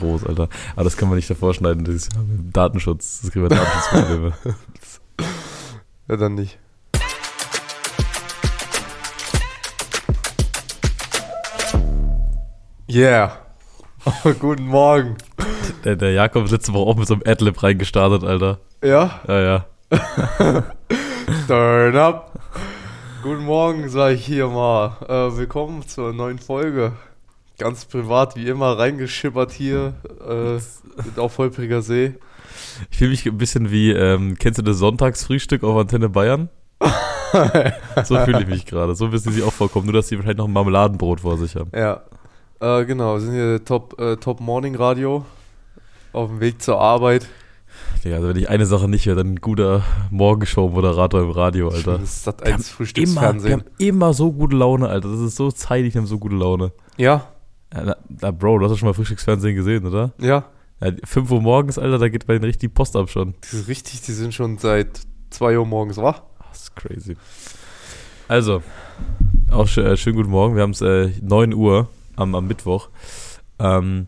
groß, 0.00 0.26
Alter. 0.26 0.48
Aber 0.74 0.84
das 0.84 0.96
kann 0.96 1.08
man 1.08 1.16
nicht 1.16 1.30
davor 1.30 1.54
schneiden, 1.54 1.84
das 1.84 1.94
ist 1.94 2.12
ja 2.12 2.20
Datenschutz. 2.52 3.20
Das 3.22 3.30
kriegen 3.30 3.44
wir 3.44 3.50
Datenschutzprobleme. 3.50 4.32
ja, 6.08 6.16
dann 6.16 6.34
nicht. 6.34 6.58
Yeah. 12.90 13.38
Oh, 14.04 14.32
guten 14.40 14.66
Morgen. 14.66 15.16
Der, 15.84 15.94
der 15.94 16.10
Jakob 16.12 16.46
ist 16.46 16.50
letzte 16.50 16.72
Woche 16.72 16.90
auch 16.90 16.96
mit 16.96 17.06
so 17.06 17.14
einem 17.14 17.22
Adlib 17.24 17.62
reingestartet, 17.62 18.24
Alter. 18.24 18.58
Ja? 18.82 19.20
Ja, 19.28 19.40
ja. 19.40 19.66
Turn 21.46 21.96
up. 21.96 22.32
Guten 23.22 23.44
Morgen, 23.44 23.88
sage 23.90 24.14
ich 24.14 24.26
hier 24.26 24.48
mal. 24.48 24.96
Äh, 25.06 25.36
willkommen 25.36 25.86
zur 25.86 26.12
neuen 26.12 26.40
Folge. 26.40 26.92
Ganz 27.60 27.84
privat, 27.84 28.36
wie 28.36 28.48
immer, 28.48 28.78
reingeschippert 28.78 29.52
hier 29.52 29.92
äh, 30.26 31.20
auf 31.20 31.36
Holpriger 31.36 31.82
See. 31.82 32.14
Ich 32.90 32.96
fühle 32.96 33.10
mich 33.10 33.26
ein 33.26 33.36
bisschen 33.36 33.70
wie, 33.70 33.90
ähm, 33.90 34.36
kennst 34.38 34.58
du 34.58 34.62
das 34.62 34.78
Sonntagsfrühstück 34.78 35.62
auf 35.62 35.76
Antenne 35.76 36.08
Bayern? 36.08 36.48
so 38.02 38.16
fühle 38.24 38.40
ich 38.40 38.46
mich 38.46 38.64
gerade. 38.64 38.94
So 38.94 39.12
wissen 39.12 39.30
sie 39.34 39.42
auch 39.42 39.52
vorkommen, 39.52 39.84
nur 39.84 39.92
dass 39.92 40.08
sie 40.08 40.16
wahrscheinlich 40.16 40.38
noch 40.38 40.48
ein 40.48 40.54
Marmeladenbrot 40.54 41.20
vor 41.20 41.36
sich 41.36 41.54
haben. 41.54 41.70
Ja. 41.74 42.00
Äh, 42.60 42.86
genau, 42.86 43.16
wir 43.16 43.20
sind 43.20 43.34
hier 43.34 43.62
Top, 43.62 44.00
äh, 44.00 44.16
Top 44.16 44.40
Morning 44.40 44.74
Radio. 44.74 45.26
Auf 46.14 46.30
dem 46.30 46.40
Weg 46.40 46.62
zur 46.62 46.80
Arbeit. 46.80 47.28
Ja, 48.04 48.16
also 48.16 48.28
wenn 48.28 48.36
ich 48.36 48.48
eine 48.48 48.64
Sache 48.64 48.88
nicht 48.88 49.04
wäre, 49.04 49.16
dann 49.16 49.34
ein 49.34 49.40
guter 49.42 49.82
Morgenshow-Moderator 50.10 51.20
im 51.20 51.30
Radio, 51.30 51.68
Alter. 51.68 51.98
Das 51.98 52.16
ist 52.16 52.26
das 52.26 52.38
eins 52.40 52.70
Frühstücksfernsehen. 52.70 53.44
Wir 53.44 53.52
haben 53.52 53.76
immer 53.76 54.14
so 54.14 54.32
gute 54.32 54.56
Laune, 54.56 54.88
Alter. 54.88 55.10
Das 55.10 55.20
ist 55.20 55.36
so 55.36 55.52
zeitig, 55.52 55.92
wir 55.92 56.00
haben 56.00 56.08
so 56.08 56.18
gute 56.18 56.36
Laune. 56.36 56.72
Ja, 56.96 57.28
na, 57.72 57.96
na, 58.08 58.30
Bro, 58.30 58.58
du 58.58 58.64
hast 58.64 58.72
doch 58.72 58.78
schon 58.78 58.88
mal 58.88 58.94
Frühstücksfernsehen 58.94 59.56
gesehen, 59.56 59.86
oder? 59.86 60.12
ja. 60.18 60.44
Ja, 60.82 60.92
5 61.04 61.30
Uhr 61.30 61.42
morgens, 61.42 61.78
Alter, 61.78 61.98
da 61.98 62.08
geht 62.08 62.26
bei 62.26 62.32
denen 62.32 62.46
richtig 62.46 62.60
die 62.60 62.68
Post 62.68 62.96
ab 62.96 63.10
schon. 63.10 63.34
Das 63.42 63.52
ist 63.52 63.68
richtig, 63.68 64.00
die 64.00 64.12
sind 64.12 64.32
schon 64.32 64.56
seit 64.56 65.02
2 65.28 65.58
Uhr 65.58 65.66
morgens 65.66 65.98
wach. 65.98 66.22
Das 66.50 66.62
ist 66.62 66.76
crazy. 66.76 67.16
Also, 68.28 68.62
auch 69.50 69.68
schön, 69.68 69.84
äh, 69.84 69.96
schönen 69.98 70.16
guten 70.16 70.30
Morgen. 70.30 70.56
Wir 70.56 70.62
haben 70.62 70.70
es 70.70 70.80
äh, 70.80 71.10
9 71.20 71.52
Uhr 71.52 71.88
am, 72.16 72.34
am 72.34 72.46
Mittwoch. 72.46 72.88
Ähm, 73.58 74.06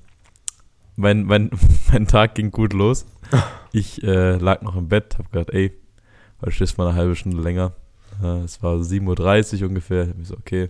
mein, 0.96 1.24
mein, 1.24 1.50
mein 1.92 2.06
Tag 2.06 2.34
ging 2.36 2.50
gut 2.50 2.72
los. 2.72 3.06
Ich 3.74 4.02
äh, 4.02 4.36
lag 4.36 4.60
noch 4.60 4.76
im 4.76 4.88
Bett, 4.88 5.16
hab 5.16 5.32
gedacht, 5.32 5.48
ey, 5.48 5.72
heute 6.42 6.62
du 6.62 6.72
mal 6.76 6.88
eine 6.88 6.96
halbe 6.96 7.16
Stunde 7.16 7.40
länger. 7.40 7.72
Äh, 8.22 8.40
es 8.44 8.62
war 8.62 8.74
7.30 8.76 9.62
Uhr 9.62 9.68
ungefähr. 9.70 10.02
Ich 10.02 10.10
hab 10.10 10.18
mich 10.18 10.28
so, 10.28 10.36
okay. 10.36 10.68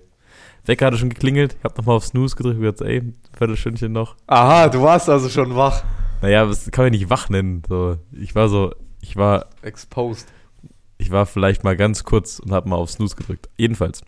Wecker 0.65 0.87
hatte 0.87 0.99
schon 0.99 1.09
geklingelt. 1.11 1.57
Ich 1.59 1.65
hab 1.65 1.77
nochmal 1.77 1.97
auf 1.97 2.05
Snooze 2.05 2.37
gedrückt 2.37 2.57
und 2.57 2.63
gesagt, 2.63 2.81
ey, 2.83 2.99
ein 2.99 3.17
Viertelstündchen 3.37 3.93
noch. 3.93 4.17
Aha, 4.27 4.69
du 4.69 4.83
warst 4.83 5.09
also 5.09 5.29
schon 5.29 5.57
wach. 5.57 5.83
Naja, 6.21 6.47
das 6.47 6.71
kann 6.71 6.85
man 6.85 6.93
nicht 6.93 7.11
wach 7.11 7.29
nennen. 7.29 7.63
So, 7.69 7.99
ich 8.13 8.35
war 8.35 8.49
so, 8.49 8.73
ich 9.01 9.17
war 9.17 9.47
Exposed. 9.63 10.29
Ich 10.99 11.11
war 11.11 11.27
vielleicht 11.27 11.65
mal 11.65 11.77
ganz 11.77 12.05
kurz 12.05 12.39
und 12.39 12.53
habe 12.53 12.69
mal 12.69 12.77
auf 12.77 12.91
Snooze 12.91 13.17
gedrückt. 13.17 13.49
Jedenfalls 13.57 14.03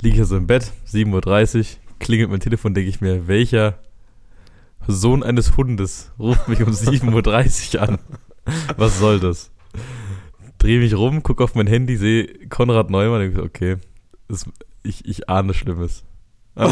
liege 0.00 0.14
ich 0.14 0.20
also 0.20 0.36
im 0.36 0.46
Bett, 0.46 0.70
7.30 0.88 1.58
Uhr, 1.58 1.64
klingelt 1.98 2.30
mein 2.30 2.40
Telefon, 2.40 2.74
denke 2.74 2.88
ich 2.88 3.00
mir, 3.00 3.26
welcher 3.26 3.78
Sohn 4.86 5.22
eines 5.22 5.56
Hundes 5.56 6.12
ruft 6.18 6.48
mich 6.48 6.62
um 6.62 6.68
7.30 6.72 7.76
Uhr 7.76 7.82
an? 7.82 7.98
Was 8.76 8.98
soll 9.00 9.18
das? 9.20 9.50
Drehe 10.58 10.78
mich 10.78 10.94
rum, 10.94 11.22
gucke 11.22 11.42
auf 11.42 11.54
mein 11.54 11.66
Handy, 11.66 11.96
sehe 11.96 12.26
Konrad 12.48 12.90
Neumann, 12.90 13.20
denke 13.20 13.42
okay, 13.42 13.76
das, 14.30 14.46
ich, 14.82 15.04
ich 15.04 15.28
ahne 15.28 15.54
Schlimmes. 15.54 16.04
Gehe 16.54 16.70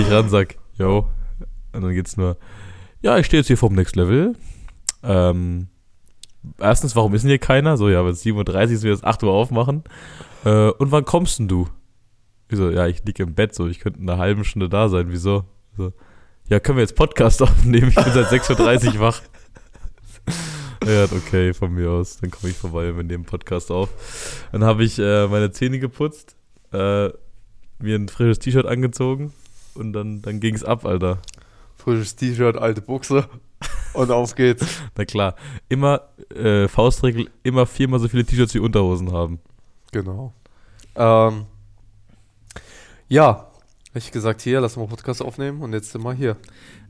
ich 0.00 0.10
ran, 0.10 0.28
sag, 0.28 0.56
yo. 0.76 1.08
Und 1.72 1.82
dann 1.82 1.94
geht's 1.94 2.16
nur, 2.16 2.36
ja, 3.00 3.18
ich 3.18 3.26
stehe 3.26 3.40
jetzt 3.40 3.48
hier 3.48 3.58
vorm 3.58 3.74
Next 3.74 3.96
Level. 3.96 4.34
Ähm, 5.02 5.68
erstens, 6.58 6.96
warum 6.96 7.14
ist 7.14 7.22
denn 7.22 7.30
hier 7.30 7.38
keiner? 7.38 7.76
So, 7.76 7.88
ja, 7.88 8.04
wenn 8.04 8.12
es 8.12 8.24
7.30 8.24 8.48
Uhr 8.48 8.62
ist, 8.62 8.82
wir 8.82 8.92
jetzt 8.92 9.04
8 9.04 9.22
Uhr 9.22 9.32
aufmachen. 9.32 9.84
Äh, 10.44 10.70
und 10.70 10.92
wann 10.92 11.04
kommst 11.04 11.38
denn 11.38 11.48
du? 11.48 11.68
Ich 12.48 12.56
so, 12.56 12.70
ja, 12.70 12.86
ich 12.86 13.04
liege 13.04 13.22
im 13.22 13.34
Bett, 13.34 13.54
so, 13.54 13.68
ich 13.68 13.78
könnte 13.80 14.00
in 14.00 14.08
einer 14.08 14.18
halben 14.18 14.44
Stunde 14.44 14.68
da 14.68 14.88
sein. 14.88 15.06
Wieso? 15.10 15.44
So, 15.76 15.92
ja, 16.48 16.60
können 16.60 16.78
wir 16.78 16.82
jetzt 16.82 16.96
Podcast 16.96 17.42
aufnehmen? 17.42 17.88
Ich 17.90 17.94
bin 17.94 18.12
seit 18.12 18.26
6.30 18.26 18.94
Uhr 18.94 19.00
wach. 19.00 19.20
Ja, 20.86 21.04
okay, 21.04 21.52
von 21.52 21.72
mir 21.74 21.90
aus. 21.90 22.18
Dann 22.18 22.30
komme 22.30 22.50
ich 22.50 22.56
vorbei, 22.56 22.94
wir 22.96 23.02
nehmen 23.02 23.24
Podcast 23.24 23.70
auf. 23.70 23.88
Dann 24.52 24.64
habe 24.64 24.84
ich 24.84 24.98
äh, 24.98 25.26
meine 25.26 25.50
Zähne 25.50 25.78
geputzt, 25.78 26.36
äh, 26.72 27.08
mir 27.80 27.96
ein 27.96 28.08
frisches 28.08 28.38
T-Shirt 28.38 28.66
angezogen 28.66 29.32
und 29.74 29.92
dann, 29.92 30.22
dann 30.22 30.40
ging 30.40 30.54
es 30.54 30.64
ab, 30.64 30.84
Alter. 30.84 31.18
Frisches 31.76 32.16
T-Shirt, 32.16 32.56
alte 32.56 32.80
Buchse. 32.80 33.28
Und 33.92 34.10
auf 34.10 34.34
geht's. 34.34 34.66
Na 34.96 35.04
klar, 35.04 35.34
immer, 35.68 36.02
äh, 36.34 36.68
Faustregel, 36.68 37.28
immer 37.42 37.66
viermal 37.66 37.98
so 38.00 38.08
viele 38.08 38.24
T-Shirts 38.24 38.54
wie 38.54 38.60
Unterhosen 38.60 39.12
haben. 39.12 39.40
Genau. 39.92 40.32
Ähm, 40.94 41.46
ja, 43.08 43.48
hab 43.88 43.96
ich 43.96 44.12
gesagt, 44.12 44.42
hier, 44.42 44.60
lass 44.60 44.76
mal 44.76 44.86
Podcast 44.86 45.22
aufnehmen 45.22 45.62
und 45.62 45.72
jetzt 45.72 45.90
sind 45.92 46.02
wir 46.02 46.12
hier. 46.12 46.36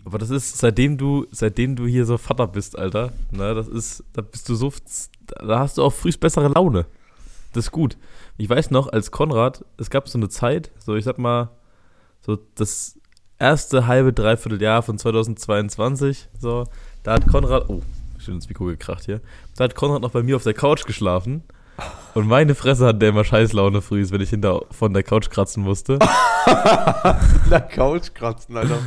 Aber 0.09 0.17
das 0.17 0.31
ist, 0.31 0.57
seitdem 0.57 0.97
du, 0.97 1.27
seitdem 1.33 1.77
du 1.77 1.87
hier 1.87 2.07
so 2.07 2.17
Vater 2.17 2.47
bist, 2.47 2.79
Alter, 2.79 3.13
ne, 3.31 3.55
das 3.55 3.69
ist, 3.69 4.05
da 4.15 4.23
bist 4.23 4.49
du 4.49 4.55
so, 4.55 4.73
da 5.27 5.59
hast 5.59 5.77
du 5.77 5.83
auch 5.83 5.93
frühst 5.93 6.19
bessere 6.19 6.49
Laune. 6.49 6.87
Das 7.53 7.67
ist 7.67 7.73
gut. 7.73 7.99
Ich 8.39 8.49
weiß 8.49 8.71
noch, 8.71 8.91
als 8.91 9.11
Konrad, 9.11 9.67
es 9.77 9.91
gab 9.91 10.09
so 10.09 10.17
eine 10.17 10.31
Zeit, 10.31 10.71
so 10.79 10.97
ich 10.97 11.05
sag 11.05 11.19
mal, 11.19 11.51
so 12.23 12.39
das 12.55 12.99
erste 13.39 13.87
halbe, 13.87 14.15
dreiviertel 14.15 14.63
Jahr 14.63 14.83
von 14.83 14.97
2022, 14.97 16.31
so, 16.41 16.65
da 17.03 17.13
hat 17.13 17.27
Konrad, 17.27 17.69
oh, 17.69 17.83
schön 18.17 18.37
ins 18.37 18.49
Mikro 18.49 18.65
gekracht 18.65 19.05
hier, 19.05 19.21
da 19.57 19.65
hat 19.65 19.75
Konrad 19.75 20.01
noch 20.01 20.13
bei 20.13 20.23
mir 20.23 20.37
auf 20.37 20.43
der 20.43 20.55
Couch 20.55 20.87
geschlafen. 20.87 21.43
Und 22.15 22.27
meine 22.27 22.55
Fresse 22.55 22.87
hat 22.87 23.01
der 23.01 23.11
immer 23.11 23.25
Scheißlaune 23.25 23.81
früh, 23.81 24.05
wenn 24.11 24.21
ich 24.21 24.31
hinter 24.31 24.63
von 24.71 24.93
der 24.93 25.05
Couch 25.05 25.31
kratzen 25.31 25.63
musste. 25.63 25.99
Na, 27.49 27.61
Couch 27.61 28.13
kratzen, 28.15 28.57
Alter. 28.57 28.79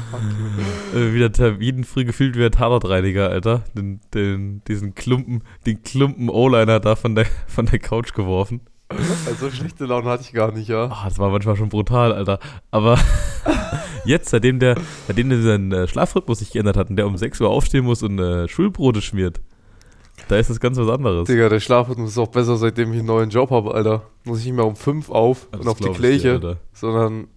Äh, 0.93 1.13
wieder 1.13 1.31
Termin 1.31 1.83
früh 1.85 2.03
gefühlt 2.03 2.35
wie 2.35 2.39
der 2.39 2.51
Tatortreiniger, 2.51 3.29
Alter. 3.29 3.63
Den, 3.73 4.01
den, 4.13 4.61
diesen 4.67 4.95
Klumpen, 4.95 5.43
den 5.65 5.81
Klumpen 5.81 6.29
O-Liner 6.29 6.79
da 6.79 6.95
von 6.95 7.15
der, 7.15 7.25
von 7.47 7.65
der 7.67 7.79
Couch 7.79 8.13
geworfen. 8.13 8.61
Also 9.25 9.49
schlechte 9.49 9.85
Laune 9.85 10.09
hatte 10.09 10.23
ich 10.23 10.33
gar 10.33 10.51
nicht, 10.51 10.67
ja. 10.67 10.89
Ah, 10.91 11.05
das 11.05 11.17
war 11.17 11.29
manchmal 11.29 11.55
schon 11.55 11.69
brutal, 11.69 12.11
Alter. 12.11 12.39
Aber 12.71 12.99
jetzt, 14.05 14.29
seitdem 14.29 14.59
der, 14.59 14.75
seitdem 15.07 15.29
der 15.29 15.41
seinen 15.41 15.71
äh, 15.71 15.87
Schlafrhythmus 15.87 16.39
sich 16.39 16.51
geändert 16.51 16.77
hat 16.77 16.89
und 16.89 16.97
der 16.97 17.07
um 17.07 17.17
6 17.17 17.39
Uhr 17.41 17.49
aufstehen 17.49 17.85
muss 17.85 18.03
und 18.03 18.19
äh, 18.19 18.47
Schulbrote 18.47 19.01
schmiert, 19.01 19.39
da 20.27 20.37
ist 20.37 20.49
das 20.49 20.59
ganz 20.59 20.77
was 20.77 20.87
anderes. 20.89 21.27
Digga, 21.27 21.49
der 21.49 21.59
Schlafrhythmus 21.59 22.11
ist 22.11 22.17
auch 22.17 22.27
besser, 22.27 22.57
seitdem 22.57 22.91
ich 22.93 22.99
einen 22.99 23.07
neuen 23.07 23.29
Job 23.29 23.51
habe, 23.51 23.73
Alter. 23.73 24.03
Muss 24.23 24.39
ich 24.39 24.45
nicht 24.45 24.55
mehr 24.55 24.65
um 24.65 24.75
5 24.75 25.09
auf 25.09 25.47
Das 25.51 25.61
und 25.61 25.67
auf 25.67 25.79
die 25.79 25.89
ich 25.89 26.21
dir, 26.21 26.57
sondern 26.73 27.27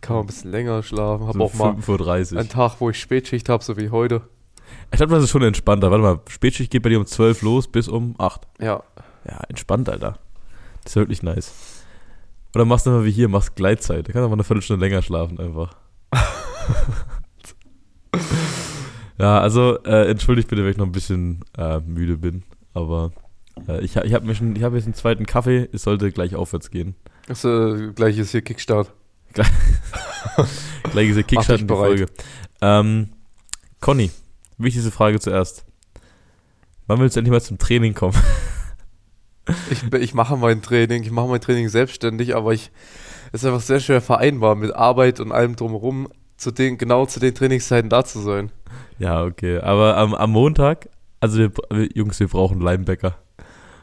kann 0.00 0.16
man 0.16 0.24
ein 0.24 0.26
bisschen 0.26 0.50
länger 0.50 0.82
schlafen. 0.82 1.26
Hab 1.26 1.34
So 1.34 1.42
auch 1.42 1.54
mal 1.54 1.72
5.30 1.72 2.32
Uhr. 2.32 2.40
einen 2.40 2.48
Tag, 2.48 2.76
wo 2.78 2.90
ich 2.90 3.00
Spätschicht 3.00 3.48
habe, 3.48 3.62
so 3.64 3.76
wie 3.76 3.90
heute. 3.90 4.22
Ich 4.90 4.96
glaube, 4.98 5.14
das 5.14 5.24
ist 5.24 5.30
schon 5.30 5.42
entspannter. 5.42 5.90
Warte 5.90 6.02
mal, 6.02 6.20
Spätschicht 6.28 6.70
geht 6.70 6.82
bei 6.82 6.88
dir 6.88 6.98
um 6.98 7.06
12 7.06 7.42
los 7.42 7.68
bis 7.68 7.88
um 7.88 8.14
8. 8.18 8.42
Ja, 8.60 8.82
Ja, 9.28 9.40
entspannt, 9.48 9.88
Alter. 9.88 10.18
Das 10.84 10.92
ist 10.92 10.96
wirklich 10.96 11.22
nice. 11.22 11.52
Oder 12.54 12.64
machst 12.64 12.86
du 12.86 12.90
mal 12.90 13.04
wie 13.04 13.10
hier, 13.10 13.28
machst 13.28 13.56
Gleitzeit. 13.56 14.06
Da 14.08 14.12
kannst 14.12 14.24
du 14.24 14.28
mal 14.28 14.34
eine 14.34 14.44
Viertelstunde 14.44 14.84
länger 14.86 15.02
schlafen 15.02 15.40
einfach. 15.40 15.74
ja, 19.18 19.40
also 19.40 19.78
äh, 19.84 20.10
entschuldigt 20.10 20.48
bitte, 20.48 20.62
wenn 20.64 20.70
ich 20.72 20.76
noch 20.76 20.86
ein 20.86 20.92
bisschen 20.92 21.44
äh, 21.56 21.80
müde 21.80 22.16
bin. 22.16 22.42
Aber 22.72 23.12
äh, 23.68 23.84
ich, 23.84 23.96
ich 23.96 24.14
habe 24.14 24.26
mir 24.26 24.34
schon, 24.34 24.56
ich 24.56 24.62
habe 24.62 24.76
jetzt 24.76 24.86
einen 24.86 24.94
zweiten 24.94 25.26
Kaffee. 25.26 25.68
Es 25.72 25.82
sollte 25.82 26.10
gleich 26.12 26.34
aufwärts 26.34 26.70
gehen. 26.70 26.94
äh, 27.28 27.92
gleich 27.94 28.18
ist 28.18 28.32
hier 28.32 28.42
Kickstart. 28.42 28.92
Gleich 29.32 31.08
ist 31.08 31.16
der 31.16 31.22
Kickstart 31.24 31.60
in 31.60 31.66
die 31.66 31.74
bereit. 31.74 31.86
Folge. 31.86 32.06
Ähm, 32.60 33.10
Conny, 33.80 34.10
wichtigste 34.58 34.90
Frage 34.90 35.20
zuerst. 35.20 35.64
Wann 36.86 37.00
willst 37.00 37.16
du 37.16 37.20
endlich 37.20 37.32
mal 37.32 37.40
zum 37.40 37.58
Training 37.58 37.94
kommen? 37.94 38.16
Ich, 39.70 39.82
ich 39.92 40.14
mache 40.14 40.38
mein 40.38 40.62
Training, 40.62 41.02
ich 41.02 41.10
mache 41.10 41.28
mein 41.28 41.38
Training 41.42 41.68
selbstständig, 41.68 42.34
aber 42.34 42.54
ich 42.54 42.70
es 43.34 43.42
ist 43.42 43.46
einfach 43.46 43.62
sehr 43.62 43.80
schwer 43.80 44.00
vereinbar 44.00 44.54
mit 44.54 44.72
Arbeit 44.76 45.18
und 45.18 45.32
allem 45.32 45.56
drumherum, 45.56 46.08
zu 46.36 46.52
den, 46.52 46.78
genau 46.78 47.04
zu 47.04 47.18
den 47.18 47.34
Trainingszeiten 47.34 47.90
da 47.90 48.04
zu 48.04 48.20
sein. 48.20 48.52
Ja, 48.98 49.22
okay. 49.24 49.58
Aber 49.58 49.96
am, 49.96 50.14
am 50.14 50.30
Montag, 50.30 50.88
also 51.20 51.38
wir, 51.38 51.50
wir, 51.70 51.88
Jungs, 51.94 52.20
wir 52.20 52.28
brauchen 52.28 52.60
Linebacker. 52.60 53.16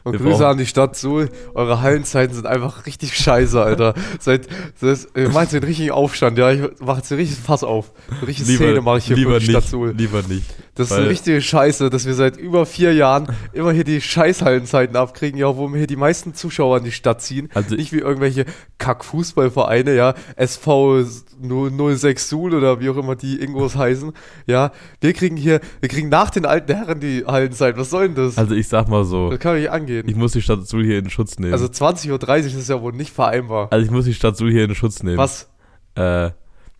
Und 0.04 0.14
Wir 0.14 0.18
Grüße 0.18 0.38
brauchen- 0.38 0.44
an 0.46 0.58
die 0.58 0.66
Stadt 0.66 0.96
Suhl. 0.96 1.28
Eure 1.54 1.80
Hallenzeiten 1.80 2.34
sind 2.34 2.44
einfach 2.46 2.86
richtig 2.86 3.16
scheiße, 3.16 3.62
Alter. 3.62 3.94
Seit, 4.18 4.48
das, 4.80 5.06
ihr 5.14 5.28
macht 5.28 5.52
den 5.52 5.62
richtigen 5.62 5.92
Aufstand, 5.92 6.38
ja. 6.38 6.50
Ich 6.50 6.60
mach 6.80 6.96
jetzt 6.96 7.12
ein 7.12 7.18
richtiges 7.18 7.44
Fass 7.44 7.62
auf. 7.62 7.92
Eine 8.10 8.26
richtige 8.26 8.50
Szene 8.52 8.80
mache 8.80 8.98
ich 8.98 9.04
hier 9.04 9.14
lieber 9.16 9.34
für 9.34 9.38
die 9.40 9.44
Stadt 9.50 9.62
nicht, 9.62 9.70
Suhl. 9.70 9.94
lieber 9.96 10.22
nicht. 10.28 10.52
Das 10.74 10.86
ist 10.86 10.92
weil- 10.92 11.00
eine 11.02 11.10
richtige 11.10 11.42
Scheiße, 11.42 11.90
dass 11.90 12.06
wir 12.06 12.14
seit 12.14 12.38
über 12.38 12.64
vier 12.64 12.94
Jahren 12.94 13.26
immer 13.52 13.72
hier 13.72 13.84
die 13.84 14.00
Scheißhallenzeiten 14.00 14.96
abkriegen, 14.96 15.38
ja, 15.38 15.54
wo 15.56 15.68
wir 15.68 15.76
hier 15.76 15.86
die 15.86 15.96
meisten 15.96 16.32
Zuschauer 16.32 16.78
in 16.78 16.84
die 16.84 16.92
Stadt 16.92 17.20
ziehen. 17.20 17.50
Also- 17.52 17.74
Nicht 17.74 17.92
wie 17.92 17.98
irgendwelche 17.98 18.46
Kack-Fußballvereine, 18.78 19.94
ja, 19.94 20.14
SV 20.36 21.04
06 21.40 22.28
Suhl 22.28 22.54
oder 22.54 22.80
wie 22.80 22.88
auch 22.88 22.96
immer 22.96 23.16
die 23.16 23.40
Ingos 23.42 23.76
heißen. 23.76 24.12
Ja, 24.46 24.72
wir 25.00 25.12
kriegen 25.12 25.36
hier, 25.36 25.60
wir 25.80 25.88
kriegen 25.88 26.08
nach 26.08 26.30
den 26.30 26.46
alten 26.46 26.74
Herren 26.74 27.00
die 27.00 27.24
Hallenzeit. 27.26 27.76
Was 27.76 27.90
soll 27.90 28.08
denn 28.08 28.16
das? 28.24 28.38
Also 28.38 28.54
ich 28.54 28.68
sag 28.68 28.88
mal 28.88 29.04
so, 29.04 29.30
das 29.30 29.40
kann 29.40 29.56
nicht 29.56 29.70
angehen. 29.70 30.08
ich 30.08 30.16
muss 30.16 30.32
die 30.32 30.42
Stadt 30.42 30.66
Suhl 30.66 30.84
hier 30.84 30.98
in 30.98 31.10
Schutz 31.10 31.38
nehmen. 31.38 31.52
Also 31.52 31.66
20.30 31.66 32.54
Uhr 32.54 32.60
ist 32.60 32.68
ja 32.70 32.80
wohl 32.80 32.92
nicht 32.92 33.12
vereinbar. 33.12 33.68
Also 33.70 33.84
ich 33.84 33.90
muss 33.90 34.04
die 34.04 34.14
Stadt 34.14 34.36
Suhl 34.36 34.50
hier 34.50 34.64
in 34.64 34.74
Schutz 34.74 35.02
nehmen. 35.02 35.18
Was? 35.18 35.48
Äh, 35.96 36.30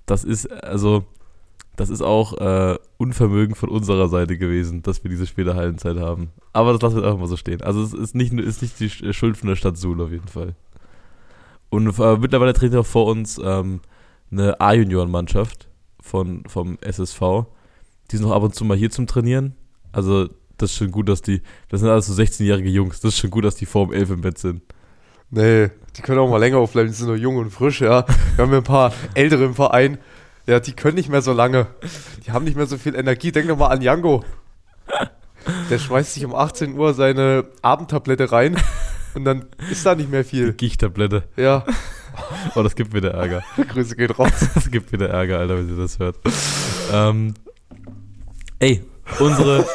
das 0.06 0.24
ist, 0.24 0.50
also, 0.50 1.04
das 1.76 1.88
ist 1.90 2.02
auch 2.02 2.34
äh, 2.38 2.78
Unvermögen 2.98 3.54
von 3.54 3.68
unserer 3.70 4.08
Seite 4.08 4.36
gewesen, 4.36 4.82
dass 4.82 5.02
wir 5.02 5.10
diese 5.10 5.26
späte 5.26 5.54
Hallenzeit 5.54 5.98
haben. 5.98 6.30
Aber 6.52 6.72
das 6.72 6.82
lassen 6.82 6.96
wir 6.96 7.04
einfach 7.04 7.18
mal 7.18 7.26
so 7.26 7.36
stehen. 7.36 7.62
Also 7.62 7.82
es 7.82 7.92
ist 7.94 8.14
nicht, 8.14 8.32
ist 8.34 8.62
nicht 8.62 8.78
die 8.80 8.90
Sch- 8.90 9.12
Schuld 9.12 9.36
von 9.36 9.48
der 9.48 9.56
Stadt 9.56 9.76
Suhl 9.78 10.00
auf 10.02 10.10
jeden 10.10 10.28
Fall. 10.28 10.54
Und 11.70 11.98
äh, 11.98 12.16
mittlerweile 12.18 12.52
tritt 12.52 12.74
auch 12.76 12.86
vor 12.86 13.06
uns 13.06 13.40
ähm, 13.42 13.80
eine 14.30 14.60
A-Junioren-Mannschaft 14.60 15.68
vom 16.00 16.78
SSV. 16.80 17.20
Die 18.10 18.16
sind 18.18 18.26
auch 18.26 18.32
ab 18.34 18.42
und 18.42 18.54
zu 18.54 18.64
mal 18.64 18.76
hier 18.76 18.90
zum 18.90 19.06
Trainieren. 19.06 19.54
Also 19.92 20.28
das 20.58 20.70
ist 20.72 20.76
schon 20.76 20.90
gut, 20.90 21.08
dass 21.08 21.22
die, 21.22 21.40
das 21.70 21.80
sind 21.80 21.88
alles 21.88 22.06
so 22.06 22.12
16-jährige 22.20 22.68
Jungs. 22.68 23.00
Das 23.00 23.14
ist 23.14 23.18
schon 23.18 23.30
gut, 23.30 23.44
dass 23.44 23.54
die 23.56 23.66
vor 23.66 23.84
um 23.84 23.92
11 23.92 24.10
im 24.10 24.20
Bett 24.20 24.38
sind. 24.38 24.62
Nee, 25.30 25.70
die 25.96 26.02
können 26.02 26.18
auch 26.18 26.28
mal 26.28 26.36
länger 26.36 26.58
aufbleiben, 26.58 26.90
die 26.92 26.96
sind 26.96 27.08
noch 27.08 27.16
jung 27.16 27.36
und 27.36 27.50
frisch, 27.50 27.80
ja. 27.80 28.04
Wir 28.36 28.44
haben 28.44 28.52
ja 28.52 28.58
ein 28.58 28.64
paar 28.64 28.92
ältere 29.14 29.44
im 29.44 29.54
Verein, 29.54 29.96
ja, 30.46 30.60
die 30.60 30.72
können 30.72 30.96
nicht 30.96 31.08
mehr 31.08 31.22
so 31.22 31.32
lange. 31.32 31.66
Die 32.26 32.32
haben 32.32 32.44
nicht 32.44 32.56
mehr 32.56 32.66
so 32.66 32.76
viel 32.78 32.94
Energie. 32.94 33.32
Denk 33.32 33.48
doch 33.48 33.56
mal 33.56 33.68
an 33.68 33.82
Jango. 33.82 34.24
Der 35.70 35.78
schmeißt 35.78 36.14
sich 36.14 36.24
um 36.24 36.34
18 36.34 36.76
Uhr 36.78 36.94
seine 36.94 37.46
Abendtablette 37.62 38.30
rein 38.30 38.56
und 39.14 39.24
dann 39.24 39.46
ist 39.70 39.84
da 39.84 39.94
nicht 39.94 40.10
mehr 40.10 40.24
viel. 40.24 40.52
Gichtablette. 40.52 41.24
Ja, 41.36 41.64
Oh, 42.54 42.62
das 42.62 42.74
gibt 42.74 42.94
wieder 42.94 43.12
Ärger. 43.12 43.42
Grüße 43.68 43.96
geht 43.96 44.18
raus. 44.18 44.30
Das 44.54 44.70
gibt 44.70 44.92
wieder 44.92 45.08
Ärger, 45.08 45.38
Alter, 45.38 45.58
wenn 45.58 45.68
ihr 45.68 45.76
das 45.76 45.98
hört. 45.98 46.16
ähm, 46.92 47.34
ey, 48.58 48.84
unsere. 49.18 49.66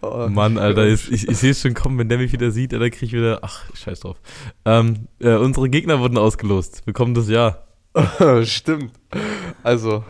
Oh, 0.00 0.28
Mann, 0.28 0.58
Alter, 0.58 0.86
ich, 0.86 1.10
ich, 1.10 1.28
ich 1.28 1.38
sehe 1.38 1.52
es 1.52 1.60
schon 1.60 1.74
kommen, 1.74 1.98
wenn 1.98 2.08
der 2.08 2.18
mich 2.18 2.32
wieder 2.32 2.50
sieht, 2.50 2.74
Alter, 2.74 2.90
krieg 2.90 3.04
ich 3.04 3.12
wieder. 3.12 3.38
Ach, 3.42 3.64
scheiß 3.74 4.00
drauf. 4.00 4.16
Ähm, 4.64 5.08
äh, 5.18 5.34
unsere 5.34 5.68
Gegner 5.70 6.00
wurden 6.00 6.18
ausgelost. 6.18 6.82
Wir 6.84 6.92
kommen 6.92 7.14
das 7.14 7.28
Jahr. 7.28 7.63
Stimmt. 8.44 8.92
Also, 9.62 10.04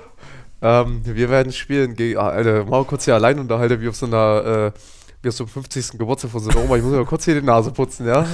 ähm, 0.63 1.01
wir 1.05 1.29
werden 1.31 1.53
spielen 1.53 1.95
gegen. 1.95 2.19
Ah, 2.19 2.29
Alter, 2.29 2.65
mal 2.65 2.85
kurz 2.85 3.05
hier 3.05 3.15
allein 3.15 3.39
unterhalten, 3.39 3.81
wie 3.81 3.89
auf 3.89 3.97
so 3.97 4.07
einer. 4.07 4.73
Äh, 4.75 4.79
wie 5.23 5.29
auf 5.29 5.35
so 5.35 5.45
einem 5.45 5.51
50. 5.51 5.99
Geburtstag 5.99 6.31
von 6.31 6.41
so 6.41 6.51
einer 6.51 6.63
Oma. 6.63 6.77
Ich 6.77 6.83
muss 6.83 6.93
mir 6.93 6.99
mal 6.99 7.07
kurz 7.07 7.25
hier 7.25 7.41
die 7.41 7.47
Nase 7.47 7.71
putzen, 7.71 8.07
ja? 8.07 8.23
Wir 8.25 8.29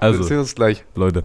Also, 0.00 0.22
sehen 0.22 0.38
uns 0.38 0.54
gleich. 0.54 0.84
Leute. 0.94 1.24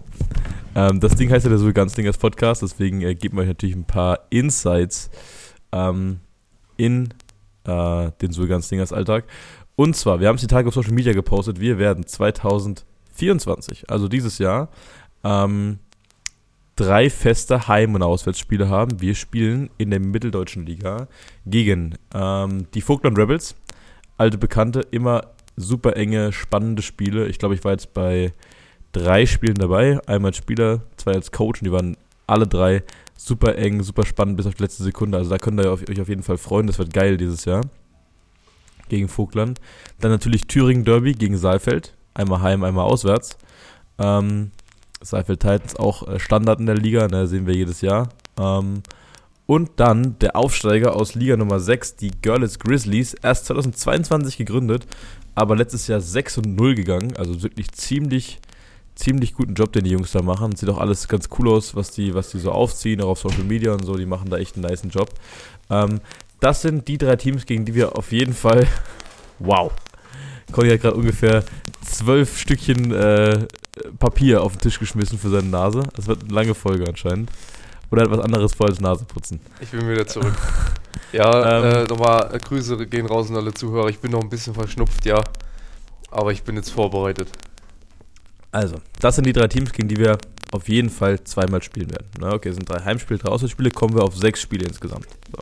Ähm, 0.76 1.00
das 1.00 1.16
Ding 1.16 1.30
heißt 1.30 1.46
ja 1.46 1.50
der 1.50 1.60
so 1.60 1.72
ganz 1.74 1.94
Ding 1.94 2.08
als 2.08 2.18
Podcast, 2.18 2.62
deswegen 2.62 3.02
äh, 3.02 3.16
geben 3.16 3.38
wir 3.38 3.42
euch 3.42 3.50
natürlich 3.50 3.76
ein 3.76 3.86
paar 3.86 4.20
Insights 4.30 5.10
ähm, 5.72 6.20
in 6.78 7.10
äh, 7.66 8.12
den 8.22 8.32
so 8.32 8.48
ganz 8.48 8.70
Dingers 8.70 8.94
Alltag. 8.94 9.26
Und 9.76 9.96
zwar, 9.96 10.20
wir 10.20 10.28
haben 10.28 10.36
es 10.36 10.42
die 10.42 10.48
Tage 10.48 10.68
auf 10.68 10.74
Social 10.74 10.94
Media 10.94 11.14
gepostet, 11.14 11.60
wir 11.60 11.80
werden 11.80 12.06
2024, 12.06 13.90
also 13.90 14.08
dieses 14.08 14.38
Jahr, 14.38 14.70
ähm, 15.24 15.80
drei 16.80 17.10
feste 17.10 17.68
Heim- 17.68 17.96
und 17.96 18.04
Auswärtsspiele 18.04 18.70
haben. 18.70 19.02
Wir 19.02 19.14
spielen 19.14 19.70
in 19.78 19.90
der 19.90 20.00
Mitteldeutschen 20.00 20.66
Liga 20.66 21.10
gegen 21.46 21.96
ähm, 22.14 22.68
die 22.74 22.80
Vogtland 22.80 23.18
Rebels, 23.18 23.56
alte 24.18 24.38
Bekannte, 24.38 24.80
immer 24.92 25.28
super 25.58 25.98
enge, 25.98 26.32
spannende 26.32 26.82
Spiele. 26.82 27.28
Ich 27.28 27.38
glaube, 27.38 27.54
ich 27.54 27.66
war 27.66 27.74
jetzt 27.74 27.94
bei 27.94 28.32
drei 28.94 29.26
Spielen 29.26 29.56
dabei. 29.56 30.00
Einmal 30.08 30.30
als 30.30 30.38
Spieler, 30.38 30.84
zwei 30.96 31.12
als 31.12 31.34
Coach 31.34 31.60
und 31.60 31.66
die 31.66 31.74
waren 31.74 31.98
alle 32.28 32.48
drei 32.48 32.84
super 33.18 33.58
eng, 33.58 33.84
super 33.84 34.06
spannend 34.06 34.38
bis 34.38 34.46
auf 34.46 34.56
die 34.56 34.64
letzte 34.64 34.84
Sekunde. 34.84 35.18
Also 35.18 35.30
da 35.30 35.38
könnt 35.38 35.60
ihr 35.60 35.70
euch 35.70 36.00
auf 36.00 36.08
jeden 36.08 36.24
Fall 36.24 36.38
freuen. 36.38 36.68
Das 36.68 36.80
wird 36.80 36.94
geil 36.94 37.18
dieses 37.18 37.44
Jahr. 37.44 37.64
Gegen 38.88 39.10
Vogtland. 39.10 39.60
Dann 40.00 40.12
natürlich 40.12 40.48
Thüringen 40.48 40.86
Derby 40.86 41.12
gegen 41.12 41.38
Saalfeld. 41.38 41.94
Einmal 42.14 42.42
heim, 42.42 42.64
einmal 42.64 42.86
auswärts. 42.86 43.38
Ähm, 43.98 44.52
Saalfeld 45.02 45.40
Titans 45.40 45.76
auch 45.76 46.08
äh, 46.08 46.20
Standard 46.20 46.60
in 46.60 46.66
der 46.66 46.76
Liga, 46.76 47.08
ne, 47.08 47.28
sehen 47.28 47.48
wir 47.48 47.56
jedes 47.56 47.82
Jahr. 47.82 48.10
Ähm, 48.40 48.84
und 49.46 49.72
dann 49.78 50.20
der 50.20 50.36
Aufsteiger 50.36 50.96
aus 50.96 51.16
Liga 51.16 51.36
Nummer 51.36 51.60
6, 51.60 51.96
die 51.96 52.12
Görlitz 52.22 52.60
Grizzlies, 52.60 53.16
erst 53.16 53.46
2022 53.48 54.38
gegründet, 54.38 54.86
aber 55.34 55.56
letztes 55.56 55.88
Jahr 55.88 56.02
6 56.02 56.38
und 56.40 56.56
0 56.56 56.76
gegangen. 56.76 57.14
Also 57.18 57.42
wirklich 57.42 57.72
ziemlich, 57.72 58.40
ziemlich 58.94 59.34
guten 59.34 59.56
Job, 59.56 59.74
den 59.74 59.86
die 59.86 59.92
Jungs 59.92 60.12
da 60.12 60.22
machen. 60.22 60.56
Sieht 60.56 60.70
auch 60.70 60.78
alles 60.78 61.08
ganz 61.08 61.30
cool 61.40 61.50
aus, 61.50 61.76
was 61.76 61.90
die, 61.90 62.14
was 62.14 62.30
die 62.30 62.40
so 62.40 62.52
aufziehen, 62.52 63.02
auch 63.02 63.10
auf 63.10 63.20
Social 63.22 63.44
Media 63.44 63.74
und 63.74 63.84
so. 63.86 63.96
Die 63.96 64.06
machen 64.06 64.30
da 64.30 64.38
echt 64.38 64.56
einen 64.56 64.66
niceen 64.66 64.92
Job. 64.92 65.10
Ähm, 65.72 66.00
das 66.40 66.62
sind 66.62 66.88
die 66.88 67.00
drei 67.00 67.16
Teams, 67.16 67.46
gegen 67.46 67.66
die 67.66 67.74
wir 67.74 67.98
auf 67.98 68.12
jeden 68.12 68.34
Fall. 68.34 68.68
Wow. 69.42 69.72
Conny 70.52 70.70
hat 70.70 70.82
gerade 70.82 70.96
ungefähr 70.96 71.44
zwölf 71.86 72.38
Stückchen 72.38 72.92
äh, 72.94 73.48
Papier 74.00 74.42
auf 74.44 74.54
den 74.54 74.62
Tisch 74.62 74.80
geschmissen 74.80 75.18
für 75.18 75.30
seine 75.30 75.48
Nase. 75.50 75.84
Das 75.96 76.08
wird 76.08 76.24
eine 76.24 76.34
lange 76.34 76.54
Folge 76.56 76.88
anscheinend. 76.88 77.30
Oder 77.92 78.04
hat 78.04 78.12
was 78.12 78.20
anderes 78.20 78.54
vor 78.54 78.68
als 78.68 78.80
Nase 78.80 79.06
putzen. 79.06 79.40
Ich 79.62 79.70
bin 79.70 79.88
wieder 79.90 80.08
zurück. 80.08 80.34
Ja, 81.12 81.58
Ähm. 81.60 81.64
äh, 81.64 81.84
nochmal 81.86 82.30
äh, 82.36 82.38
Grüße 82.38 82.86
gehen 82.86 83.08
raus 83.08 83.32
an 83.32 83.36
alle 83.38 83.52
Zuhörer. 83.52 83.90
Ich 83.90 83.98
bin 83.98 84.12
noch 84.12 84.22
ein 84.22 84.30
bisschen 84.30 84.54
verschnupft, 84.54 85.06
ja. 85.08 85.20
Aber 86.12 86.32
ich 86.32 86.44
bin 86.44 86.56
jetzt 86.56 86.70
vorbereitet. 86.70 87.30
Also, 88.52 88.76
das 89.00 89.16
sind 89.16 89.26
die 89.26 89.34
drei 89.34 89.48
Teams, 89.48 89.72
gegen 89.72 89.88
die 89.88 89.98
wir 89.98 90.20
auf 90.52 90.68
jeden 90.70 90.92
Fall 90.92 91.24
zweimal 91.24 91.64
spielen 91.64 91.90
werden. 91.90 92.08
Na, 92.20 92.34
okay, 92.34 92.50
es 92.50 92.56
sind 92.58 92.70
drei 92.70 92.84
Heimspiele, 92.84 93.18
drei 93.20 93.30
Auswärtsspiele, 93.32 93.72
kommen 93.72 93.96
wir 93.96 94.04
auf 94.04 94.16
sechs 94.18 94.40
Spiele 94.42 94.68
insgesamt. 94.68 95.08
So. 95.32 95.42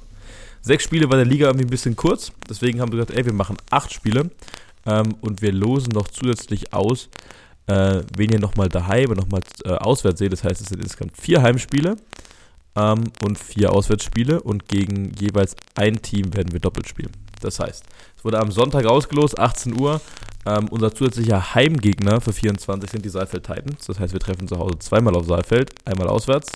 Sechs 0.62 0.86
Spiele 0.86 1.10
war 1.10 1.18
der 1.18 1.26
Liga 1.26 1.48
irgendwie 1.48 1.66
ein 1.66 1.70
bisschen 1.70 1.98
kurz, 1.98 2.32
deswegen 2.50 2.80
haben 2.80 2.92
wir 2.94 3.00
gesagt, 3.00 3.18
ey, 3.18 3.26
wir 3.26 3.34
machen 3.34 3.58
acht 3.70 3.92
Spiele 3.94 4.30
ähm, 4.88 5.16
und 5.22 5.42
wir 5.42 5.52
losen 5.52 5.92
noch 5.94 6.08
zusätzlich 6.08 6.74
aus, 6.74 7.10
äh, 7.68 8.02
wen 8.16 8.32
ihr 8.32 8.40
nochmal 8.40 8.70
daheim 8.70 9.12
und 9.12 9.18
nochmal 9.18 9.42
äh, 9.66 9.74
auswärts 9.74 10.20
seht. 10.20 10.32
Das 10.32 10.44
heißt, 10.44 10.62
es 10.62 10.70
sind 10.70 10.82
insgesamt 10.82 11.18
vier 11.18 11.42
Heimspiele 11.42 11.98
ähm, 12.76 13.04
und 13.24 13.38
vier 13.38 13.74
Auswärtsspiele 13.74 14.42
und 14.42 14.68
gegen 14.68 15.12
jeweils 15.20 15.56
ein 15.76 16.02
Team 16.02 16.34
werden 16.34 16.54
wir 16.54 16.60
doppelt 16.60 16.88
spielen. 16.88 17.12
Das 17.42 17.60
heißt, 17.60 17.84
es 18.16 18.26
wurde 18.26 18.40
am 18.40 18.52
Sonntag 18.52 18.86
ausgelost, 18.86 19.38
18 19.38 19.80
Uhr. 19.80 20.02
Ähm, 20.46 20.68
unser 20.70 20.94
zusätzlicher 20.94 21.54
Heimgegner 21.56 22.22
für 22.22 22.32
24 22.32 22.90
sind 22.90 23.06
die 23.06 23.10
Saalfeld 23.10 23.46
Titans. 23.46 23.86
Das 23.86 24.00
heißt, 24.00 24.14
wir 24.14 24.20
treffen 24.20 24.48
zu 24.48 24.58
Hause 24.58 24.80
zweimal 24.80 25.16
auf 25.16 25.28
Saalfeld, 25.28 25.72
einmal 25.86 26.08
auswärts. 26.08 26.54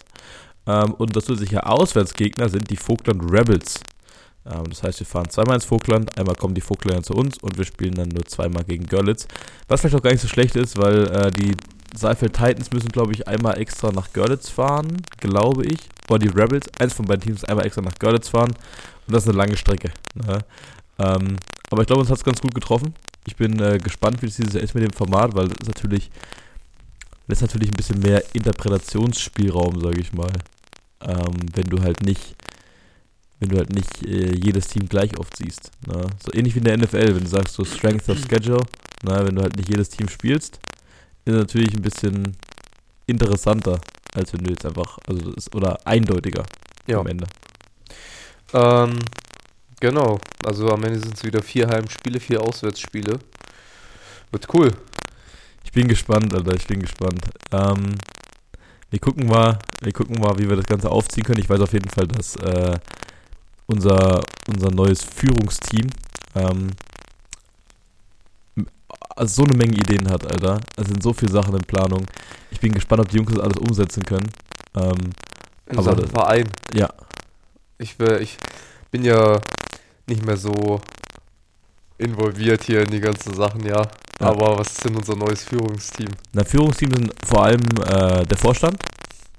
Ähm, 0.66 0.94
und 0.94 1.10
unser 1.10 1.22
zusätzlicher 1.22 1.70
Auswärtsgegner 1.70 2.50
sind 2.50 2.70
die 2.70 2.78
Vogtland 2.78 3.22
Rebels. 3.32 3.82
Ähm, 4.46 4.66
das 4.70 4.84
heißt, 4.84 5.00
wir 5.00 5.08
fahren 5.08 5.30
zweimal 5.30 5.56
ins 5.56 5.66
Vogtland, 5.66 6.18
einmal 6.18 6.36
kommen 6.36 6.56
die 6.56 6.62
Vogtländer 6.62 7.04
zu 7.04 7.14
uns 7.14 7.38
und 7.40 7.58
wir 7.58 7.66
spielen 7.66 7.94
dann 7.94 8.10
nur 8.10 8.26
zweimal 8.26 8.64
gegen 8.64 8.86
Görlitz. 8.86 9.28
Was 9.68 9.82
vielleicht 9.82 9.96
auch 9.96 10.02
gar 10.02 10.12
nicht 10.12 10.22
so 10.22 10.28
schlecht 10.28 10.56
ist, 10.56 10.78
weil 10.78 11.08
äh, 11.12 11.32
die 11.32 11.56
Saalfeld 11.96 12.34
Titans 12.34 12.72
müssen, 12.72 12.90
glaube 12.90 13.14
ich, 13.14 13.28
einmal 13.28 13.58
extra 13.60 13.92
nach 13.92 14.14
Görlitz 14.14 14.50
fahren, 14.50 15.02
glaube 15.20 15.66
ich. 15.66 15.80
Oder 16.10 16.20
die 16.20 16.30
Rebels, 16.30 16.68
eins 16.80 16.94
von 16.94 17.06
beiden 17.06 17.22
Teams, 17.22 17.44
einmal 17.44 17.66
extra 17.66 17.82
nach 17.82 17.98
Görlitz 18.00 18.30
fahren. 18.30 18.52
Und 19.08 19.14
das 19.14 19.24
ist 19.24 19.30
eine 19.30 19.38
lange 19.38 19.58
Strecke. 19.58 19.92
Ne? 20.16 20.40
Ähm, 21.00 21.36
aber 21.70 21.82
ich 21.82 21.88
glaube, 21.88 22.02
uns 22.02 22.10
hat 22.10 22.18
es 22.18 22.24
ganz 22.24 22.42
gut 22.42 22.56
getroffen. 22.56 22.94
Ich 23.26 23.36
bin 23.36 23.60
äh, 23.60 23.78
gespannt, 23.78 24.22
wie 24.22 24.28
es 24.28 24.38
dieses 24.38 24.54
Jahr 24.54 24.64
ist 24.64 24.74
mit 24.74 24.84
dem 24.84 24.94
Format, 24.94 25.36
weil 25.36 25.48
ist 25.48 25.68
natürlich, 25.68 26.10
lässt 27.28 27.42
natürlich 27.42 27.70
ein 27.70 27.78
bisschen 27.78 28.00
mehr 28.00 28.24
Interpretationsspielraum, 28.34 29.80
sage 29.82 30.00
ich 30.00 30.14
mal. 30.14 30.32
Ähm, 31.02 31.34
wenn 31.54 31.66
du 31.66 31.82
halt 31.82 32.04
nicht, 32.04 32.36
wenn 33.42 33.50
du 33.50 33.58
halt 33.58 33.74
nicht 33.74 34.06
äh, 34.06 34.34
jedes 34.36 34.68
Team 34.68 34.88
gleich 34.88 35.18
oft 35.18 35.36
siehst. 35.36 35.72
Ne? 35.88 36.06
So 36.24 36.32
ähnlich 36.34 36.54
wie 36.56 36.60
in 36.60 36.64
der 36.66 36.78
NFL, 36.78 37.16
wenn 37.16 37.24
du 37.24 37.28
sagst 37.28 37.56
so 37.56 37.66
Strength 37.66 38.08
of 38.10 38.20
Schedule, 38.20 38.60
ne? 39.04 39.26
wenn 39.26 39.36
du 39.36 39.42
halt 39.42 39.58
nicht 39.58 39.68
jedes 39.68 39.90
Team 39.90 40.08
spielst, 40.08 40.60
ist 41.26 41.34
natürlich 41.36 41.74
ein 41.76 41.82
bisschen 41.82 42.38
interessanter, 43.08 43.82
als 44.14 44.32
wenn 44.32 44.44
du 44.44 44.52
jetzt 44.52 44.66
einfach, 44.66 44.98
also 45.08 45.32
ist, 45.32 45.54
oder 45.56 45.78
eindeutiger 45.86 46.44
Ja. 46.88 47.00
am 47.00 47.08
Ende. 47.08 47.26
Ähm, 48.54 49.00
genau. 49.80 50.20
Also 50.46 50.68
am 50.70 50.84
Ende 50.84 51.00
sind 51.00 51.16
es 51.18 51.24
wieder 51.24 51.42
vier 51.42 51.68
Heimspiele, 51.68 52.20
vier 52.20 52.42
Auswärtsspiele. 52.42 53.18
Wird 54.32 54.48
cool. 54.54 54.72
Ich 55.64 55.72
bin 55.72 55.88
gespannt, 55.88 56.34
Alter, 56.34 56.54
ich 56.56 56.68
bin 56.68 56.80
gespannt. 56.80 57.22
Ähm, 57.52 57.96
wir 58.92 59.00
gucken 59.00 59.28
mal, 59.28 59.58
wir 59.82 59.94
gucken 59.94 60.20
mal, 60.20 60.38
wie 60.38 60.48
wir 60.50 60.56
das 60.58 60.66
Ganze 60.66 60.90
aufziehen 60.92 61.24
können. 61.24 61.40
Ich 61.40 61.50
weiß 61.50 61.62
auf 61.62 61.74
jeden 61.74 61.90
Fall, 61.90 62.08
dass 62.08 62.36
äh, 62.36 62.78
unser, 63.72 64.22
unser 64.48 64.72
neues 64.72 65.04
Führungsteam 65.04 65.88
ähm, 66.36 66.70
so 69.24 69.44
eine 69.44 69.56
Menge 69.58 69.74
Ideen 69.78 70.10
hat, 70.10 70.26
Alter. 70.32 70.60
Es 70.78 70.88
sind 70.88 71.02
so 71.04 71.14
viele 71.14 71.32
Sachen 71.32 71.54
in 71.56 71.62
Planung. 71.62 72.06
Ich 72.50 72.60
bin 72.60 72.74
gespannt, 72.74 73.02
ob 73.02 73.10
die 73.10 73.18
Jungs 73.18 73.32
das 73.34 73.40
alles 73.44 73.58
umsetzen 73.58 74.04
können. 74.04 74.30
Ähm, 74.76 75.12
In 75.68 75.78
Aber 75.78 75.96
das- 75.96 76.10
Verein. 76.10 76.50
ja, 76.74 76.90
Ich, 77.78 77.98
will, 78.00 78.20
ich 78.22 78.38
bin 78.92 79.04
ja 79.04 79.40
nicht 80.08 80.26
mehr 80.26 80.38
so 80.38 80.82
involviert 81.98 82.64
hier 82.64 82.82
in 82.82 82.90
die 82.90 83.00
ganzen 83.00 83.34
Sachen, 83.34 83.66
ja. 83.66 83.82
Ja. 84.20 84.28
Aber 84.28 84.58
was 84.60 84.68
ist 84.72 84.86
denn 84.86 84.96
unser 84.96 85.16
neues 85.16 85.44
Führungsteam? 85.44 86.10
Na, 86.34 86.44
Führungsteam 86.44 86.92
sind 86.94 87.14
vor 87.26 87.44
allem 87.46 87.62
äh, 87.86 88.24
der 88.26 88.38
Vorstand, 88.38 88.78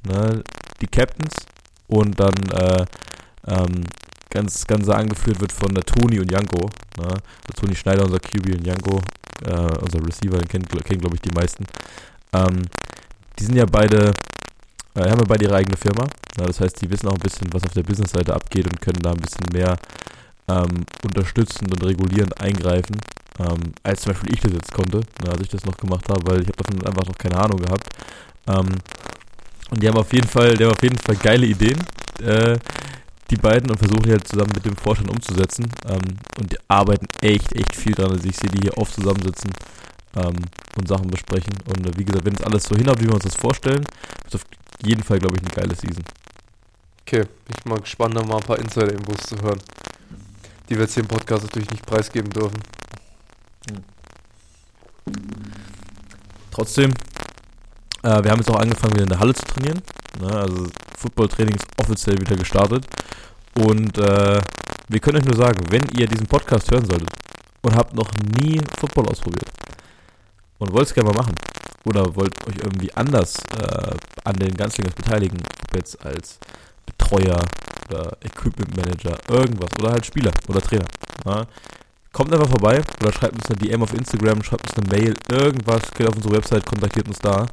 ne, 0.07 0.43
die 0.81 0.87
Captains 0.87 1.35
und 1.89 2.19
dann 2.19 2.35
äh, 2.53 2.85
ähm, 3.47 3.85
ganz, 4.33 4.67
ganz 4.67 4.89
angeführt 4.89 5.41
wird 5.41 5.53
von 5.53 5.75
der 5.75 5.85
Toni 5.85 6.19
und 6.19 6.31
Janko. 6.31 6.71
Ne? 6.99 7.09
Der 7.09 7.55
Toni 7.55 7.75
Schneider, 7.75 8.05
unser 8.05 8.19
QB 8.19 8.55
und 8.59 8.67
Janko, 8.67 9.01
äh, 9.45 9.79
unser 9.81 10.07
Receiver, 10.07 10.39
den 10.39 10.49
kennen, 10.49 10.67
kennen 10.67 11.01
glaube 11.01 11.17
ich 11.17 11.23
die 11.23 11.35
meisten. 11.35 11.65
Ähm, 12.33 12.63
die 13.39 13.45
sind 13.45 13.57
ja 13.57 13.67
beide, 13.67 14.13
äh, 14.95 15.01
haben 15.01 15.21
ja 15.21 15.27
beide 15.27 15.45
ihre 15.45 15.57
eigene 15.57 15.77
Firma. 15.77 16.05
Ne? 16.39 16.47
Das 16.47 16.61
heißt, 16.61 16.81
die 16.81 16.91
wissen 16.91 17.09
auch 17.09 17.15
ein 17.15 17.21
bisschen, 17.21 17.53
was 17.53 17.65
auf 17.65 17.73
der 17.73 17.83
Businessseite 17.83 18.35
abgeht 18.35 18.67
und 18.67 18.81
können 18.81 19.03
da 19.03 19.11
ein 19.11 19.21
bisschen 19.21 19.47
mehr 19.53 19.77
ähm, 20.49 20.85
unterstützend 21.05 21.73
und 21.73 21.85
regulierend 21.85 22.41
eingreifen 22.41 22.97
ähm, 23.39 23.73
als 23.83 24.03
zum 24.03 24.13
Beispiel 24.13 24.35
ich 24.35 24.41
das 24.41 24.53
jetzt 24.53 24.73
konnte, 24.73 24.99
ne, 24.99 25.31
als 25.31 25.41
ich 25.41 25.49
das 25.49 25.65
noch 25.65 25.77
gemacht 25.77 26.09
habe, 26.09 26.21
weil 26.31 26.43
ich 26.43 26.49
habe 26.49 26.63
davon 26.63 26.87
einfach 26.87 27.07
noch 27.07 27.19
keine 27.19 27.37
Ahnung 27.37 27.59
gehabt. 27.59 27.89
Ähm, 28.49 28.69
und 29.71 29.83
die 29.83 29.89
haben 29.89 29.97
auf 29.97 30.13
jeden 30.13 30.29
Fall, 30.29 30.55
die 30.55 30.65
haben 30.65 30.73
auf 30.73 30.83
jeden 30.83 30.99
Fall 30.99 31.17
geile 31.17 31.47
Ideen, 31.47 31.79
äh, 32.23 32.59
die 33.33 33.37
beiden, 33.37 33.71
und 33.71 33.79
versuchen 33.79 34.03
die 34.03 34.13
halt 34.13 34.29
zusammen 34.29 34.53
mit 34.55 34.67
dem 34.67 34.77
Vorstand 34.77 35.11
umzusetzen. 35.11 35.67
Ähm, 35.87 36.19
und 36.39 36.53
die 36.53 36.59
arbeiten 36.69 37.07
echt, 37.23 37.53
echt 37.55 37.75
viel 37.75 37.95
dran. 37.95 38.13
Also 38.13 38.29
ich 38.29 38.37
sehe 38.37 38.51
die 38.51 38.61
hier 38.61 38.77
oft 38.77 38.95
zusammensitzen 38.95 39.51
ähm, 40.17 40.37
und 40.77 40.87
Sachen 40.87 41.09
besprechen. 41.09 41.55
Und 41.67 41.87
äh, 41.87 41.99
wie 41.99 42.05
gesagt, 42.05 42.27
wenn 42.27 42.35
es 42.35 42.43
alles 42.43 42.65
so 42.65 42.77
hinhaut, 42.77 43.01
wie 43.01 43.07
wir 43.07 43.15
uns 43.15 43.25
das 43.25 43.35
vorstellen, 43.35 43.85
ist 44.27 44.35
auf 44.35 44.45
jeden 44.85 45.03
Fall, 45.03 45.19
glaube 45.19 45.37
ich, 45.37 45.43
eine 45.43 45.55
geile 45.55 45.75
Season. 45.75 46.05
Okay, 47.01 47.21
bin 47.23 47.57
ich 47.59 47.65
mal 47.65 47.81
gespannt, 47.81 48.17
da 48.17 48.23
mal 48.23 48.37
ein 48.37 48.43
paar 48.43 48.59
Insider-Infos 48.59 49.23
zu 49.27 49.41
hören. 49.41 49.61
Die 50.69 50.75
wir 50.75 50.83
jetzt 50.83 50.95
hier 50.95 51.03
im 51.03 51.09
Podcast 51.09 51.45
natürlich 51.45 51.71
nicht 51.71 51.87
preisgeben 51.87 52.31
dürfen. 52.31 52.61
Trotzdem, 56.51 56.91
äh, 58.03 58.23
wir 58.23 58.31
haben 58.31 58.39
jetzt 58.39 58.51
auch 58.51 58.61
angefangen, 58.61 58.93
wieder 58.93 59.05
in 59.05 59.09
der 59.09 59.21
Halle 59.21 59.35
zu 59.35 59.45
trainieren. 59.47 59.81
Ne? 60.21 60.31
Also 60.31 60.67
Footballtraining 60.99 61.55
ist 61.55 61.67
offiziell 61.81 62.19
wieder 62.19 62.37
gestartet. 62.37 62.87
Und 63.59 63.99
äh, 63.99 64.41
wir 64.89 65.01
können 65.01 65.19
euch 65.19 65.25
nur 65.25 65.37
sagen, 65.37 65.61
wenn 65.71 65.83
ihr 65.99 66.07
diesen 66.07 66.27
Podcast 66.27 66.71
hören 66.71 66.85
solltet 66.85 67.11
und 67.63 67.75
habt 67.75 67.95
noch 67.95 68.11
nie 68.39 68.61
Football 68.79 69.09
ausprobiert 69.09 69.49
und 70.59 70.73
wollt 70.73 70.87
es 70.87 70.95
gerne 70.95 71.11
mal 71.11 71.19
machen 71.19 71.35
oder 71.85 72.15
wollt 72.17 72.35
euch 72.47 72.57
irgendwie 72.63 72.93
anders 72.95 73.37
äh, 73.59 73.95
an 74.25 74.37
den 74.37 74.55
Ganzlingers 74.55 74.95
beteiligen, 74.95 75.39
ob 75.39 75.77
jetzt 75.77 76.05
als 76.05 76.39
Betreuer 76.87 77.41
oder 77.89 78.17
Equipment 78.23 78.77
Manager, 78.77 79.19
irgendwas 79.29 79.71
oder 79.81 79.93
halt 79.93 80.07
Spieler 80.07 80.33
oder 80.49 80.61
Trainer. 80.61 80.87
Ja? 81.25 81.47
Kommt 82.13 82.33
einfach 82.33 82.49
vorbei 82.49 82.83
oder 83.01 83.13
schreibt 83.13 83.35
uns 83.35 83.47
eine 83.47 83.59
DM 83.59 83.83
auf 83.83 83.95
Instagram, 83.95 84.43
schreibt 84.43 84.69
uns 84.69 84.79
eine 84.79 84.97
Mail, 84.97 85.15
irgendwas, 85.31 85.91
geht 85.97 86.07
auf 86.07 86.17
unsere 86.17 86.37
Website, 86.37 86.67
kontaktiert 86.67 87.09
uns 87.09 87.19
da. 87.19 87.47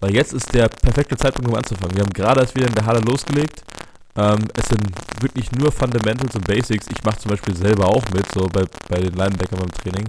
Weil 0.00 0.14
jetzt 0.14 0.32
ist 0.32 0.52
der 0.54 0.68
perfekte 0.68 1.16
Zeitpunkt, 1.16 1.50
um 1.50 1.56
anzufangen. 1.56 1.96
Wir 1.96 2.04
haben 2.04 2.12
gerade 2.12 2.40
erst 2.40 2.54
wieder 2.54 2.68
in 2.68 2.74
der 2.74 2.86
Halle 2.86 3.00
losgelegt. 3.00 3.62
Ähm, 4.16 4.48
es 4.54 4.68
sind 4.68 4.82
wirklich 5.20 5.50
nur 5.52 5.72
Fundamentals 5.72 6.34
und 6.34 6.46
Basics. 6.46 6.86
Ich 6.90 7.02
mache 7.04 7.18
zum 7.18 7.30
Beispiel 7.30 7.56
selber 7.56 7.86
auch 7.86 8.04
mit, 8.14 8.30
so 8.32 8.46
bei, 8.46 8.64
bei 8.88 9.00
den 9.00 9.14
Linebackern 9.14 9.58
beim 9.58 9.72
Training. 9.72 10.08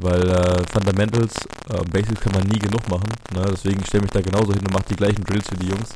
Weil 0.00 0.28
äh, 0.28 0.62
Fundamentals, 0.72 1.34
äh, 1.70 1.84
Basics 1.90 2.20
kann 2.20 2.32
man 2.32 2.44
nie 2.44 2.58
genug 2.58 2.88
machen. 2.88 3.08
Ne? 3.34 3.42
Deswegen 3.50 3.84
stelle 3.84 4.04
ich 4.04 4.12
mich 4.14 4.22
da 4.24 4.30
genauso 4.30 4.52
hin 4.52 4.60
und 4.60 4.72
mache 4.72 4.86
die 4.90 4.96
gleichen 4.96 5.24
Drills 5.24 5.50
wie 5.50 5.56
die 5.56 5.68
Jungs. 5.68 5.90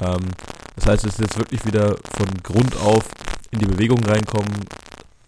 Ähm, 0.00 0.30
das 0.76 0.86
heißt, 0.86 1.06
es 1.06 1.14
ist 1.14 1.20
jetzt 1.20 1.38
wirklich 1.38 1.64
wieder 1.64 1.96
von 2.16 2.26
Grund 2.42 2.76
auf 2.76 3.04
in 3.50 3.60
die 3.60 3.66
Bewegung 3.66 4.02
reinkommen, 4.04 4.52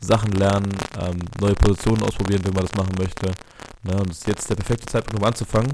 Sachen 0.00 0.32
lernen, 0.32 0.72
ähm, 1.00 1.18
neue 1.40 1.54
Positionen 1.54 2.02
ausprobieren, 2.02 2.42
wenn 2.44 2.54
man 2.54 2.66
das 2.66 2.74
machen 2.74 2.94
möchte. 2.98 3.32
Ne, 3.88 3.96
und 3.96 4.10
es 4.10 4.18
ist 4.18 4.26
jetzt 4.26 4.50
der 4.50 4.54
perfekte 4.56 4.86
Zeitpunkt, 4.86 5.18
um 5.18 5.26
anzufangen. 5.26 5.72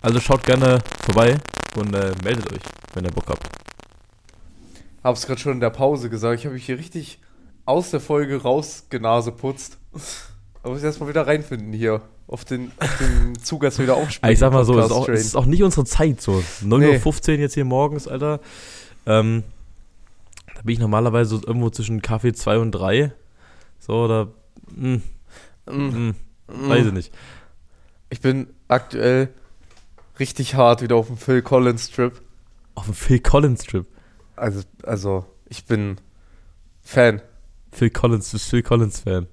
Also 0.00 0.20
schaut 0.20 0.44
gerne 0.44 0.78
vorbei 1.04 1.36
und 1.76 1.92
äh, 1.94 2.12
meldet 2.22 2.52
euch, 2.52 2.60
wenn 2.94 3.04
ihr 3.04 3.10
Bock 3.10 3.24
habt. 3.28 3.48
Hab's 5.02 5.26
gerade 5.26 5.40
schon 5.40 5.52
in 5.52 5.60
der 5.60 5.70
Pause 5.70 6.08
gesagt, 6.08 6.38
ich 6.38 6.46
habe 6.46 6.54
mich 6.54 6.66
hier 6.66 6.78
richtig 6.78 7.18
aus 7.64 7.90
der 7.90 8.00
Folge 8.00 8.40
rausgenaseputzt. 8.42 9.78
Aber 10.62 10.70
muss 10.70 10.78
ich 10.78 10.84
erstmal 10.84 11.08
wieder 11.08 11.26
reinfinden 11.26 11.72
hier. 11.72 12.02
Auf 12.28 12.44
den, 12.44 12.72
auf 12.80 12.98
den 12.98 13.38
Zug, 13.40 13.64
als 13.64 13.78
wir 13.78 13.84
wieder 13.84 13.96
aufspielen. 13.96 14.24
Aber 14.24 14.32
ich 14.32 14.38
sag 14.38 14.52
mal 14.52 14.64
so, 14.64 14.78
es 14.78 14.86
ist, 14.86 14.92
auch, 14.92 15.08
es 15.08 15.24
ist 15.26 15.36
auch 15.36 15.46
nicht 15.46 15.62
unsere 15.62 15.84
Zeit 15.84 16.20
so. 16.20 16.42
9.15 16.64 16.66
Nee. 16.68 17.00
Uhr 17.34 17.38
jetzt 17.40 17.54
hier 17.54 17.64
morgens, 17.64 18.08
Alter. 18.08 18.40
Ähm, 19.06 19.44
da 20.54 20.62
bin 20.62 20.72
ich 20.74 20.80
normalerweise 20.80 21.36
so 21.36 21.46
irgendwo 21.46 21.70
zwischen 21.70 22.02
Kaffee 22.02 22.32
2 22.32 22.58
und 22.58 22.72
3. 22.72 23.12
So, 23.80 23.92
oder. 24.04 24.28
Mh, 24.74 25.00
Mm, 25.68 26.14
mh, 26.48 26.68
weiß 26.68 26.86
ich 26.86 26.92
nicht. 26.92 27.12
Ich 28.08 28.20
bin 28.20 28.48
aktuell 28.68 29.28
richtig 30.18 30.54
hart 30.54 30.82
wieder 30.82 30.96
auf 30.96 31.08
dem 31.08 31.16
Phil 31.16 31.42
Collins 31.42 31.90
Trip. 31.90 32.20
Auf 32.74 32.84
dem 32.86 32.94
Phil 32.94 33.20
Collins 33.20 33.64
Trip. 33.64 33.86
Also, 34.36 34.62
also 34.82 35.24
ich 35.48 35.64
bin 35.64 35.96
Fan, 36.82 37.20
Phil 37.72 37.90
Collins, 37.90 38.30
du 38.30 38.36
bist 38.36 38.48
Phil 38.48 38.62
Collins 38.62 39.00
Fan. 39.00 39.26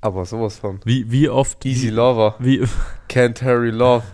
aber 0.00 0.24
sowas 0.24 0.56
von. 0.58 0.80
Wie, 0.84 1.10
wie 1.10 1.28
oft. 1.28 1.64
Easy 1.66 1.88
wie, 1.88 1.90
Lover, 1.90 2.34
wie, 2.38 2.64
Can't 3.08 3.42
Harry 3.42 3.70
Love, 3.70 4.04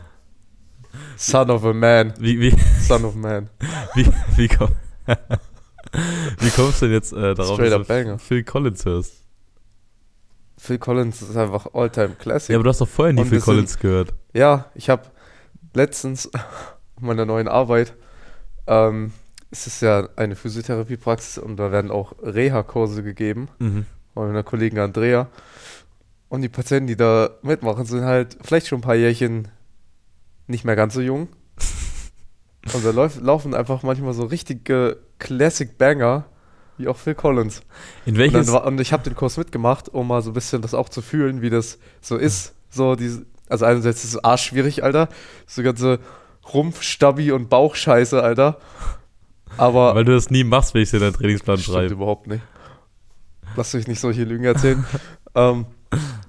Son 1.17 1.51
of 1.51 1.65
a 1.65 1.73
Man, 1.73 2.15
wie, 2.19 2.41
wie, 2.41 2.55
Son 2.81 3.05
of 3.05 3.15
Man. 3.15 3.49
wie, 3.95 4.07
wie, 4.37 4.49
komm, 4.49 4.71
wie 5.07 6.51
kommst 6.51 6.83
du 6.83 6.87
denn 6.87 6.95
jetzt 6.95 7.13
äh, 7.13 7.35
darauf, 7.35 7.55
Straight 7.55 7.89
dass 7.89 8.05
du. 8.05 8.19
Phil 8.19 8.45
Collins 8.45 8.85
hörst? 8.85 9.24
Phil 10.65 10.79
Collins 10.79 11.21
ist 11.21 11.37
einfach 11.37 11.75
Alltime 11.75 12.15
Classic. 12.19 12.51
Ja, 12.51 12.57
aber 12.57 12.65
du 12.65 12.71
hast 12.71 12.81
doch 12.81 12.89
vorher 12.89 13.13
nie 13.13 13.21
Und 13.21 13.27
Phil 13.27 13.33
wir 13.37 13.41
sind- 13.41 13.45
Collins 13.45 13.79
gehört. 13.79 14.15
Ja, 14.33 14.71
ich 14.75 14.89
habe 14.89 15.03
letztens 15.75 16.31
auf 16.35 17.03
meiner 17.03 17.27
neuen 17.27 17.49
Arbeit, 17.49 17.93
ähm, 18.67 19.13
es 19.51 19.67
ist 19.67 19.83
ja 19.83 20.09
eine 20.17 20.37
Physiotherapiepraxis 20.37 21.37
und 21.39 21.57
da 21.59 21.71
werden 21.71 21.91
auch 21.91 22.15
Reha-Kurse 22.23 23.03
gegeben 23.03 23.49
Mhm. 23.59 23.85
von 24.15 24.29
meiner 24.29 24.43
Kollegin 24.43 24.79
Andrea. 24.79 25.29
Und 26.31 26.41
die 26.41 26.49
Patienten, 26.49 26.87
die 26.87 26.97
da 26.97 27.31
mitmachen, 27.43 27.85
sind 27.85 28.05
halt 28.05 28.39
vielleicht 28.43 28.67
schon 28.67 28.79
ein 28.79 28.83
paar 28.83 28.95
Jährchen 28.97 29.49
nicht 30.47 30.65
mehr 30.65 30.77
ganz 30.77 30.95
so 30.95 31.01
jung. 31.03 31.29
Und 32.73 32.83
da 32.85 32.91
laufen 33.21 33.55
einfach 33.55 33.83
manchmal 33.83 34.15
so 34.15 34.25
richtige 34.25 34.97
Classic 35.19 35.77
Banger, 35.77 36.25
wie 36.77 36.89
auch 36.89 36.97
Phil 36.97 37.15
Collins. 37.15 37.63
In 38.07 38.15
Und, 38.15 38.19
welches, 38.19 38.47
dann 38.47 38.55
war, 38.55 38.67
und 38.67 38.81
ich 38.81 38.93
habe 38.93 39.03
den 39.03 39.15
Kurs 39.15 39.37
mitgemacht, 39.37 39.89
um 39.89 40.09
mal 40.09 40.23
so 40.23 40.31
ein 40.31 40.35
bisschen 40.35 40.63
das 40.63 40.75
auch 40.75 40.89
zu 40.89 41.03
fühlen, 41.03 41.43
wie 41.43 41.51
das 41.51 41.79
so 42.01 42.17
ist. 42.17 42.55
So 42.71 42.97
diese, 42.97 43.25
also 43.49 43.65
einerseits 43.65 44.05
ist 44.05 44.15
es 44.15 44.25
arschschwierig, 44.25 44.83
Alter. 44.83 45.09
So 45.47 45.63
ganze 45.63 46.01
Rumpf, 46.53 46.83
Stabi 46.83 47.33
und 47.33 47.49
Bauchscheiße, 47.49 48.23
Alter. 48.23 48.59
Aber 49.57 49.95
weil 49.95 50.05
du 50.05 50.13
das 50.13 50.31
nie 50.31 50.45
machst, 50.45 50.75
wenn 50.75 50.83
ich 50.83 50.91
dir 50.91 51.01
deinen 51.01 51.15
Trainingsplan 51.15 51.59
stimmt 51.59 51.77
schreibe. 51.77 51.95
überhaupt 51.95 52.27
nicht. 52.27 52.43
Lass 53.57 53.75
euch 53.75 53.87
nicht 53.87 54.01
solche 54.01 54.25
Lügen 54.25 54.45
erzählen. 54.45 54.85
ähm, 55.35 55.67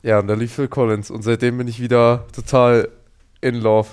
ja, 0.04 0.20
und 0.20 0.28
da 0.28 0.36
lief 0.36 0.54
Phil 0.54 0.68
Collins 0.68 1.10
und 1.10 1.24
seitdem 1.24 1.58
bin 1.58 1.68
ich 1.68 1.80
wieder 1.80 2.26
total 2.34 2.90
in 3.42 3.56
love. 3.56 3.88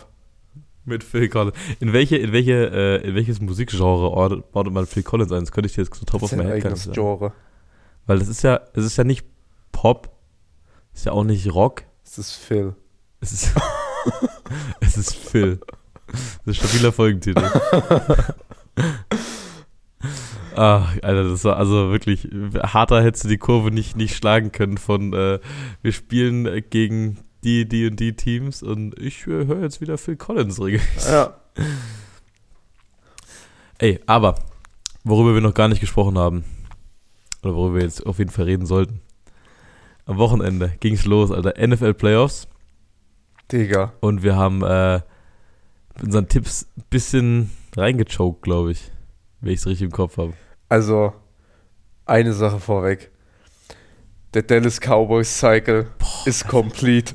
Mit 0.84 1.04
Phil 1.04 1.28
Collins. 1.28 1.56
In 1.80 1.92
welche, 1.92 2.16
in 2.16 2.32
welche, 2.32 2.70
äh, 2.70 3.06
in 3.08 3.14
welches 3.14 3.40
Musikgenre 3.40 4.10
ordnet, 4.10 4.72
man 4.72 4.86
Phil 4.86 5.02
Collins 5.04 5.30
ein? 5.30 5.40
Das 5.40 5.52
könnte 5.52 5.68
ich 5.68 5.74
dir 5.74 5.82
jetzt 5.82 5.94
so 5.94 6.04
top 6.04 6.22
my 6.22 6.40
ein 6.40 6.46
head 6.46 6.64
eigenes. 6.64 6.90
Genre. 6.92 7.32
Weil 8.06 8.18
das 8.18 8.28
ist 8.28 8.42
ja, 8.42 8.60
es 8.74 8.84
ist 8.84 8.96
ja 8.96 9.04
nicht 9.04 9.24
Pop, 9.70 10.10
ist 10.92 11.06
ja 11.06 11.12
auch 11.12 11.24
nicht 11.24 11.52
Rock, 11.54 11.84
Das 12.04 12.18
ist 12.18 12.32
Phil. 12.32 12.74
es 13.20 13.32
ist, 13.32 13.54
es 14.80 14.96
ist 14.96 15.14
Phil. 15.14 15.60
Das 16.44 16.56
ist 16.56 16.62
ein 16.62 16.68
stabiler 16.68 16.92
Folgentitel. 16.92 17.42
Ach, 20.54 20.94
Alter, 21.02 21.30
das 21.30 21.44
war 21.44 21.56
also 21.56 21.90
wirklich, 21.90 22.28
harter 22.62 23.02
hättest 23.02 23.24
du 23.24 23.28
die 23.28 23.38
Kurve 23.38 23.70
nicht, 23.70 23.96
nicht 23.96 24.14
schlagen 24.16 24.52
können 24.52 24.76
von, 24.76 25.14
äh, 25.14 25.38
wir 25.80 25.92
spielen 25.92 26.62
gegen 26.68 27.18
die, 27.44 27.68
die 27.68 27.86
und 27.86 27.98
die 27.98 28.14
Teams 28.14 28.62
und 28.62 28.98
ich 28.98 29.26
äh, 29.26 29.46
höre 29.46 29.62
jetzt 29.62 29.80
wieder 29.80 29.98
Phil 29.98 30.16
Collins 30.16 30.60
regelmäßig. 30.60 31.10
Ja. 31.10 31.34
Ey, 33.78 34.00
aber, 34.06 34.36
worüber 35.02 35.34
wir 35.34 35.40
noch 35.40 35.54
gar 35.54 35.68
nicht 35.68 35.80
gesprochen 35.80 36.16
haben, 36.16 36.44
oder 37.42 37.54
worüber 37.54 37.76
wir 37.76 37.82
jetzt 37.82 38.06
auf 38.06 38.18
jeden 38.18 38.30
Fall 38.30 38.44
reden 38.44 38.66
sollten. 38.66 39.00
Am 40.06 40.18
Wochenende 40.18 40.72
ging's 40.80 41.04
los, 41.04 41.30
Alter. 41.30 41.54
NFL 41.64 41.94
Playoffs. 41.94 42.48
Digga. 43.50 43.92
Und 44.00 44.22
wir 44.22 44.36
haben 44.36 44.62
äh, 44.62 45.00
mit 45.94 46.04
unseren 46.04 46.28
Tipps 46.28 46.66
ein 46.76 46.84
bisschen 46.90 47.50
reingechoked, 47.76 48.42
glaube 48.42 48.72
ich. 48.72 48.90
Wenn 49.40 49.52
ich 49.52 49.60
es 49.60 49.66
richtig 49.66 49.86
im 49.86 49.92
Kopf 49.92 50.16
habe. 50.16 50.34
Also, 50.68 51.12
eine 52.06 52.32
Sache 52.32 52.60
vorweg. 52.60 53.10
Der 54.34 54.42
Dallas 54.42 54.80
Cowboys 54.80 55.38
Cycle 55.38 55.88
ist 56.24 56.48
complete. 56.48 57.14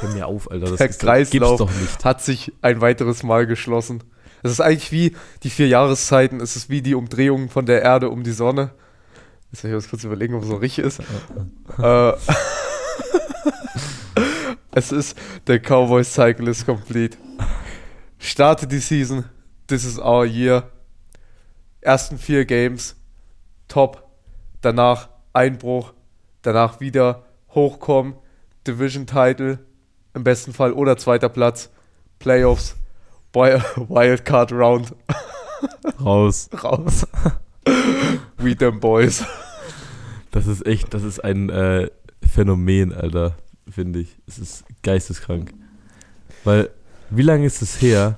Hör 0.00 0.08
mir 0.10 0.26
auf, 0.26 0.50
Alter. 0.50 0.66
Das 0.66 0.78
Der 0.78 0.88
ist, 0.88 1.00
Kreislauf 1.00 1.58
doch 1.58 1.70
nicht. 1.70 2.04
hat 2.04 2.22
sich 2.22 2.52
ein 2.62 2.80
weiteres 2.80 3.22
Mal 3.22 3.46
geschlossen. 3.46 4.02
Es 4.42 4.52
ist 4.52 4.60
eigentlich 4.60 4.90
wie 4.92 5.16
die 5.42 5.50
vier 5.50 5.68
Jahreszeiten, 5.68 6.40
es 6.40 6.56
ist 6.56 6.70
wie 6.70 6.80
die 6.80 6.94
Umdrehung 6.94 7.50
von 7.50 7.66
der 7.66 7.82
Erde 7.82 8.08
um 8.08 8.22
die 8.22 8.32
Sonne. 8.32 8.70
Jetzt 9.52 9.64
will 9.64 9.70
ich 9.70 9.74
muss 9.74 9.90
kurz 9.90 10.04
überlegen, 10.04 10.34
ob 10.34 10.42
es 10.42 10.48
so 10.48 10.56
richtig 10.56 10.84
ist. 10.84 11.00
äh, 11.78 12.12
es 14.72 14.92
ist 14.92 15.18
der 15.46 15.58
Cowboys 15.58 16.14
Cycle 16.14 16.48
is 16.48 16.64
complete. 16.64 17.18
Starte 18.18 18.66
die 18.66 18.78
Season. 18.78 19.24
This 19.66 19.84
is 19.84 19.98
our 19.98 20.24
year. 20.24 20.70
Ersten 21.80 22.16
vier 22.16 22.46
Games. 22.46 22.96
Top. 23.66 24.08
Danach 24.62 25.08
Einbruch. 25.32 25.92
Danach 26.48 26.80
wieder 26.80 27.24
hochkommen. 27.50 28.14
Division 28.66 29.06
Title. 29.06 29.58
Im 30.14 30.24
besten 30.24 30.54
Fall 30.54 30.72
oder 30.72 30.96
zweiter 30.96 31.28
Platz. 31.28 31.68
Playoffs. 32.18 32.74
Wi- 33.34 33.60
Wildcard 33.90 34.50
Round. 34.52 34.94
Raus. 36.02 36.48
Raus. 36.64 37.06
We 38.38 38.56
them 38.56 38.80
boys. 38.80 39.22
Das 40.30 40.46
ist 40.46 40.64
echt, 40.66 40.94
das 40.94 41.02
ist 41.02 41.22
ein 41.22 41.50
äh, 41.50 41.90
Phänomen, 42.26 42.94
Alter, 42.94 43.34
finde 43.70 43.98
ich. 44.00 44.16
Es 44.26 44.38
ist 44.38 44.64
geisteskrank. 44.82 45.52
Weil, 46.44 46.70
wie 47.10 47.22
lange 47.22 47.44
ist 47.44 47.60
es 47.60 47.82
her? 47.82 48.16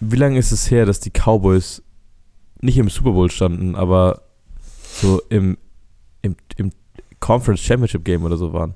Wie 0.00 0.16
lange 0.16 0.38
ist 0.38 0.50
es 0.52 0.70
her, 0.70 0.86
dass 0.86 1.00
die 1.00 1.10
Cowboys 1.10 1.82
nicht 2.62 2.78
im 2.78 2.88
Super 2.88 3.12
Bowl 3.12 3.30
standen, 3.30 3.74
aber 3.74 4.22
so 5.02 5.20
im, 5.28 5.58
im, 6.26 6.36
im 6.56 6.72
Conference 7.20 7.60
Championship 7.60 8.04
Game 8.04 8.24
oder 8.24 8.36
so 8.36 8.52
waren? 8.52 8.74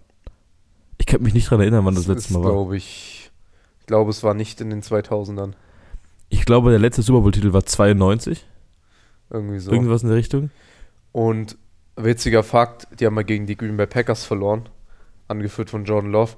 Ich 0.98 1.06
kann 1.06 1.22
mich 1.22 1.34
nicht 1.34 1.50
dran 1.50 1.60
erinnern, 1.60 1.84
wann 1.84 1.94
das 1.94 2.06
letzte 2.06 2.34
Mal 2.34 2.44
war. 2.44 2.52
glaube 2.52 2.76
ich. 2.76 3.30
Ich 3.80 3.86
glaube, 3.86 4.10
es 4.10 4.22
war 4.22 4.34
nicht 4.34 4.60
in 4.60 4.70
den 4.70 4.82
2000ern. 4.82 5.52
Ich 6.28 6.44
glaube, 6.44 6.70
der 6.70 6.78
letzte 6.78 7.02
Super 7.02 7.22
Bowl-Titel 7.22 7.52
war 7.52 7.64
92. 7.64 8.46
Irgendwie 9.30 9.58
so. 9.58 9.72
Irgendwas 9.72 10.02
in 10.02 10.08
der 10.08 10.18
Richtung. 10.18 10.50
Und 11.12 11.56
witziger 11.96 12.42
Fakt, 12.42 12.86
die 12.98 13.06
haben 13.06 13.14
mal 13.14 13.24
gegen 13.24 13.46
die 13.46 13.56
Green 13.56 13.76
Bay 13.76 13.86
Packers 13.86 14.24
verloren, 14.24 14.68
angeführt 15.28 15.70
von 15.70 15.84
Jordan 15.84 16.12
Love. 16.12 16.36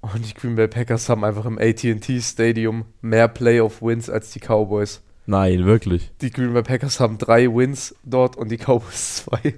Und 0.00 0.28
die 0.28 0.34
Green 0.34 0.56
Bay 0.56 0.68
Packers 0.68 1.08
haben 1.08 1.24
einfach 1.24 1.46
im 1.46 1.58
AT&T 1.58 2.20
Stadium 2.20 2.84
mehr 3.00 3.28
Playoff-Wins 3.28 4.10
als 4.10 4.32
die 4.32 4.40
Cowboys. 4.40 5.00
Nein, 5.26 5.64
wirklich. 5.64 6.10
Die 6.20 6.30
Green 6.30 6.52
Bay 6.52 6.62
Packers 6.62 7.00
haben 7.00 7.16
drei 7.18 7.46
Wins 7.46 7.94
dort 8.04 8.36
und 8.36 8.50
die 8.50 8.58
Cowboys 8.58 9.24
zwei 9.24 9.54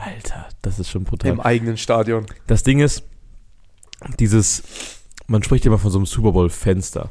Alter, 0.00 0.48
das 0.62 0.78
ist 0.78 0.90
schon 0.90 1.04
brutal. 1.04 1.30
im 1.30 1.40
eigenen 1.40 1.76
Stadion. 1.76 2.26
Das 2.46 2.62
Ding 2.62 2.80
ist, 2.80 3.04
dieses, 4.18 4.62
man 5.26 5.42
spricht 5.42 5.66
immer 5.66 5.78
von 5.78 5.90
so 5.90 5.98
einem 5.98 6.06
Super 6.06 6.32
Bowl-Fenster, 6.32 7.10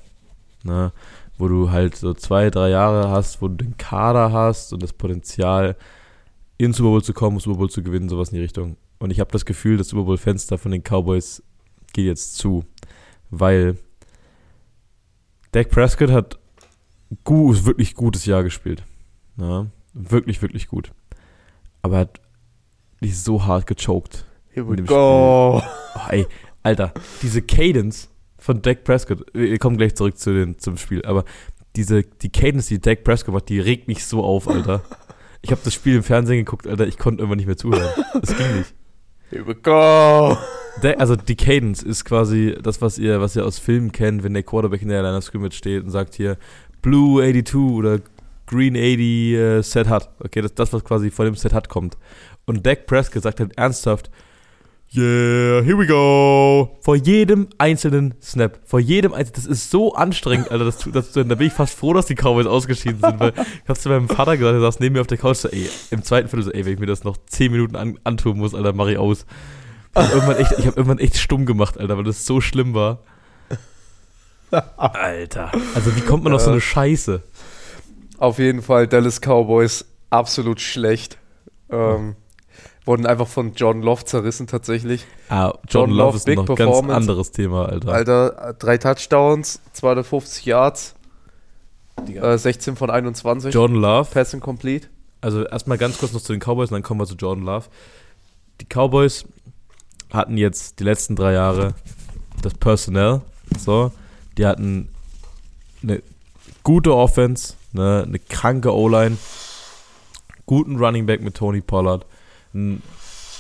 ne? 0.64 0.92
wo 1.38 1.48
du 1.48 1.72
halt 1.72 1.96
so 1.96 2.14
zwei, 2.14 2.50
drei 2.50 2.70
Jahre 2.70 3.10
hast, 3.10 3.42
wo 3.42 3.48
du 3.48 3.56
den 3.56 3.78
Kader 3.78 4.32
hast 4.32 4.74
und 4.74 4.84
das 4.84 4.94
Potenzial, 4.94 5.76
in 6.58 6.74
Super 6.74 6.90
Bowl 6.90 7.04
zu 7.04 7.14
kommen, 7.14 7.40
Super 7.40 7.58
Bowl 7.58 7.70
zu 7.70 7.82
gewinnen, 7.82 8.10
sowas 8.10 8.30
in 8.30 8.36
die 8.36 8.42
Richtung. 8.42 8.76
Und 9.00 9.12
ich 9.12 9.22
habe 9.22 9.32
das 9.32 9.46
Gefühl, 9.46 9.78
das 9.78 9.88
Super 9.88 10.04
Bowl-Fenster 10.04 10.58
von 10.58 10.72
den 10.72 10.84
Cowboys 10.84 11.42
geht 11.94 12.06
jetzt 12.06 12.36
zu, 12.36 12.66
weil 13.30 13.78
Dak 15.52 15.70
Prescott 15.70 16.12
hat 16.12 16.38
gut, 17.24 17.66
wirklich 17.66 17.96
gutes 17.96 18.26
Jahr 18.26 18.44
gespielt. 18.44 18.84
Ne? 19.38 19.72
Wirklich, 19.94 20.42
wirklich 20.42 20.68
gut. 20.68 20.92
Aber 21.82 21.96
er 21.96 22.02
hat 22.02 22.22
nicht 23.02 23.18
so 23.18 23.46
hart 23.46 23.68
gechoked. 23.68 24.26
Here 24.52 24.68
we 24.68 24.78
go. 24.84 25.62
Oh, 25.62 25.62
ey, 26.10 26.26
Alter, 26.64 26.94
diese 27.22 27.42
Cadence 27.42 28.10
von 28.38 28.62
Dak 28.62 28.84
Prescott, 28.84 29.26
wir 29.34 29.58
kommen 29.60 29.78
gleich 29.78 29.96
zurück 29.96 30.18
zu 30.18 30.34
den, 30.34 30.58
zum 30.60 30.78
Spiel, 30.78 31.04
aber 31.06 31.24
diese, 31.76 32.04
die 32.04 32.30
Cadence, 32.30 32.68
die 32.68 32.80
Dak 32.82 33.04
Prescott 33.04 33.34
macht, 33.34 33.50
die 33.50 33.60
regt 33.60 33.88
mich 33.88 34.06
so 34.06 34.24
auf, 34.24 34.48
Alter. 34.48 34.82
Ich 35.42 35.52
habe 35.52 35.62
das 35.64 35.74
Spiel 35.74 35.96
im 35.96 36.04
Fernsehen 36.04 36.40
geguckt, 36.40 36.68
Alter, 36.68 36.88
ich 36.88 36.98
konnte 36.98 37.22
irgendwann 37.22 37.38
nicht 37.38 37.46
mehr 37.48 37.58
zuhören. 37.58 37.90
Das 38.20 38.36
ging 38.36 38.58
nicht. 38.58 38.74
Here 39.30 39.46
we 39.48 39.56
go. 39.56 40.36
Da- 40.82 40.94
also 40.98 41.16
die 41.16 41.36
Cadence 41.36 41.84
ist 41.84 42.04
quasi 42.04 42.58
das, 42.62 42.82
was 42.82 42.98
ihr, 42.98 43.22
was 43.22 43.36
ihr 43.36 43.46
aus 43.46 43.60
Filmen 43.60 43.92
kennt, 43.92 44.24
wenn 44.24 44.34
der 44.34 44.44
Quarterback 44.44 44.82
in 44.82 44.90
der 44.90 45.04
Line 45.04 45.18
of 45.18 45.24
Scrimmage 45.24 45.54
steht 45.56 45.84
und 45.84 45.92
sagt 45.92 46.16
hier 46.16 46.38
Blue 46.82 47.22
82 47.22 47.56
oder 47.56 48.00
Green 48.48 48.76
80 48.76 49.00
äh, 49.00 49.62
Set 49.62 49.90
Hut. 49.90 50.10
Okay, 50.20 50.42
das 50.42 50.52
ist 50.52 50.60
das, 50.60 50.74
was 50.74 50.84
quasi 50.84 51.12
vor 51.12 51.26
dem 51.26 51.36
Set 51.36 51.54
Hut 51.54 51.70
kommt. 51.70 51.98
Und 52.50 52.66
Dak 52.66 52.88
Prescott 52.88 53.22
sagt 53.22 53.40
halt 53.40 53.56
ernsthaft, 53.60 54.10
Yeah, 54.92 55.62
here 55.62 55.78
we 55.78 55.86
go. 55.86 56.80
Vor 56.82 56.96
jedem 56.96 57.48
einzelnen 57.60 58.16
Snap. 58.24 58.60
Vor 58.66 58.80
jedem 58.80 59.14
einzelnen. 59.14 59.36
Das 59.36 59.46
ist 59.46 59.70
so 59.70 59.94
anstrengend, 59.94 60.50
Alter. 60.50 60.66
Das, 60.66 60.80
das, 60.92 61.12
da 61.12 61.22
bin 61.22 61.46
ich 61.46 61.54
fast 61.54 61.76
froh, 61.76 61.94
dass 61.94 62.08
die 62.08 62.16
Cowboys 62.16 62.48
ausgeschieden 62.48 63.00
sind. 63.00 63.20
Weil 63.20 63.34
ich 63.36 63.70
hab's 63.70 63.82
zu 63.82 63.90
meinem 63.90 64.10
Vater 64.10 64.36
gesagt, 64.36 64.56
der 64.56 64.62
saß 64.62 64.80
neben 64.80 64.94
mir 64.94 65.02
auf 65.02 65.06
der 65.06 65.20
Couch. 65.20 65.38
So, 65.38 65.50
ey, 65.50 65.70
im 65.92 66.02
zweiten 66.02 66.28
Viertel 66.28 66.46
so, 66.46 66.52
ey, 66.52 66.66
wenn 66.66 66.74
ich 66.74 66.80
mir 66.80 66.88
das 66.88 67.04
noch 67.04 67.18
10 67.24 67.52
Minuten 67.52 67.76
an, 67.76 68.00
antun 68.04 68.40
muss, 68.40 68.56
Alter, 68.56 68.74
mach 68.74 68.88
ich 68.88 68.98
aus. 68.98 69.28
Ich 69.94 70.02
hab, 70.02 70.12
irgendwann 70.12 70.38
echt, 70.38 70.52
ich 70.54 70.66
hab 70.66 70.76
irgendwann 70.76 70.98
echt 70.98 71.18
stumm 71.18 71.46
gemacht, 71.46 71.78
Alter, 71.78 71.98
weil 71.98 72.04
das 72.04 72.26
so 72.26 72.42
schlimm 72.42 72.74
war. 72.74 73.04
Alter. 74.50 75.52
Also, 75.76 75.96
wie 75.96 76.02
kommt 76.02 76.24
man 76.24 76.34
auf 76.34 76.42
so 76.42 76.50
eine 76.50 76.62
Scheiße? 76.62 77.22
Auf 78.18 78.40
jeden 78.40 78.64
Fall 78.64 78.88
Dallas 78.88 79.22
Cowboys 79.22 79.86
absolut 80.10 80.62
schlecht. 80.62 81.20
Ähm, 81.70 82.16
wurden 82.90 83.06
einfach 83.06 83.28
von 83.28 83.54
Jordan 83.54 83.84
Love 83.84 84.04
zerrissen 84.06 84.48
tatsächlich. 84.48 85.06
Ah, 85.30 85.54
John 85.68 85.92
Jordan 85.92 85.96
Love 85.96 86.08
Love, 86.08 86.18
ist 86.18 86.26
Big 86.26 86.36
noch 86.38 86.50
ein 86.50 86.56
ganz 86.56 86.58
Performance. 86.58 86.96
anderes 86.96 87.32
Thema, 87.32 87.70
Alter. 87.70 87.94
Alter, 87.94 88.56
drei 88.58 88.80
Touchdowns, 88.80 89.62
250 89.74 90.46
Yards, 90.46 90.96
äh, 92.08 92.36
16 92.36 92.76
von 92.76 92.90
21. 92.90 93.54
Jordan 93.54 93.78
Love. 93.78 94.10
Passing 94.12 94.40
complete. 94.40 94.88
Also 95.22 95.46
erstmal 95.46 95.78
ganz 95.78 96.00
kurz 96.00 96.14
noch 96.14 96.22
zu 96.22 96.34
den 96.34 96.40
Cowboys 96.40 96.72
und 96.72 96.78
dann 96.78 96.82
kommen 96.82 97.00
wir 97.00 97.06
zu 97.06 97.14
Jordan 97.14 97.46
Love. 97.46 97.68
Die 98.60 98.66
Cowboys 98.66 99.24
hatten 100.12 100.38
jetzt 100.38 100.80
die 100.80 100.84
letzten 100.84 101.16
drei 101.16 101.34
Jahre 101.34 101.76
das 102.42 102.56
Personnel, 102.56 103.22
so, 103.60 103.92
die 104.40 104.48
hatten 104.48 104.90
eine 105.84 106.02
gute 106.64 106.96
Offense, 106.96 107.54
ne, 107.74 108.06
eine 108.08 108.18
kranke 108.18 108.74
O-Line, 108.74 109.18
guten 110.48 110.78
Running 110.78 111.06
Back 111.06 111.22
mit 111.22 111.36
Tony 111.36 111.62
Pollard, 111.62 112.08
ein 112.54 112.82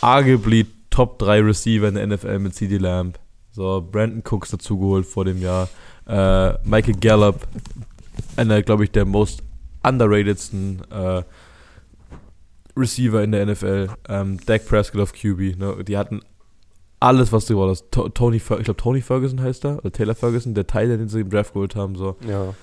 arguably 0.01 0.67
Top 0.89 1.19
3 1.19 1.41
Receiver 1.41 1.87
in 1.87 1.95
der 1.95 2.07
NFL 2.07 2.39
mit 2.39 2.55
CD 2.55 2.77
Lamb, 2.77 3.19
so, 3.51 3.85
Brandon 3.91 4.23
Cooks 4.23 4.51
dazugeholt 4.51 5.05
vor 5.05 5.25
dem 5.25 5.41
Jahr, 5.41 5.69
äh, 6.07 6.53
Michael 6.63 6.95
Gallup, 6.95 7.47
einer, 8.35 8.61
glaube 8.61 8.83
ich, 8.83 8.91
der 8.91 9.05
most 9.05 9.43
underratedsten 9.83 10.81
äh, 10.91 11.23
Receiver 12.75 13.23
in 13.23 13.31
der 13.31 13.45
NFL, 13.45 13.89
ähm, 14.07 14.39
Dak 14.45 14.65
Prescott 14.65 15.01
auf 15.01 15.13
QB, 15.13 15.57
ne? 15.57 15.83
die 15.83 15.97
hatten 15.97 16.21
alles, 16.99 17.31
was 17.31 17.45
du 17.45 17.55
wolltest. 17.55 17.91
To 17.91 18.09
Tony, 18.09 18.37
ich 18.37 18.45
glaube 18.45 18.75
Tony 18.75 19.01
Ferguson 19.01 19.41
heißt 19.41 19.65
er, 19.65 19.79
oder 19.79 19.91
Taylor 19.91 20.15
Ferguson, 20.15 20.53
der 20.53 20.67
Teil, 20.67 20.89
den 20.89 21.07
sie 21.07 21.21
im 21.21 21.29
Draft 21.29 21.53
geholt 21.53 21.75
haben, 21.75 21.95
so. 21.95 22.17
Ja. 22.27 22.53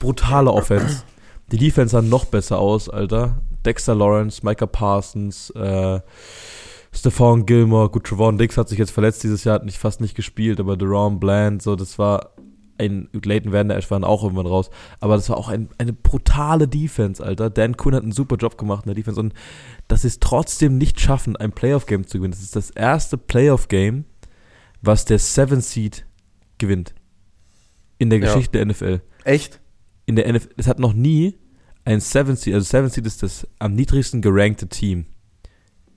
Brutale 0.00 0.52
Offense. 0.52 1.04
Die 1.52 1.58
Defense 1.58 1.92
sah 1.92 2.02
noch 2.02 2.24
besser 2.24 2.58
aus, 2.58 2.88
Alter. 2.88 3.42
Dexter 3.64 3.94
Lawrence, 3.94 4.44
Micah 4.44 4.66
Parsons, 4.66 5.50
äh, 5.50 6.00
Stephon 6.92 7.44
Gilmore, 7.46 7.90
gut, 7.90 8.04
Trevon 8.04 8.38
Dix 8.38 8.56
hat 8.56 8.68
sich 8.68 8.78
jetzt 8.78 8.92
verletzt 8.92 9.24
dieses 9.24 9.44
Jahr, 9.44 9.56
hat 9.56 9.64
nicht, 9.64 9.78
fast 9.78 10.00
nicht 10.00 10.14
gespielt, 10.14 10.60
aber 10.60 10.76
Deron 10.76 11.18
Bland, 11.18 11.60
so, 11.60 11.74
das 11.74 11.98
war 11.98 12.34
ein, 12.78 13.08
Leighton 13.12 13.52
Vander 13.52 13.76
Esch 13.76 13.90
waren 13.90 14.04
auch 14.04 14.22
irgendwann 14.22 14.46
raus, 14.46 14.70
aber 15.00 15.16
das 15.16 15.28
war 15.28 15.36
auch 15.36 15.48
ein, 15.48 15.68
eine 15.78 15.92
brutale 15.92 16.66
Defense, 16.68 17.22
Alter. 17.24 17.50
Dan 17.50 17.76
Kuhn 17.76 17.94
hat 17.94 18.02
einen 18.02 18.12
super 18.12 18.36
Job 18.36 18.58
gemacht 18.58 18.84
in 18.84 18.88
der 18.88 18.94
Defense 18.96 19.20
und 19.20 19.32
dass 19.88 20.02
sie 20.02 20.08
es 20.08 20.18
trotzdem 20.20 20.76
nicht 20.78 21.00
schaffen, 21.00 21.36
ein 21.36 21.52
Playoff-Game 21.52 22.06
zu 22.06 22.18
gewinnen. 22.18 22.32
Das 22.32 22.42
ist 22.42 22.56
das 22.56 22.70
erste 22.70 23.16
Playoff-Game, 23.16 24.04
was 24.82 25.04
der 25.04 25.18
Seven 25.18 25.60
Seed 25.60 26.04
gewinnt. 26.58 26.94
In 27.98 28.10
der 28.10 28.18
Ja. 28.18 28.26
Geschichte 28.26 28.58
der 28.58 28.66
NFL. 28.66 29.00
Echt? 29.24 29.60
In 30.06 30.16
der 30.16 30.32
NFL, 30.32 30.48
es 30.56 30.66
hat 30.66 30.78
noch 30.80 30.92
nie 30.94 31.38
ein 31.84 32.00
Seven 32.00 32.36
Seed, 32.36 32.54
also 32.54 32.64
Seven 32.64 32.88
Seed 32.90 33.06
ist 33.06 33.22
das 33.22 33.46
am 33.58 33.74
niedrigsten 33.74 34.22
gerankte 34.22 34.68
Team 34.68 35.06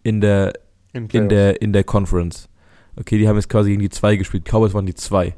in 0.04 0.22
der, 0.22 0.54
in 0.94 1.08
Playoffs. 1.08 1.30
der, 1.30 1.62
in 1.62 1.74
der 1.74 1.84
Conference. 1.84 2.50
Okay, 2.96 3.18
die 3.18 3.28
haben 3.28 3.36
jetzt 3.36 3.50
quasi 3.50 3.70
gegen 3.70 3.82
die 3.82 3.90
zwei 3.90 4.16
gespielt. 4.16 4.46
Cowboys 4.46 4.74
waren 4.74 4.86
die 4.86 4.96
zwei. 4.96 5.36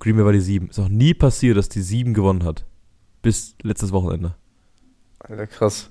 Green 0.00 0.16
Bay 0.16 0.24
war 0.24 0.32
die 0.32 0.40
sieben. 0.40 0.68
Ist 0.68 0.78
noch 0.78 0.88
nie 0.88 1.14
passiert, 1.14 1.56
dass 1.56 1.68
die 1.68 1.82
sieben 1.82 2.14
gewonnen 2.14 2.44
hat. 2.44 2.64
Bis 3.22 3.54
letztes 3.62 3.92
Wochenende. 3.92 4.34
Alter, 5.18 5.46
krass. 5.46 5.90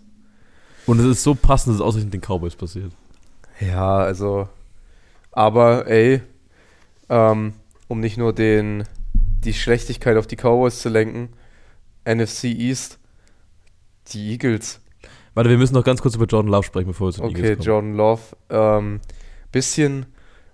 Und 0.85 0.99
es 0.99 1.05
ist 1.05 1.23
so 1.23 1.35
passend, 1.35 1.73
dass 1.73 1.75
es 1.75 1.81
ausgerechnet 1.81 2.13
den 2.13 2.21
Cowboys 2.21 2.55
passiert. 2.55 2.91
Ja, 3.59 3.97
also. 3.97 4.49
Aber, 5.31 5.87
ey, 5.87 6.21
ähm, 7.09 7.53
um 7.87 7.99
nicht 7.99 8.17
nur 8.17 8.33
den, 8.33 8.83
die 9.13 9.53
Schlechtigkeit 9.53 10.17
auf 10.17 10.27
die 10.27 10.35
Cowboys 10.35 10.81
zu 10.81 10.89
lenken, 10.89 11.29
NFC 12.05 12.45
East, 12.45 12.99
die 14.09 14.31
Eagles. 14.31 14.81
Warte, 15.33 15.49
wir 15.49 15.57
müssen 15.57 15.73
noch 15.73 15.83
ganz 15.83 16.01
kurz 16.01 16.15
über 16.15 16.25
Jordan 16.25 16.51
Love 16.51 16.63
sprechen, 16.63 16.87
bevor 16.87 17.07
wir 17.07 17.13
zu 17.13 17.21
den 17.21 17.31
Okay, 17.31 17.41
Eagles 17.41 17.57
kommen. 17.57 17.67
Jordan 17.67 17.93
Love. 17.95 18.21
Ähm, 18.49 18.99
bisschen 19.51 20.05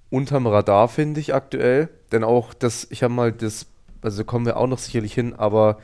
unterm 0.10 0.48
Radar, 0.48 0.88
finde 0.88 1.20
ich 1.20 1.34
aktuell. 1.34 1.90
Denn 2.12 2.24
auch 2.24 2.54
das, 2.54 2.88
ich 2.90 3.04
habe 3.04 3.14
mal 3.14 3.32
das, 3.32 3.68
also 4.02 4.24
kommen 4.24 4.46
wir 4.46 4.58
auch 4.58 4.68
noch 4.68 4.80
sicherlich 4.80 5.14
hin, 5.14 5.34
aber 5.36 5.78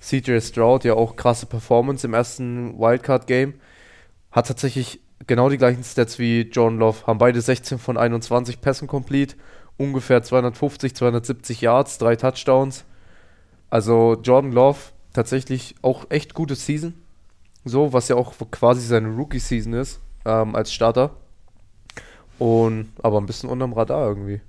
CJ 0.00 0.40
Stroud 0.40 0.84
ja 0.84 0.94
auch 0.94 1.16
krasse 1.16 1.46
Performance 1.46 2.06
im 2.06 2.14
ersten 2.14 2.78
Wildcard-Game. 2.78 3.54
Hat 4.30 4.46
tatsächlich 4.46 5.00
genau 5.26 5.48
die 5.48 5.58
gleichen 5.58 5.84
Stats 5.84 6.18
wie 6.18 6.42
John 6.42 6.78
Love. 6.78 7.06
Haben 7.06 7.18
beide 7.18 7.40
16 7.40 7.78
von 7.78 7.96
21 7.96 8.60
Pässen 8.60 8.88
complete, 8.88 9.36
ungefähr 9.76 10.22
250, 10.22 10.94
270 10.94 11.60
Yards, 11.60 11.98
drei 11.98 12.16
Touchdowns. 12.16 12.84
Also 13.70 14.16
Jordan 14.22 14.52
Love 14.52 14.78
tatsächlich 15.12 15.74
auch 15.82 16.06
echt 16.10 16.34
gute 16.34 16.54
Season. 16.54 16.94
So, 17.64 17.92
was 17.92 18.08
ja 18.08 18.16
auch 18.16 18.34
quasi 18.50 18.80
seine 18.86 19.08
Rookie-Season 19.08 19.72
ist, 19.74 20.00
ähm, 20.24 20.54
als 20.54 20.72
Starter. 20.72 21.16
Und 22.38 22.88
aber 23.02 23.20
ein 23.20 23.26
bisschen 23.26 23.48
unterm 23.48 23.72
Radar 23.72 24.08
irgendwie. 24.08 24.40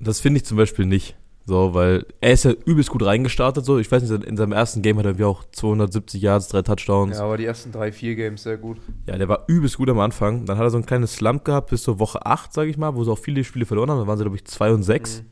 Das 0.00 0.20
finde 0.20 0.38
ich 0.38 0.46
zum 0.46 0.56
Beispiel 0.56 0.86
nicht. 0.86 1.16
So, 1.46 1.74
weil 1.74 2.06
er 2.22 2.32
ist 2.32 2.44
ja 2.44 2.52
übelst 2.64 2.88
gut 2.88 3.04
reingestartet. 3.04 3.66
So, 3.66 3.78
ich 3.78 3.92
weiß 3.92 4.02
nicht, 4.02 4.24
in 4.24 4.36
seinem 4.36 4.52
ersten 4.52 4.80
Game 4.80 4.96
hat 4.96 5.04
er 5.04 5.10
irgendwie 5.10 5.24
auch 5.24 5.44
270 5.52 6.22
Yards, 6.22 6.48
drei 6.48 6.62
Touchdowns. 6.62 7.18
Ja, 7.18 7.24
aber 7.24 7.36
die 7.36 7.44
ersten 7.44 7.70
drei, 7.70 7.92
vier 7.92 8.14
Games 8.14 8.44
sehr 8.44 8.56
gut. 8.56 8.78
Ja, 9.06 9.18
der 9.18 9.28
war 9.28 9.44
übelst 9.46 9.76
gut 9.76 9.90
am 9.90 9.98
Anfang. 9.98 10.46
Dann 10.46 10.56
hat 10.56 10.64
er 10.64 10.70
so 10.70 10.78
ein 10.78 10.86
kleines 10.86 11.14
Slump 11.14 11.44
gehabt 11.44 11.68
bis 11.68 11.82
zur 11.82 11.98
Woche 11.98 12.24
8, 12.24 12.52
sage 12.52 12.70
ich 12.70 12.78
mal, 12.78 12.94
wo 12.94 13.04
sie 13.04 13.10
auch 13.10 13.18
viele 13.18 13.44
Spiele 13.44 13.66
verloren 13.66 13.90
haben. 13.90 14.00
Da 14.00 14.06
waren 14.06 14.16
sie, 14.16 14.24
glaube 14.24 14.36
ich, 14.36 14.46
2 14.46 14.72
und 14.72 14.82
6 14.84 15.20
mhm. 15.20 15.26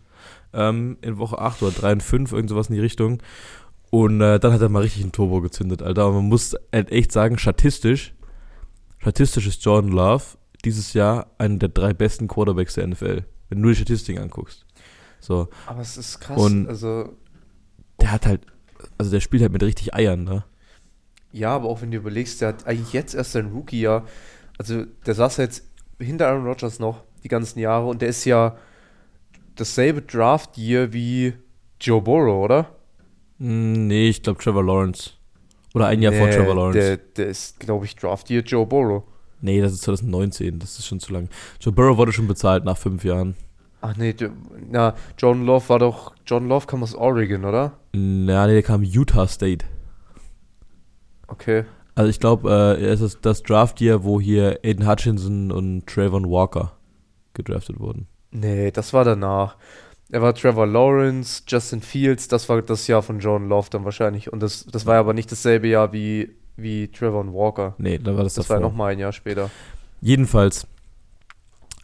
ähm, 0.53 0.99
in 1.01 1.17
Woche 1.17 1.39
8 1.39 1.63
oder 1.63 1.73
3 1.73 1.93
und 1.93 2.03
5, 2.03 2.33
irgend 2.33 2.51
sowas 2.51 2.69
in 2.69 2.75
die 2.75 2.81
Richtung. 2.83 3.23
Und 3.95 4.23
äh, 4.23 4.41
dann 4.41 4.55
hat 4.55 4.63
er 4.63 4.71
mal 4.71 4.81
richtig 4.81 5.05
ein 5.05 5.13
Turbo 5.13 5.43
gezündet, 5.43 5.83
Alter. 5.83 6.09
Und 6.09 6.15
man 6.15 6.29
muss 6.31 6.57
halt 6.73 6.91
echt 6.91 7.13
sagen, 7.13 7.37
statistisch, 7.37 8.15
statistisch 8.97 9.47
ist 9.47 9.63
Jordan 9.63 9.93
Love 9.93 10.25
dieses 10.65 10.95
Jahr 10.95 11.27
einer 11.37 11.59
der 11.59 11.69
drei 11.69 11.93
besten 11.93 12.27
Quarterbacks 12.27 12.73
der 12.73 12.87
NFL, 12.87 13.25
wenn 13.51 13.61
du 13.61 13.69
die 13.69 13.75
Statistiken 13.75 14.23
anguckst. 14.23 14.65
So. 15.21 15.49
Aber 15.67 15.83
es 15.83 15.99
ist 15.99 16.21
krass. 16.21 16.41
Und 16.41 16.69
also, 16.69 17.13
der 18.01 18.13
hat 18.13 18.25
halt, 18.25 18.47
also 18.97 19.11
der 19.11 19.21
spielt 19.21 19.43
halt 19.43 19.53
mit 19.53 19.63
richtig 19.63 19.93
Eiern, 19.93 20.25
ne? 20.25 20.43
Ja, 21.31 21.55
aber 21.55 21.69
auch 21.69 21.83
wenn 21.83 21.91
du 21.91 21.99
überlegst, 21.99 22.41
der 22.41 22.49
hat 22.49 22.67
eigentlich 22.67 22.95
jetzt 22.95 23.15
erst 23.15 23.33
sein 23.33 23.49
Rookie-Jahr. 23.49 24.07
Also 24.57 24.87
der 25.05 25.15
saß 25.15 25.37
jetzt 25.37 25.67
hinter 25.99 26.29
Aaron 26.29 26.47
Rodgers 26.47 26.79
noch 26.79 27.05
die 27.25 27.29
ganzen 27.29 27.59
Jahre 27.59 27.89
und 27.89 28.01
der 28.01 28.09
ist 28.09 28.25
ja 28.25 28.57
dasselbe 29.55 30.01
Draft-Year 30.01 30.95
wie 30.95 31.35
Joe 31.79 32.01
Burrow, 32.01 32.43
oder? 32.43 32.75
Hm, 33.43 33.89
nee, 33.89 34.09
ich 34.09 34.23
glaube 34.23 34.41
Trevor 34.41 34.65
Lawrence. 34.65 35.11
Oder 35.75 35.87
ein 35.87 36.01
Jahr 36.01 36.13
nee, 36.13 36.19
vor 36.19 36.31
Trevor 36.31 36.55
Lawrence. 36.55 36.79
Der, 36.79 36.97
der 36.97 37.27
ist, 37.27 37.59
glaube 37.59 37.85
ich, 37.87 37.97
Draft-Year 37.97 38.43
Joe 38.43 38.65
Burrow. 38.65 39.03
Nee, 39.41 39.61
das 39.61 39.73
ist 39.73 39.83
2019, 39.83 40.61
das 40.61 40.79
ist 40.79 40.87
schon 40.87 41.01
zu 41.01 41.13
lang. 41.13 41.29
Joe 41.61 41.73
Burrow 41.73 41.97
wurde 41.97 42.13
schon 42.13 42.29
bezahlt 42.29 42.65
nach 42.65 42.79
fünf 42.79 43.03
Jahren. 43.05 43.35
Ach 43.81 43.97
nee, 43.97 44.15
na, 44.71 44.95
John 45.19 45.45
Love 45.45 45.69
war 45.69 45.81
doch, 45.81 46.15
John 46.25 46.47
Love 46.47 46.67
kam 46.67 46.85
aus 46.85 46.95
Oregon, 46.95 47.45
oder? 47.45 47.73
Na, 47.93 48.47
nee, 48.47 48.53
der 48.53 48.63
kam 48.63 48.85
Utah 48.85 49.27
State. 49.27 49.67
Okay. 51.27 51.65
Also 51.97 52.11
ich 52.11 52.21
glaube, 52.21 52.49
äh, 52.79 52.85
es 52.85 53.01
ist 53.01 53.19
das 53.23 53.43
Draft-Year, 53.43 54.05
wo 54.05 54.21
hier 54.21 54.61
Aiden 54.63 54.89
Hutchinson 54.89 55.51
und 55.51 55.89
Trayvon 55.89 56.31
Walker 56.31 56.77
gedraftet 57.35 57.81
wurden. 57.81 58.07
Nee, 58.31 58.71
das 58.71 58.93
war 58.93 59.05
danach. 59.05 59.57
Er 60.13 60.21
war 60.21 60.35
Trevor 60.35 60.67
Lawrence, 60.67 61.43
Justin 61.49 61.81
Fields, 61.81 62.29
das 62.29 62.47
war 62.51 62.61
das 62.61 62.87
Jahr 62.87 63.03
von 63.03 63.19
John 63.19 63.49
Love 63.49 63.69
dann 63.71 63.85
wahrscheinlich. 63.87 64.31
Und 64.31 64.41
das, 64.41 64.67
das 64.67 64.85
war 64.85 64.97
aber 64.97 65.15
nicht 65.15 65.33
dasselbe 65.33 65.69
Jahr 65.69 65.93
wie, 65.95 66.31
wie 66.57 66.89
Trevor 66.89 67.25
Walker. 67.33 67.75
Nee, 67.79 67.97
da 67.99 68.15
war 68.15 68.23
das 68.23 68.35
Das 68.35 68.47
davor. 68.47 68.63
war 68.63 68.69
nochmal 68.69 68.93
ein 68.93 68.99
Jahr 68.99 69.13
später. 69.13 69.51
Jedenfalls, 70.03 70.67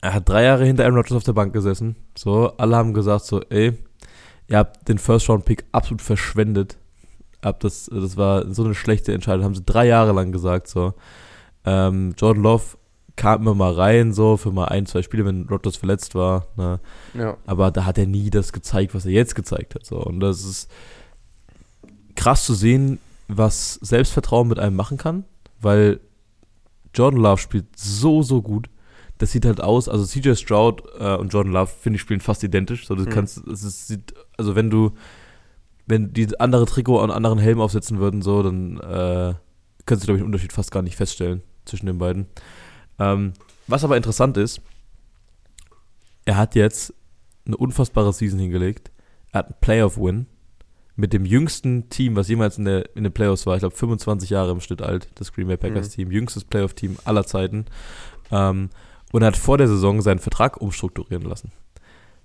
er 0.03 0.13
hat 0.13 0.29
drei 0.29 0.45
Jahre 0.45 0.67
hinter 0.67 0.85
Aaron 0.85 0.97
Rodgers 0.97 1.17
auf 1.17 1.25
der 1.25 1.33
Bank 1.33 1.55
gesessen. 1.55 1.97
So, 2.15 2.53
alle 2.59 2.77
haben 2.77 2.93
gesagt 2.93 3.25
so, 3.25 3.41
ey, 3.49 3.73
ihr 4.47 4.59
habt 4.59 4.87
den 4.89 4.99
First-Round-Pick 4.99 5.65
absolut 5.73 6.03
verschwendet. 6.03 6.77
Das, 7.41 7.89
das 7.91 8.17
war 8.19 8.53
so 8.53 8.63
eine 8.63 8.75
schlechte 8.75 9.15
Entscheidung. 9.15 9.45
Haben 9.45 9.55
sie 9.55 9.65
drei 9.65 9.87
Jahre 9.87 10.13
lang 10.13 10.33
gesagt 10.33 10.69
so. 10.69 10.93
Ähm, 11.65 12.15
Jordan 12.19 12.43
Love 12.43 12.77
kam 13.19 13.43
immer 13.43 13.55
mal 13.55 13.73
rein, 13.73 14.13
so 14.15 14.37
für 14.37 14.51
mal 14.51 14.67
ein, 14.67 14.87
zwei 14.87 15.03
Spiele, 15.03 15.27
wenn 15.27 15.47
Rodgers 15.49 15.77
verletzt 15.77 16.15
war. 16.15 16.47
Ne? 16.57 16.81
Ja. 17.15 17.37
Aber 17.47 17.71
da 17.71 17.85
hat 17.85 17.99
er 17.99 18.07
nie 18.07 18.31
das 18.31 18.53
gezeigt, 18.53 18.95
was 18.95 19.05
er 19.05 19.13
jetzt 19.13 19.35
gezeigt 19.35 19.75
hat. 19.75 19.85
So. 19.85 19.99
Und 19.99 20.21
das 20.21 20.45
ist 20.45 20.71
krass 22.17 22.47
zu 22.47 22.55
sehen, 22.55 22.99
was 23.29 23.75
Selbstvertrauen 23.75 24.49
mit 24.49 24.59
einem 24.59 24.77
machen 24.77 24.97
kann, 24.97 25.25
weil 25.61 26.01
Jordan 26.95 27.21
Love 27.21 27.39
spielt 27.39 27.67
so, 27.77 28.23
so 28.23 28.41
gut 28.41 28.71
das 29.19 29.33
sieht 29.33 29.45
halt 29.45 29.61
aus, 29.61 29.89
also 29.89 30.05
CJ 30.05 30.35
Stroud 30.35 30.85
äh, 30.99 31.17
und 31.17 31.33
Jordan 31.33 31.53
Love, 31.53 31.67
finde 31.67 31.97
ich, 31.97 32.03
spielen 32.03 32.21
fast 32.21 32.43
identisch. 32.45 32.87
So, 32.87 32.95
du 32.95 33.03
mhm. 33.03 33.11
kannst, 33.11 33.47
es 33.49 33.65
ist, 33.65 33.89
sieht, 33.89 34.15
also 34.37 34.55
wenn 34.55 34.71
du, 34.71 34.93
wenn 35.87 36.13
die 36.13 36.39
andere 36.41 36.67
Trikot 36.67 37.03
und 37.03 37.11
anderen 37.11 37.39
Helm 37.39 37.61
aufsetzen 37.61 37.99
würden, 37.99 38.23
so, 38.23 38.43
dann 38.43 38.79
äh, 38.79 39.35
könntest 39.87 40.05
du, 40.05 40.07
glaube 40.07 40.19
ich, 40.19 40.23
den 40.23 40.27
Unterschied 40.27 40.53
fast 40.53 40.71
gar 40.71 40.83
nicht 40.83 40.97
feststellen 40.97 41.43
zwischen 41.65 41.87
den 41.87 41.99
beiden. 41.99 42.27
Ähm, 42.99 43.33
was 43.67 43.85
aber 43.85 43.97
interessant 43.97 44.37
ist, 44.37 44.61
er 46.25 46.37
hat 46.37 46.55
jetzt 46.55 46.95
eine 47.47 47.57
unfassbare 47.57 48.13
Season 48.13 48.39
hingelegt. 48.39 48.91
Er 49.33 49.41
hat 49.41 49.47
einen 49.47 49.61
Playoff-Win 49.61 50.27
mit 50.97 51.13
dem 51.13 51.25
jüngsten 51.25 51.89
Team, 51.91 52.17
was 52.17 52.29
jemals 52.29 52.59
in, 52.59 52.65
der, 52.65 52.97
in 52.97 53.05
den 53.05 53.13
Playoffs 53.13 53.47
war. 53.47 53.55
Ich 53.55 53.61
glaube, 53.61 53.77
25 53.77 54.31
Jahre 54.31 54.51
im 54.51 54.61
Schnitt 54.61 54.83
alt, 54.83 55.09
das 55.15 55.33
Green 55.33 55.47
Bay 55.47 55.57
Packers-Team. 55.57 56.09
Mhm. 56.09 56.13
Jüngstes 56.13 56.45
Playoff-Team 56.45 56.99
aller 57.05 57.25
Zeiten. 57.25 57.67
Ähm, 58.31 58.71
und 59.13 59.25
hat 59.25 59.37
vor 59.37 59.59
der 59.59 59.69
Saison 59.69 60.03
seinen 60.03 60.19
Vertrag 60.19 60.61
umstrukturieren 60.61 61.23
lassen. 61.23 61.53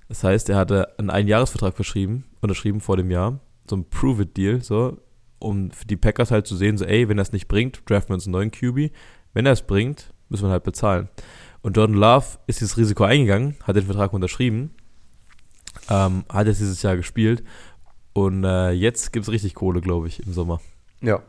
Das 0.09 0.23
heißt, 0.23 0.49
er 0.49 0.57
hatte 0.57 0.97
einen 0.97 1.09
Einjahresvertrag 1.09 1.75
verschrieben, 1.75 2.25
unterschrieben 2.41 2.81
vor 2.81 2.97
dem 2.97 3.09
Jahr, 3.09 3.39
so 3.69 3.77
ein 3.77 3.89
Prove-It-Deal, 3.89 4.61
so, 4.61 4.97
um 5.39 5.71
für 5.71 5.85
die 5.85 5.95
Packers 5.95 6.31
halt 6.31 6.47
zu 6.47 6.55
sehen, 6.55 6.77
so, 6.77 6.85
ey, 6.85 7.07
wenn 7.07 7.17
er 7.17 7.23
es 7.23 7.31
nicht 7.31 7.47
bringt, 7.47 7.81
draften 7.89 8.09
wir 8.09 8.15
uns 8.15 8.25
einen 8.25 8.33
neuen 8.33 8.51
QB. 8.51 8.91
Wenn 9.33 9.45
er 9.45 9.53
es 9.53 9.61
bringt, 9.61 10.12
müssen 10.33 10.47
wir 10.47 10.51
halt 10.51 10.63
bezahlen. 10.63 11.07
Und 11.61 11.77
Jordan 11.77 11.95
Love 11.95 12.25
ist 12.45 12.59
dieses 12.59 12.75
Risiko 12.77 13.05
eingegangen, 13.05 13.55
hat 13.63 13.77
den 13.77 13.85
Vertrag 13.85 14.11
unterschrieben, 14.11 14.71
ähm, 15.89 16.25
hat 16.27 16.47
jetzt 16.47 16.59
dieses 16.59 16.81
Jahr 16.81 16.97
gespielt 16.97 17.43
und 18.11 18.43
äh, 18.43 18.71
jetzt 18.71 19.13
gibt 19.13 19.23
es 19.23 19.31
richtig 19.31 19.55
Kohle, 19.55 19.79
glaube 19.79 20.07
ich, 20.07 20.25
im 20.25 20.33
Sommer. 20.33 20.59
Ja, 21.01 21.21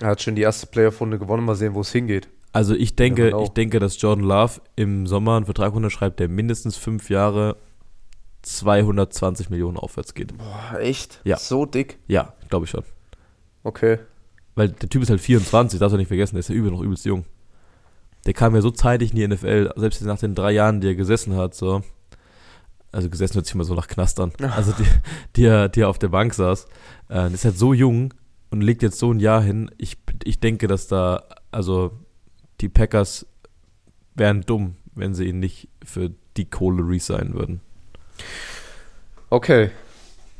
er 0.00 0.08
hat 0.08 0.22
schon 0.22 0.34
die 0.34 0.42
erste 0.42 0.66
Playoff-Runde 0.66 1.18
gewonnen, 1.18 1.44
mal 1.44 1.54
sehen, 1.54 1.74
wo 1.74 1.80
es 1.80 1.90
hingeht. 1.90 2.28
Also 2.52 2.74
ich 2.74 2.96
denke, 2.96 3.32
ich 3.42 3.50
denke, 3.50 3.78
dass 3.78 4.00
Jordan 4.00 4.24
Love 4.24 4.60
im 4.76 5.06
Sommer 5.06 5.36
einen 5.36 5.44
Vertrag 5.44 5.74
unterschreibt, 5.74 6.20
der 6.20 6.28
mindestens 6.28 6.76
fünf 6.76 7.10
Jahre 7.10 7.56
220 8.42 9.50
Millionen 9.50 9.76
aufwärts 9.76 10.14
geht. 10.14 10.36
Boah, 10.36 10.78
echt? 10.78 11.20
Ja. 11.24 11.36
So 11.36 11.66
dick? 11.66 11.98
Ja, 12.06 12.34
glaube 12.48 12.64
ich 12.64 12.70
schon. 12.70 12.84
Okay. 13.64 13.98
Weil 14.54 14.70
der 14.70 14.88
Typ 14.88 15.02
ist 15.02 15.10
halt 15.10 15.20
24, 15.20 15.78
darfst 15.78 15.92
du 15.94 15.98
nicht 15.98 16.08
vergessen, 16.08 16.34
der 16.34 16.40
ist 16.40 16.48
ja 16.48 16.54
übel 16.54 16.70
noch 16.70 16.80
übelst 16.80 17.04
jung. 17.04 17.24
Der 18.26 18.34
kam 18.34 18.54
ja 18.54 18.60
so 18.60 18.70
zeitig 18.70 19.10
in 19.12 19.16
die 19.16 19.28
NFL, 19.28 19.72
selbst 19.76 20.02
nach 20.02 20.18
den 20.18 20.34
drei 20.34 20.52
Jahren, 20.52 20.80
die 20.80 20.88
er 20.88 20.94
gesessen 20.94 21.36
hat, 21.36 21.54
so. 21.54 21.82
Also 22.90 23.10
gesessen 23.10 23.34
hört 23.34 23.46
sich 23.46 23.54
immer 23.54 23.64
so 23.64 23.74
nach 23.74 23.88
Knastern. 23.88 24.32
Also 24.56 24.72
die, 24.72 24.86
die, 25.36 25.44
er, 25.44 25.68
die 25.68 25.82
er 25.82 25.88
auf 25.88 25.98
der 25.98 26.08
Bank 26.08 26.34
saß. 26.34 26.66
Äh, 27.10 27.32
ist 27.32 27.44
halt 27.44 27.58
so 27.58 27.72
jung 27.72 28.14
und 28.50 28.62
legt 28.62 28.82
jetzt 28.82 28.98
so 28.98 29.12
ein 29.12 29.20
Jahr 29.20 29.42
hin. 29.42 29.70
Ich, 29.78 29.98
ich 30.24 30.40
denke, 30.40 30.66
dass 30.66 30.88
da, 30.88 31.22
also 31.50 31.92
die 32.60 32.68
Packers 32.68 33.26
wären 34.14 34.42
dumm, 34.42 34.76
wenn 34.94 35.14
sie 35.14 35.26
ihn 35.26 35.38
nicht 35.38 35.68
für 35.84 36.10
die 36.36 36.46
Kohle 36.46 36.82
resignen 36.86 37.34
würden. 37.34 37.60
Okay, 39.30 39.70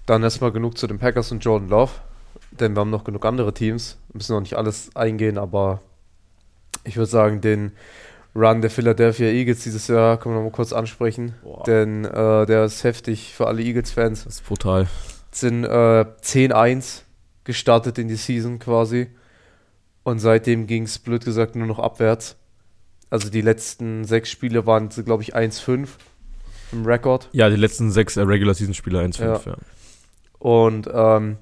dann 0.06 0.22
erstmal 0.22 0.52
genug 0.52 0.78
zu 0.78 0.86
den 0.86 0.98
Packers 0.98 1.30
und 1.30 1.44
Jordan 1.44 1.68
Love, 1.68 1.92
denn 2.50 2.74
wir 2.74 2.80
haben 2.80 2.90
noch 2.90 3.04
genug 3.04 3.24
andere 3.26 3.52
Teams. 3.52 3.98
Wir 4.08 4.16
müssen 4.16 4.32
noch 4.32 4.40
nicht 4.40 4.56
alles 4.56 4.94
eingehen, 4.96 5.36
aber 5.36 5.82
ich 6.88 6.96
würde 6.96 7.10
sagen, 7.10 7.40
den 7.40 7.72
Run 8.34 8.60
der 8.60 8.70
Philadelphia 8.70 9.28
Eagles 9.28 9.62
dieses 9.62 9.88
Jahr 9.88 10.18
können 10.18 10.34
wir 10.34 10.38
noch 10.40 10.50
mal 10.50 10.54
kurz 10.54 10.72
ansprechen, 10.72 11.34
Boah. 11.42 11.64
denn 11.64 12.04
äh, 12.04 12.46
der 12.46 12.64
ist 12.64 12.84
heftig 12.84 13.34
für 13.34 13.46
alle 13.46 13.62
Eagles-Fans. 13.62 14.24
Das 14.24 14.34
ist 14.36 14.46
brutal. 14.46 14.86
Sind 15.30 15.64
äh, 15.64 15.68
10-1 15.68 17.02
gestartet 17.44 17.98
in 17.98 18.08
die 18.08 18.16
Season 18.16 18.58
quasi. 18.58 19.08
Und 20.02 20.20
seitdem 20.20 20.66
ging 20.66 20.84
es, 20.84 20.98
blöd 20.98 21.24
gesagt, 21.24 21.56
nur 21.56 21.66
noch 21.66 21.78
abwärts. 21.78 22.36
Also 23.10 23.30
die 23.30 23.40
letzten 23.40 24.04
sechs 24.04 24.30
Spiele 24.30 24.66
waren, 24.66 24.88
glaube 24.88 25.22
ich, 25.22 25.34
1-5 25.34 25.88
im 26.72 26.86
Rekord. 26.86 27.28
Ja, 27.32 27.48
die 27.48 27.56
letzten 27.56 27.90
sechs 27.90 28.16
äh, 28.16 28.22
Regular 28.22 28.54
Season 28.54 28.74
Spiele 28.74 29.00
1-5, 29.00 29.20
ja. 29.20 29.40
ja. 29.44 29.56
Und 30.38 30.88
ähm, 30.92 31.38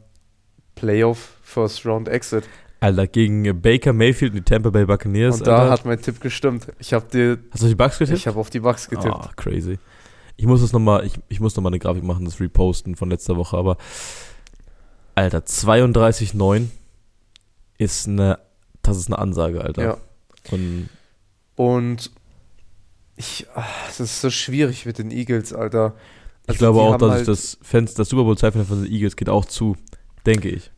Playoff 0.74 1.36
First 1.42 1.84
Round 1.84 2.08
Exit. 2.08 2.44
Alter, 2.80 3.06
gegen 3.06 3.60
Baker 3.62 3.92
Mayfield 3.92 4.32
und 4.32 4.38
die 4.38 4.42
Tampa 4.54 4.70
Bay 4.70 4.84
Buccaneers. 4.84 5.38
Und 5.38 5.46
da 5.46 5.58
Alter. 5.58 5.70
hat 5.70 5.84
mein 5.86 6.00
Tipp 6.00 6.20
gestimmt. 6.20 6.66
Ich 6.78 6.92
habe 6.92 7.06
dir. 7.10 7.38
Hast 7.50 7.62
du 7.62 7.66
auf 7.66 7.70
die 7.70 7.74
Bucks 7.74 7.98
getippt? 7.98 8.18
Ich 8.18 8.26
habe 8.26 8.38
auf 8.38 8.50
die 8.50 8.60
Bucks 8.60 8.88
getippt. 8.88 9.14
Ah, 9.14 9.30
crazy. 9.36 9.78
Ich 10.36 10.44
muss 10.46 10.60
das 10.60 10.72
noch 10.72 10.80
mal, 10.80 11.04
ich, 11.06 11.14
ich 11.28 11.40
muss 11.40 11.56
noch 11.56 11.62
mal 11.62 11.70
eine 11.70 11.78
Grafik 11.78 12.02
machen, 12.04 12.24
das 12.26 12.38
reposten 12.40 12.94
von 12.94 13.08
letzter 13.08 13.36
Woche, 13.36 13.56
aber 13.56 13.78
Alter, 15.14 15.38
32-9 15.38 16.66
ist 17.78 18.06
eine 18.08 18.38
das 18.82 18.98
ist 18.98 19.06
eine 19.08 19.18
Ansage, 19.18 19.62
Alter. 19.62 19.82
Ja. 19.82 19.96
Und, 20.52 20.88
und 21.56 22.10
Ich, 23.16 23.46
ach, 23.54 23.66
das 23.86 23.98
ist 24.00 24.20
so 24.20 24.28
schwierig 24.30 24.84
mit 24.86 24.98
den 24.98 25.10
Eagles, 25.10 25.52
Alter. 25.54 25.94
ich 26.44 26.50
Also 26.50 26.58
glaube 26.58 26.78
die 26.80 26.84
auch, 26.84 26.98
dass 26.98 27.10
halt- 27.10 27.20
ich 27.22 27.26
das 27.26 27.58
Fans, 27.62 27.94
das 27.94 28.10
Super 28.10 28.24
Bowl 28.24 28.36
Zeitfenster 28.38 28.68
von 28.74 28.84
den 28.84 28.92
Eagles 28.92 29.16
geht 29.16 29.28
auch 29.30 29.46
zu, 29.46 29.76
denke 30.26 30.50
ich. 30.50 30.70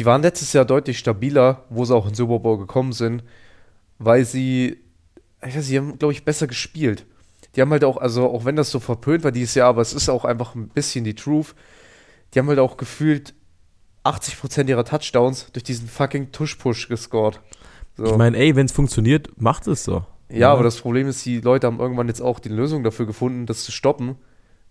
Die 0.00 0.06
waren 0.06 0.22
letztes 0.22 0.54
Jahr 0.54 0.64
deutlich 0.64 0.98
stabiler, 0.98 1.66
wo 1.68 1.84
sie 1.84 1.94
auch 1.94 2.08
in 2.08 2.14
Super 2.14 2.38
Bowl 2.38 2.56
gekommen 2.56 2.92
sind, 2.92 3.22
weil 3.98 4.24
sie, 4.24 4.78
ich 5.46 5.54
weiß, 5.54 5.66
sie 5.66 5.76
haben, 5.76 5.98
glaube 5.98 6.14
ich, 6.14 6.24
besser 6.24 6.46
gespielt. 6.46 7.04
Die 7.54 7.60
haben 7.60 7.70
halt 7.70 7.84
auch, 7.84 7.98
also 7.98 8.30
auch 8.30 8.46
wenn 8.46 8.56
das 8.56 8.70
so 8.70 8.80
verpönt 8.80 9.24
war 9.24 9.30
dieses 9.30 9.54
Jahr, 9.56 9.68
aber 9.68 9.82
es 9.82 9.92
ist 9.92 10.08
auch 10.08 10.24
einfach 10.24 10.54
ein 10.54 10.68
bisschen 10.68 11.04
die 11.04 11.14
Truth, 11.14 11.54
die 12.32 12.38
haben 12.38 12.48
halt 12.48 12.60
auch 12.60 12.78
gefühlt 12.78 13.34
80% 14.04 14.68
ihrer 14.68 14.86
Touchdowns 14.86 15.52
durch 15.52 15.64
diesen 15.64 15.86
fucking 15.86 16.32
Tush-Push 16.32 16.88
gescored. 16.88 17.38
So. 17.98 18.06
Ich 18.06 18.16
meine, 18.16 18.38
ey, 18.38 18.56
wenn 18.56 18.64
es 18.64 18.72
funktioniert, 18.72 19.38
macht 19.38 19.66
es 19.66 19.84
so. 19.84 20.06
ja, 20.30 20.50
aber 20.50 20.62
das 20.62 20.78
Problem 20.80 21.08
ist, 21.08 21.26
die 21.26 21.42
Leute 21.42 21.66
haben 21.66 21.78
irgendwann 21.78 22.08
jetzt 22.08 22.22
auch 22.22 22.38
die 22.38 22.48
Lösung 22.48 22.84
dafür 22.84 23.04
gefunden, 23.04 23.44
das 23.44 23.64
zu 23.64 23.70
stoppen. 23.70 24.16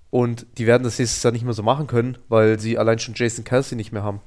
Und 0.09 0.47
die 0.57 0.65
werden 0.65 0.81
das 0.81 0.97
nächstes 0.97 1.21
Jahr 1.21 1.33
nicht 1.33 1.45
mehr 1.45 1.53
so 1.53 1.61
machen 1.61 1.85
können, 1.85 2.17
weil 2.29 2.59
sie 2.59 2.79
allein 2.79 2.97
schon 2.97 3.13
Jason 3.15 3.43
Kelsey 3.43 3.75
nicht 3.75 3.91
mehr 3.91 4.01
haben. 4.01 4.21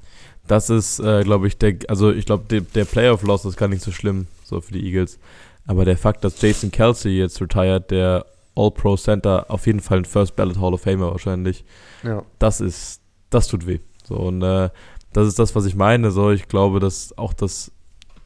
Das 0.47 0.69
ist, 0.69 0.99
äh, 0.99 1.23
glaube 1.23 1.47
ich, 1.47 1.57
der, 1.57 1.75
also 1.87 2.11
ich 2.11 2.25
glaube, 2.25 2.43
der, 2.49 2.61
der 2.61 2.85
Playoff-Loss 2.85 3.45
ist 3.45 3.57
gar 3.57 3.69
nicht 3.69 3.81
so 3.83 3.91
schlimm, 3.91 4.27
so 4.43 4.59
für 4.61 4.73
die 4.73 4.85
Eagles. 4.85 5.17
Aber 5.65 5.85
der 5.85 5.97
Fakt, 5.97 6.23
dass 6.23 6.41
Jason 6.41 6.71
Kelsey 6.71 7.17
jetzt 7.17 7.39
retired, 7.41 7.89
der 7.91 8.25
All-Pro 8.55 8.97
Center, 8.97 9.45
auf 9.49 9.65
jeden 9.65 9.79
Fall 9.79 9.99
ein 9.99 10.05
First 10.05 10.35
Ballot 10.35 10.59
Hall 10.59 10.73
of 10.73 10.81
Famer 10.81 11.11
wahrscheinlich, 11.11 11.63
Ja. 12.03 12.23
das 12.39 12.59
ist, 12.61 12.99
das 13.29 13.47
tut 13.47 13.65
weh. 13.65 13.79
So, 14.03 14.15
und 14.15 14.41
äh, 14.41 14.69
das 15.13 15.27
ist 15.27 15.39
das, 15.39 15.55
was 15.55 15.65
ich 15.65 15.75
meine. 15.75 16.11
So, 16.11 16.31
ich 16.31 16.47
glaube, 16.49 16.79
dass 16.81 17.17
auch 17.17 17.31
das 17.33 17.71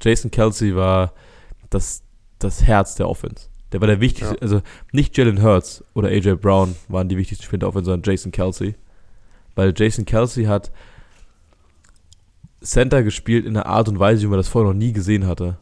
Jason 0.01 0.32
Kelsey 0.32 0.75
war 0.75 1.13
das, 1.69 2.01
das 2.39 2.63
Herz 2.63 2.95
der 2.95 3.08
Offense. 3.10 3.47
Der 3.71 3.82
war 3.82 3.88
der 3.88 3.99
wichtigste, 4.01 4.36
Ja. 4.36 4.41
also 4.41 4.62
nicht 4.91 5.15
Jalen 5.17 5.43
Hurts 5.43 5.84
oder 5.93 6.08
AJ 6.08 6.36
Brown 6.38 6.75
waren 6.88 7.10
die 7.10 7.17
wichtigsten 7.17 7.43
Spieler 7.45 7.60
der 7.60 7.69
Offense, 7.69 7.91
sondern 7.91 8.10
Jason 8.10 8.32
Kelsey. 8.32 8.75
Weil 9.56 9.73
Jason 9.75 10.06
Kelsey 10.06 10.45
hat 10.45 10.71
Center 12.61 13.03
gespielt 13.03 13.45
in 13.45 13.55
einer 13.55 13.65
Art 13.67 13.87
und 13.87 13.99
Weise, 13.99 14.23
wie 14.23 14.27
man 14.27 14.37
das 14.39 14.47
vorher 14.47 14.71
noch 14.71 14.77
nie 14.77 14.93
gesehen 14.93 15.27
hatte. 15.27 15.57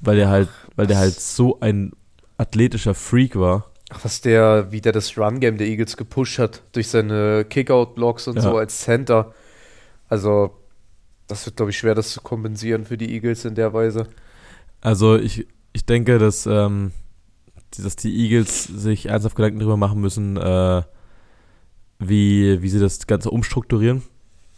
Weil 0.00 0.16
der 0.16 0.28
halt, 0.28 0.48
weil 0.76 0.86
der 0.86 0.98
halt 0.98 1.18
so 1.18 1.60
ein 1.60 1.92
athletischer 2.36 2.94
Freak 2.94 3.36
war. 3.36 3.70
Ach, 3.90 4.04
was 4.04 4.20
der, 4.20 4.72
wie 4.72 4.80
der 4.80 4.92
das 4.92 5.16
Run-Game 5.18 5.58
der 5.58 5.66
Eagles 5.66 5.96
gepusht 5.96 6.38
hat, 6.38 6.62
durch 6.72 6.88
seine 6.88 7.44
Kickout-Blocks 7.48 8.26
und 8.28 8.36
Ja. 8.36 8.42
so 8.42 8.56
als 8.56 8.80
Center. 8.80 9.32
Also, 10.08 10.50
das 11.28 11.46
wird, 11.46 11.56
glaube 11.56 11.70
ich, 11.70 11.78
schwer, 11.78 11.94
das 11.94 12.10
zu 12.10 12.20
kompensieren 12.20 12.84
für 12.84 12.96
die 12.96 13.12
Eagles 13.12 13.44
in 13.44 13.54
der 13.54 13.72
Weise. 13.72 14.06
Also 14.80 15.16
ich, 15.16 15.46
ich 15.72 15.86
denke, 15.86 16.18
dass, 16.18 16.46
ähm, 16.46 16.92
dass 17.78 17.96
die 17.96 18.14
Eagles 18.14 18.64
sich 18.64 19.06
ernsthaft 19.06 19.36
Gedanken 19.36 19.60
darüber 19.60 19.76
machen 19.76 20.00
müssen, 20.00 20.36
äh, 20.36 20.82
wie, 21.98 22.60
wie 22.62 22.68
sie 22.68 22.80
das 22.80 23.06
Ganze 23.06 23.30
umstrukturieren, 23.30 24.02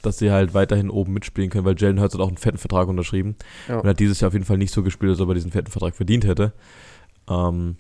dass 0.07 0.19
sie 0.19 0.31
halt 0.31 0.55
weiterhin 0.55 0.91
oben 0.91 1.13
mitspielen 1.13 1.51
können, 1.51 1.65
weil 1.65 1.77
Jalen 1.79 2.01
Hurts 2.01 2.15
hat 2.15 2.21
auch 2.21 2.29
einen 2.29 2.37
fetten 2.37 2.59
Vertrag 2.59 2.89
unterschrieben 2.89 3.37
Ja. 3.69 3.79
und 3.81 3.89
hat 3.89 4.01
dieses 4.01 4.21
Jahr 4.21 4.29
auf 4.29 4.35
jeden 4.35 4.45
Fall 4.45 4.59
nicht 4.59 4.73
so 4.73 4.83
gespielt, 4.83 5.11
als 5.11 5.21
ob 5.21 5.29
er 5.29 5.35
diesen 5.35 5.51
fetten 5.53 5.71
Vertrag 5.71 5.95
verdient 5.95 6.25
hätte. 6.27 6.53
Ähm, 7.29 7.77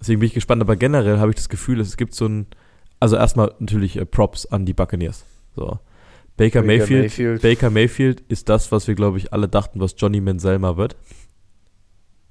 deswegen 0.00 0.20
bin 0.20 0.26
ich 0.28 0.34
gespannt, 0.34 0.62
aber 0.62 0.76
generell 0.76 1.18
habe 1.18 1.30
ich 1.30 1.36
das 1.36 1.48
Gefühl, 1.48 1.80
es 1.80 1.96
gibt 1.96 2.14
so 2.14 2.26
ein, 2.26 2.46
also 3.00 3.16
erstmal 3.16 3.52
natürlich 3.58 3.96
äh, 3.96 4.04
Props 4.06 4.46
an 4.46 4.64
die 4.66 4.74
Buccaneers. 4.74 5.24
So. 5.56 5.78
Baker, 6.36 6.60
Baker 6.60 6.62
Mayfield, 6.62 7.02
Mayfield. 7.02 7.42
Baker 7.42 7.70
Mayfield 7.70 8.20
ist 8.28 8.48
das, 8.48 8.70
was 8.70 8.86
wir, 8.86 8.94
glaube 8.94 9.18
ich, 9.18 9.32
alle 9.32 9.48
dachten, 9.48 9.80
was 9.80 9.94
Johnny 9.98 10.20
Manziel 10.20 10.58
mal 10.58 10.76
wird. 10.76 10.96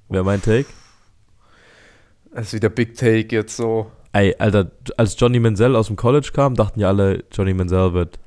Wäre 0.08 0.24
mein 0.24 0.40
Take. 0.40 0.66
Das 2.32 2.46
ist 2.48 2.52
wieder 2.54 2.70
Big 2.70 2.94
Take 2.94 3.34
jetzt 3.34 3.56
so. 3.56 3.90
Ey, 4.12 4.34
Alter, 4.38 4.70
als 4.96 5.18
Johnny 5.18 5.38
Manziel 5.38 5.76
aus 5.76 5.88
dem 5.88 5.96
College 5.96 6.30
kam, 6.32 6.54
dachten 6.54 6.80
ja 6.80 6.88
alle, 6.88 7.24
Johnny 7.30 7.52
Manziel 7.52 7.92
wird. 7.92 8.18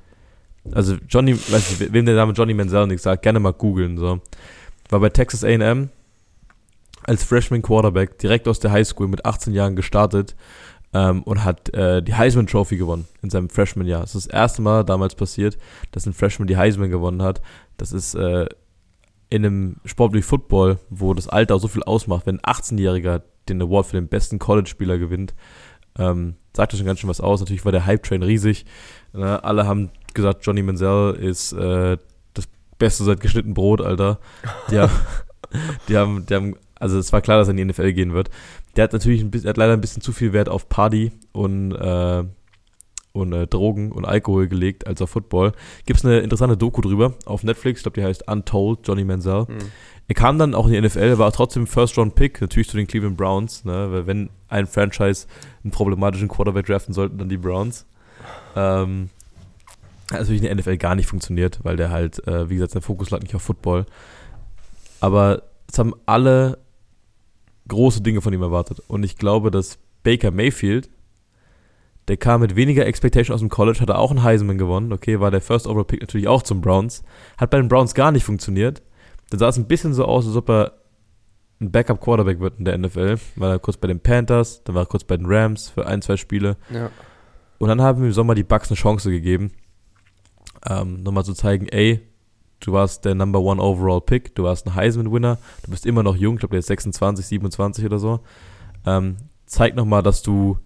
Also 0.72 0.98
Johnny, 1.08 1.36
weiß 1.36 1.80
nicht, 1.80 1.94
wem 1.94 2.06
der 2.06 2.16
Name 2.16 2.34
Johnny 2.34 2.54
Manziel 2.54 2.88
nichts 2.88 3.04
sagt, 3.04 3.24
gerne 3.24 3.40
mal 3.40 3.54
googeln. 3.54 3.98
So. 3.98 4.22
War 4.90 5.00
bei 5.00 5.10
Texas 5.10 5.44
AM 5.44 5.90
als 7.04 7.24
Freshman 7.24 7.62
Quarterback 7.62 8.20
direkt 8.20 8.48
aus 8.48 8.60
der 8.60 8.72
Highschool 8.72 9.08
mit 9.08 9.26
18 9.26 9.54
Jahren 9.54 9.76
gestartet 9.76 10.36
ähm, 10.94 11.24
und 11.24 11.44
hat 11.44 11.74
äh, 11.74 12.02
die 12.04 12.14
Heisman 12.14 12.48
Trophy 12.48 12.78
gewonnen 12.78 13.08
in 13.22 13.30
seinem 13.30 13.50
Freshman-Jahr. 13.50 14.02
Das 14.02 14.16
ist 14.16 14.28
das 14.28 14.34
erste 14.34 14.62
Mal 14.62 14.84
damals 14.84 15.16
passiert, 15.16 15.58
dass 15.92 16.06
ein 16.06 16.14
Freshman 16.14 16.48
die 16.48 16.58
Heisman 16.58 16.92
gewonnen 16.92 17.22
hat. 17.22 17.42
Das 17.78 17.92
ist 17.92 18.16
äh, 18.16 18.48
in 19.30 19.46
einem 19.46 19.78
Sport 19.86 20.14
wie 20.14 20.22
Football, 20.22 20.78
wo 20.90 21.14
das 21.14 21.28
Alter 21.28 21.58
so 21.60 21.68
viel 21.68 21.84
ausmacht, 21.84 22.26
wenn 22.26 22.40
ein 22.40 22.54
18-Jähriger 22.54 23.22
den 23.50 23.62
Award 23.62 23.88
für 23.88 23.98
den 23.98 24.08
besten 24.08 24.40
College-Spieler 24.40 24.98
gewinnt, 24.98 25.34
ähm, 25.98 26.36
sagt 26.54 26.74
das 26.74 26.80
schon 26.80 26.86
ganz 26.86 27.00
schön 27.00 27.10
was 27.10 27.22
aus. 27.22 27.40
Natürlich 27.40 27.66
war 27.66 27.72
der 27.72 27.86
Hype-Train 27.86 28.24
riesig. 28.24 28.66
Ne? 29.14 29.44
Alle 29.44 29.66
haben 29.66 29.90
gesagt, 30.14 30.46
Johnny 30.46 30.62
Manziel 30.64 31.18
ist 31.20 31.54
äh, 31.54 31.98
das 32.34 32.48
Beste 32.78 33.04
seit 33.04 33.20
geschnitten 33.20 33.54
Brot, 33.54 33.82
Alter. 33.82 34.20
Die 34.70 34.80
haben, 34.80 34.92
die 35.88 35.98
haben, 35.98 36.26
die 36.26 36.36
haben, 36.36 36.56
also 36.80 36.98
es 36.98 37.14
war 37.14 37.22
klar, 37.22 37.38
dass 37.38 37.48
er 37.48 37.52
in 37.52 37.58
die 37.58 37.66
NFL 37.66 37.94
gehen 37.94 38.14
wird. 38.14 38.30
Der 38.76 38.86
hat 38.86 38.94
natürlich 38.94 39.22
ein 39.22 39.32
bisschen, 39.32 39.50
hat 39.50 39.58
leider 39.58 39.74
ein 39.74 39.82
bisschen 39.82 40.02
zu 40.02 40.14
viel 40.14 40.34
Wert 40.34 40.50
auf 40.50 40.70
Party 40.70 41.12
und, 41.34 41.74
äh, 41.74 42.24
und 43.14 43.34
äh, 43.34 43.48
Drogen 43.48 43.92
und 43.92 44.06
Alkohol 44.06 44.48
gelegt 44.48 44.88
als 44.88 45.02
auf 45.02 45.10
Football. 45.10 45.52
Gibt 45.86 46.00
es 46.00 46.06
eine 46.06 46.20
interessante 46.20 46.56
Doku 46.56 46.82
drüber 46.82 47.14
auf 47.26 47.44
Netflix, 47.44 47.80
ich 47.80 47.84
glaube, 47.84 48.00
die 48.00 48.06
heißt 48.06 48.28
Untold, 48.30 48.80
Johnny 48.88 49.04
Manziel. 49.04 49.46
Hm. 49.48 49.58
Er 50.12 50.16
kam 50.16 50.38
dann 50.38 50.56
auch 50.56 50.68
in 50.68 50.74
die 50.74 50.82
NFL, 50.82 51.20
war 51.20 51.32
trotzdem 51.32 51.68
First-Round-Pick, 51.68 52.42
natürlich 52.42 52.68
zu 52.68 52.76
den 52.76 52.86
Cleveland 52.86 53.16
Browns, 53.16 53.64
ne? 53.64 53.88
weil 53.92 54.08
wenn 54.08 54.30
ein 54.50 54.68
Franchise 54.68 55.26
einen 55.64 55.72
problematischen 55.72 56.28
Quarterback 56.28 56.66
draften 56.66 56.94
sollten, 56.94 57.18
dann 57.18 57.30
die 57.30 57.38
Browns. 57.38 57.86
Ähm, 58.58 59.10
hat 60.12 60.22
natürlich 60.22 60.42
in 60.42 60.48
der 60.48 60.56
NFL 60.56 60.78
gar 60.78 60.96
nicht 60.96 61.08
funktioniert, 61.08 61.60
weil 61.64 61.78
der 61.78 61.90
halt, 61.90 62.26
äh, 62.28 62.50
wie 62.50 62.56
gesagt, 62.56 62.72
sein 62.72 62.82
Fokus 62.82 63.10
lag 63.10 63.22
nicht 63.22 63.36
auf 63.36 63.42
Football. 63.42 63.86
Aber 65.00 65.44
es 65.70 65.80
haben 65.80 65.94
alle 66.06 66.60
große 67.68 68.02
Dinge 68.02 68.22
von 68.22 68.34
ihm 68.34 68.42
erwartet. 68.42 68.82
Und 68.88 69.04
ich 69.04 69.18
glaube, 69.18 69.52
dass 69.52 69.80
Baker 70.04 70.32
Mayfield, 70.32 70.90
der 72.08 72.18
kam 72.18 72.42
mit 72.42 72.56
weniger 72.56 72.86
Expectation 72.86 73.34
aus 73.34 73.40
dem 73.40 73.50
College, 73.50 73.80
hat 73.80 73.90
er 73.90 74.00
auch 74.00 74.12
einen 74.12 74.24
Heisman 74.24 74.58
gewonnen. 74.58 74.92
Okay, 74.92 75.20
war 75.20 75.32
der 75.32 75.42
First 75.42 75.68
Overall 75.68 75.86
Pick 75.86 76.02
natürlich 76.02 76.28
auch 76.28 76.44
zum 76.44 76.62
Browns. 76.62 77.04
Hat 77.38 77.52
bei 77.52 77.58
den 77.58 77.70
Browns 77.70 77.94
gar 77.94 78.12
nicht 78.12 78.24
funktioniert. 78.24 78.82
Dann 79.30 79.40
sah 79.40 79.50
es 79.50 79.58
ein 79.58 79.68
bisschen 79.68 79.94
so 79.94 80.06
aus, 80.06 80.28
als 80.28 80.36
ob 80.36 80.50
er 80.50 80.74
ein 81.62 81.72
Backup 81.72 82.02
Quarterback 82.02 82.40
wird 82.40 82.60
in 82.60 82.66
der 82.66 82.78
NFL. 82.78 83.18
War 83.36 83.52
er 83.52 83.60
kurz 83.60 83.78
bei 83.78 83.88
den 83.88 84.00
Panthers, 84.00 84.64
dann 84.64 84.76
war 84.76 84.84
er 84.84 84.88
kurz 84.88 85.04
bei 85.04 85.16
den 85.16 85.28
Rams 85.28 85.70
für 85.70 85.86
ein, 85.86 86.02
zwei 86.02 86.18
Spiele. 86.18 86.58
Ja. 86.74 86.90
Und 87.60 87.70
dann 87.70 87.82
haben 87.82 88.04
im 88.04 88.12
Sommer 88.12 88.34
die 88.34 88.44
Bucks 88.44 88.70
eine 88.70 88.76
Chance 88.76 89.12
gegeben, 89.12 89.52
ähm, 90.70 91.04
nochmal 91.04 91.26
zu 91.26 91.34
zeigen, 91.34 91.68
ey, 91.68 92.02
du 92.60 92.74
warst 92.74 93.06
der 93.06 93.16
Number 93.16 93.40
One 93.40 93.62
Overall 93.62 94.02
Pick, 94.02 94.36
du 94.36 94.44
warst 94.44 94.68
ein 94.68 94.76
Heisman-Winner, 94.76 95.38
du 95.64 95.72
bist 95.72 95.86
immer 95.86 96.04
noch 96.04 96.16
jung, 96.16 96.36
ich 96.36 96.40
glaube, 96.40 96.54
der 96.54 96.60
ist 96.60 96.68
26, 96.68 97.26
27 97.26 97.86
oder 97.86 98.00
so. 98.00 98.20
Ähm, 98.86 99.18
zeig 99.46 99.76
nochmal, 99.76 100.04
dass 100.04 100.22
du, 100.22 100.58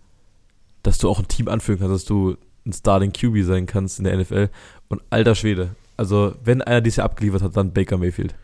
dass 0.83 0.97
du 0.97 1.09
auch 1.09 1.19
ein 1.19 1.27
Team 1.27 1.47
anführen 1.47 1.79
kannst, 1.79 1.93
dass 1.93 2.05
du 2.05 2.37
ein 2.65 2.73
Starting 2.73 3.13
QB 3.13 3.43
sein 3.43 3.65
kannst 3.65 3.99
in 3.99 4.05
der 4.05 4.17
NFL. 4.17 4.49
Und 4.89 5.01
alter 5.09 5.35
Schwede, 5.35 5.71
also 5.97 6.33
wenn 6.43 6.61
einer 6.61 6.81
dies 6.81 6.97
Jahr 6.97 7.05
abgeliefert 7.05 7.41
hat, 7.41 7.57
dann 7.57 7.73
Baker 7.73 7.97
Mayfield. 7.97 8.35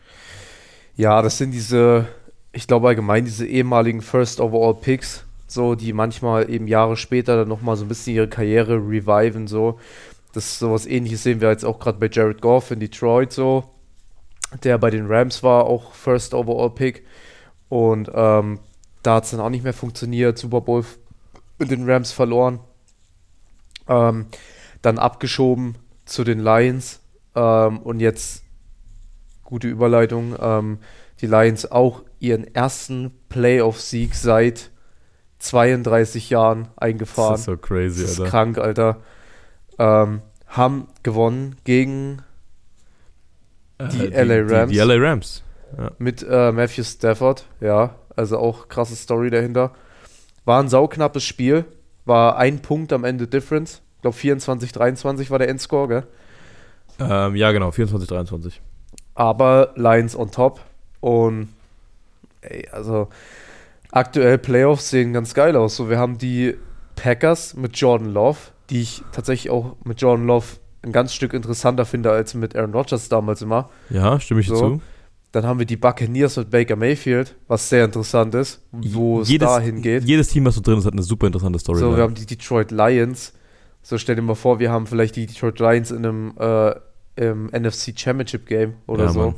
Ja, 0.96 1.22
das 1.22 1.38
sind 1.38 1.52
diese, 1.52 2.06
ich 2.52 2.66
glaube 2.66 2.88
allgemein 2.88 3.24
diese 3.24 3.46
ehemaligen 3.46 4.02
First 4.02 4.40
Overall 4.40 4.74
Picks, 4.74 5.24
so, 5.46 5.74
die 5.74 5.92
manchmal 5.92 6.50
eben 6.50 6.66
Jahre 6.66 6.96
später 6.96 7.36
dann 7.36 7.48
nochmal 7.48 7.76
so 7.76 7.84
ein 7.84 7.88
bisschen 7.88 8.14
ihre 8.14 8.28
Karriere 8.28 8.76
reviven, 8.76 9.46
so. 9.46 9.78
Das 10.32 10.44
ist 10.44 10.58
sowas 10.58 10.86
ähnliches 10.86 11.22
sehen 11.22 11.40
wir 11.40 11.50
jetzt 11.50 11.64
auch 11.64 11.78
gerade 11.78 11.98
bei 11.98 12.08
Jared 12.10 12.40
Goff 12.40 12.70
in 12.70 12.80
Detroit, 12.80 13.32
so. 13.32 13.64
Der 14.64 14.78
bei 14.78 14.90
den 14.90 15.06
Rams 15.06 15.42
war, 15.42 15.64
auch 15.64 15.92
First 15.92 16.34
Overall 16.34 16.70
Pick. 16.70 17.04
Und 17.68 18.10
ähm, 18.14 18.58
da 19.02 19.16
hat 19.16 19.24
es 19.24 19.30
dann 19.30 19.40
auch 19.40 19.48
nicht 19.50 19.64
mehr 19.64 19.72
funktioniert. 19.72 20.38
Super 20.38 20.60
Bowl 20.60 20.84
mit 21.58 21.70
den 21.70 21.88
Rams 21.88 22.12
verloren. 22.12 22.60
Ähm, 23.88 24.26
dann 24.82 24.98
abgeschoben 24.98 25.76
zu 26.04 26.24
den 26.24 26.40
Lions. 26.40 27.00
Ähm, 27.34 27.78
und 27.78 28.00
jetzt, 28.00 28.42
gute 29.44 29.68
Überleitung, 29.68 30.36
ähm, 30.38 30.78
die 31.20 31.26
Lions 31.26 31.70
auch 31.70 32.02
ihren 32.18 32.54
ersten 32.54 33.12
Playoff-Sieg 33.28 34.14
seit 34.14 34.70
32 35.38 36.30
Jahren 36.30 36.68
eingefahren. 36.76 37.36
so 37.36 37.56
crazy, 37.56 38.02
Das 38.02 38.18
ist 38.18 38.24
krank, 38.24 38.58
Alter. 38.58 39.00
Ähm, 39.78 40.22
haben 40.46 40.88
gewonnen 41.02 41.56
gegen 41.64 42.22
die 43.80 44.06
LA 44.06 44.42
Rams. 44.46 44.70
Die, 44.70 44.76
die 44.76 44.82
LA 44.82 44.94
Rams. 44.96 45.42
mit 45.98 46.24
äh, 46.28 46.52
Matthew 46.52 46.84
Stafford, 46.84 47.46
ja, 47.60 47.94
also 48.16 48.38
auch 48.38 48.68
krasse 48.68 48.96
Story 48.96 49.30
dahinter. 49.30 49.72
War 50.44 50.62
ein 50.62 50.68
sauknappes 50.68 51.24
Spiel, 51.24 51.64
war 52.04 52.36
ein 52.36 52.60
Punkt 52.60 52.92
am 52.92 53.04
Ende 53.04 53.26
Difference. 53.26 53.80
Ich 53.96 54.02
glaube 54.02 54.16
24, 54.16 54.72
23 54.72 55.30
war 55.30 55.38
der 55.38 55.48
Endscore, 55.48 55.88
gell? 55.88 56.06
Ähm, 56.98 57.36
ja, 57.36 57.52
genau, 57.52 57.70
24, 57.70 58.08
23. 58.08 58.60
Aber 59.14 59.72
Lions 59.76 60.16
on 60.16 60.30
top 60.30 60.60
und 61.00 61.48
ey, 62.42 62.68
also 62.72 63.08
aktuell 63.90 64.38
Playoffs 64.38 64.90
sehen 64.90 65.12
ganz 65.12 65.34
geil 65.34 65.56
aus. 65.56 65.76
So, 65.76 65.88
wir 65.88 65.98
haben 65.98 66.18
die 66.18 66.56
Packers 66.96 67.54
mit 67.54 67.76
Jordan 67.76 68.12
Love, 68.12 68.38
die 68.72 68.80
ich 68.82 69.02
tatsächlich 69.12 69.50
auch 69.52 69.76
mit 69.84 70.00
Jordan 70.00 70.26
Love 70.26 70.46
ein 70.82 70.90
ganz 70.92 71.14
Stück 71.14 71.32
interessanter 71.32 71.84
finde 71.84 72.10
als 72.10 72.34
mit 72.34 72.56
Aaron 72.56 72.72
Rodgers 72.72 73.08
damals 73.08 73.42
immer. 73.42 73.70
Ja, 73.90 74.18
stimme 74.18 74.40
ich 74.40 74.48
So. 74.48 74.56
zu. 74.56 74.80
Dann 75.30 75.46
haben 75.46 75.58
wir 75.58 75.64
die 75.66 75.76
Buccaneers 75.76 76.36
mit 76.36 76.50
Baker 76.50 76.76
Mayfield, 76.76 77.34
was 77.48 77.66
sehr 77.68 77.86
interessant 77.86 78.34
ist, 78.34 78.60
wo 78.70 79.22
es 79.22 79.34
dahin 79.38 79.80
geht. 79.80 80.04
Jedes 80.04 80.28
Team, 80.28 80.44
was 80.44 80.56
so 80.56 80.60
drin 80.60 80.78
ist, 80.78 80.84
hat 80.84 80.92
eine 80.92 81.02
super 81.02 81.26
interessante 81.26 81.58
Story. 81.58 81.78
So, 81.78 81.96
wir 81.96 82.02
haben 82.02 82.14
die 82.14 82.26
Detroit 82.26 82.70
Lions. 82.70 83.32
So, 83.82 83.96
stell 83.96 84.16
dir 84.16 84.22
mal 84.22 84.34
vor, 84.34 84.58
wir 84.58 84.70
haben 84.70 84.86
vielleicht 84.86 85.16
die 85.16 85.26
Detroit 85.26 85.58
Lions 85.58 85.90
in 85.90 86.04
einem 86.04 86.34
äh, 86.38 86.74
im 87.16 87.46
NFC 87.46 87.98
Championship 87.98 88.46
Game 88.46 88.74
oder 88.86 89.04
Ja, 89.04 89.10
so. 89.12 89.18
Mann. 89.20 89.34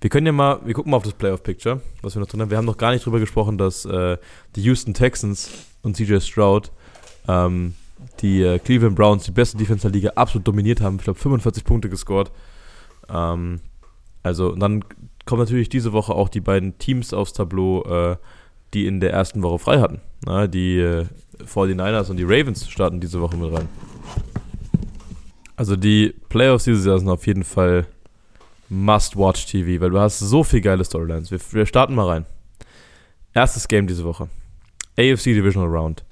Wir 0.00 0.10
können 0.10 0.26
ja 0.26 0.32
mal, 0.32 0.60
wir 0.64 0.74
gucken 0.74 0.90
mal 0.90 0.96
auf 0.96 1.04
das 1.04 1.12
Playoff-Picture, 1.12 1.80
was 2.02 2.16
wir 2.16 2.20
noch 2.20 2.26
drin 2.26 2.40
haben. 2.40 2.50
Wir 2.50 2.56
haben 2.58 2.64
noch 2.64 2.78
gar 2.78 2.92
nicht 2.92 3.04
drüber 3.04 3.20
gesprochen, 3.20 3.58
dass 3.58 3.84
äh, 3.84 4.16
die 4.56 4.62
Houston 4.62 4.94
Texans 4.94 5.50
und 5.82 5.96
CJ 5.96 6.18
Stroud 6.20 6.72
ähm, 7.28 7.74
die 8.20 8.42
äh, 8.42 8.58
Cleveland 8.58 8.96
Browns, 8.96 9.24
die 9.24 9.30
beste 9.30 9.56
Defense 9.56 9.82
der 9.82 9.90
Liga, 9.90 10.10
absolut 10.14 10.46
dominiert 10.46 10.80
haben. 10.80 10.96
Ich 10.96 11.04
glaube, 11.04 11.18
45 11.18 11.64
Punkte 11.64 11.88
gescored. 11.88 12.30
Ähm, 13.08 13.60
also, 14.22 14.52
und 14.52 14.60
dann 14.60 14.84
kommen 15.24 15.40
natürlich 15.40 15.68
diese 15.68 15.92
Woche 15.92 16.14
auch 16.14 16.28
die 16.28 16.40
beiden 16.40 16.78
Teams 16.78 17.12
aufs 17.12 17.32
Tableau, 17.32 17.84
äh, 17.84 18.16
die 18.74 18.86
in 18.86 19.00
der 19.00 19.12
ersten 19.12 19.42
Woche 19.42 19.58
frei 19.58 19.80
hatten. 19.80 20.00
Na, 20.24 20.46
die 20.46 20.78
äh, 20.78 21.06
49ers 21.44 22.10
und 22.10 22.16
die 22.16 22.24
Ravens 22.24 22.68
starten 22.68 23.00
diese 23.00 23.20
Woche 23.20 23.36
mit 23.36 23.52
rein. 23.52 23.68
Also 25.56 25.76
die 25.76 26.14
Playoffs 26.28 26.64
dieses 26.64 26.86
Jahr 26.86 26.98
sind 26.98 27.08
auf 27.08 27.26
jeden 27.26 27.44
Fall 27.44 27.86
Must-Watch-TV, 28.68 29.80
weil 29.80 29.90
du 29.90 30.00
hast 30.00 30.18
so 30.18 30.42
viel 30.42 30.60
geile 30.60 30.84
Storylines. 30.84 31.30
Wir, 31.30 31.38
wir 31.50 31.66
starten 31.66 31.94
mal 31.94 32.08
rein. 32.08 32.26
Erstes 33.34 33.68
Game 33.68 33.86
diese 33.86 34.04
Woche. 34.04 34.28
AFC 34.98 35.24
Divisional 35.24 35.68
Round. 35.68 36.04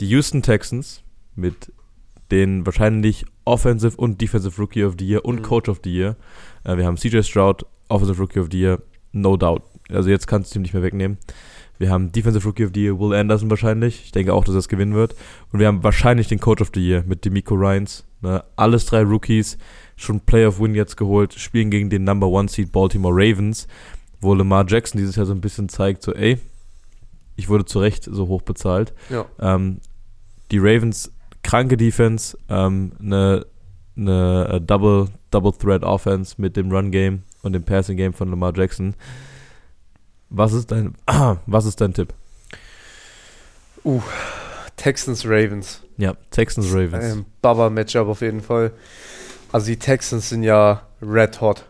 Die 0.00 0.08
Houston 0.08 0.42
Texans 0.42 1.01
mit 1.34 1.72
den 2.30 2.64
wahrscheinlich 2.64 3.24
Offensive 3.44 3.96
und 3.96 4.20
Defensive 4.20 4.60
Rookie 4.60 4.84
of 4.84 4.94
the 4.98 5.06
Year 5.06 5.24
und 5.24 5.36
Mhm. 5.40 5.42
Coach 5.42 5.68
of 5.68 5.80
the 5.84 5.92
Year. 5.92 6.16
Äh, 6.64 6.76
wir 6.76 6.86
haben 6.86 6.96
CJ 6.96 7.22
Stroud, 7.22 7.66
Offensive 7.88 8.18
Rookie 8.20 8.38
of 8.40 8.48
the 8.50 8.58
Year, 8.60 8.82
no 9.12 9.36
doubt. 9.36 9.62
Also 9.90 10.08
jetzt 10.08 10.26
kannst 10.26 10.54
du 10.54 10.58
ihn 10.58 10.62
nicht 10.62 10.72
mehr 10.72 10.82
wegnehmen. 10.82 11.18
Wir 11.78 11.90
haben 11.90 12.12
Defensive 12.12 12.46
Rookie 12.46 12.64
of 12.64 12.70
the 12.74 12.84
Year, 12.84 12.98
Will 12.98 13.12
Anderson 13.14 13.50
wahrscheinlich. 13.50 14.02
Ich 14.04 14.12
denke 14.12 14.32
auch, 14.32 14.44
dass 14.44 14.54
er 14.54 14.58
es 14.60 14.68
gewinnen 14.68 14.94
wird. 14.94 15.14
Und 15.52 15.58
wir 15.58 15.66
haben 15.66 15.82
wahrscheinlich 15.82 16.28
den 16.28 16.38
Coach 16.40 16.62
of 16.62 16.70
the 16.74 16.80
Year 16.80 17.02
mit 17.06 17.24
Demico 17.24 17.54
Ryans. 17.54 18.04
Ne? 18.20 18.42
Alles 18.56 18.86
drei 18.86 19.02
Rookies, 19.02 19.58
schon 19.96 20.20
Playoff-Win 20.20 20.74
jetzt 20.74 20.96
geholt, 20.96 21.34
spielen 21.34 21.70
gegen 21.70 21.90
den 21.90 22.04
Number 22.04 22.28
One 22.28 22.48
Seed 22.48 22.70
Baltimore 22.70 23.12
Ravens, 23.14 23.66
wo 24.20 24.32
Lamar 24.32 24.64
Jackson 24.68 24.98
dieses 24.98 25.16
Jahr 25.16 25.26
so 25.26 25.32
ein 25.32 25.40
bisschen 25.40 25.68
zeigt, 25.68 26.02
so 26.04 26.14
ey, 26.14 26.38
ich 27.34 27.48
wurde 27.48 27.64
zu 27.64 27.80
Recht 27.80 28.04
so 28.04 28.28
hoch 28.28 28.42
bezahlt. 28.42 28.94
Ja. 29.10 29.26
Ähm, 29.40 29.80
die 30.52 30.58
Ravens, 30.58 31.10
kranke 31.42 31.76
Defense, 31.76 32.36
ähm, 32.48 32.92
eine 33.00 33.46
eine 33.94 34.48
äh, 34.54 34.60
Double, 34.60 35.08
Double 35.30 35.52
Threat 35.52 35.82
Offense 35.82 36.36
mit 36.38 36.56
dem 36.56 36.72
Run 36.72 36.90
Game 36.90 37.24
und 37.42 37.52
dem 37.52 37.62
Passing 37.62 37.96
Game 37.98 38.14
von 38.14 38.30
Lamar 38.30 38.56
Jackson. 38.56 38.94
Was 40.30 40.54
ist 40.54 40.70
dein, 40.70 40.94
was 41.46 41.66
ist 41.66 41.78
dein 41.80 41.92
Tipp? 41.92 42.14
Texans 44.76 45.24
Ravens. 45.26 45.82
Ja, 45.98 46.14
Texans 46.30 46.72
Ravens. 46.72 47.04
Ein 47.04 47.26
Baba-Matchup 47.42 48.08
auf 48.08 48.20
jeden 48.22 48.40
Fall. 48.40 48.72
Also 49.50 49.66
die 49.66 49.76
Texans 49.78 50.30
sind 50.30 50.42
ja 50.42 50.82
red 51.02 51.40
hot 51.40 51.64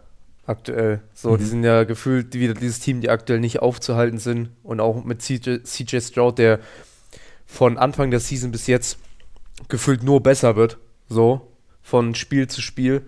aktuell. 0.46 1.00
So, 1.14 1.32
Mhm. 1.32 1.38
die 1.38 1.44
sind 1.44 1.64
ja 1.64 1.84
gefühlt 1.84 2.34
wieder 2.34 2.54
dieses 2.54 2.80
Team, 2.80 3.00
die 3.00 3.10
aktuell 3.10 3.40
nicht 3.40 3.60
aufzuhalten 3.60 4.18
sind. 4.18 4.50
Und 4.62 4.80
auch 4.80 5.04
mit 5.04 5.22
CJ, 5.22 5.64
CJ 5.64 6.00
Stroud, 6.00 6.38
der 6.38 6.60
von 7.46 7.78
Anfang 7.78 8.10
der 8.10 8.20
Season 8.20 8.52
bis 8.52 8.66
jetzt 8.66 8.98
gefühlt 9.68 10.02
nur 10.02 10.22
besser 10.22 10.56
wird. 10.56 10.78
So, 11.08 11.52
von 11.82 12.14
Spiel 12.14 12.48
zu 12.48 12.62
Spiel. 12.62 13.06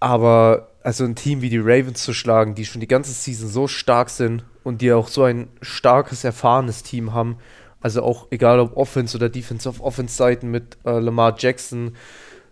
Aber 0.00 0.72
also 0.82 1.04
ein 1.04 1.14
Team 1.14 1.42
wie 1.42 1.50
die 1.50 1.58
Ravens 1.58 2.02
zu 2.02 2.12
schlagen, 2.12 2.54
die 2.54 2.64
schon 2.64 2.80
die 2.80 2.88
ganze 2.88 3.12
Season 3.12 3.48
so 3.48 3.68
stark 3.68 4.10
sind 4.10 4.44
und 4.64 4.80
die 4.80 4.92
auch 4.92 5.08
so 5.08 5.24
ein 5.24 5.48
starkes, 5.60 6.24
erfahrenes 6.24 6.82
Team 6.82 7.12
haben, 7.12 7.38
also 7.80 8.02
auch 8.02 8.28
egal 8.30 8.60
ob 8.60 8.76
Offense 8.76 9.16
oder 9.16 9.28
Defense 9.28 9.68
auf 9.68 9.80
Offense-Seiten 9.80 10.50
mit 10.50 10.78
äh, 10.84 10.98
Lamar 10.98 11.36
Jackson, 11.38 11.96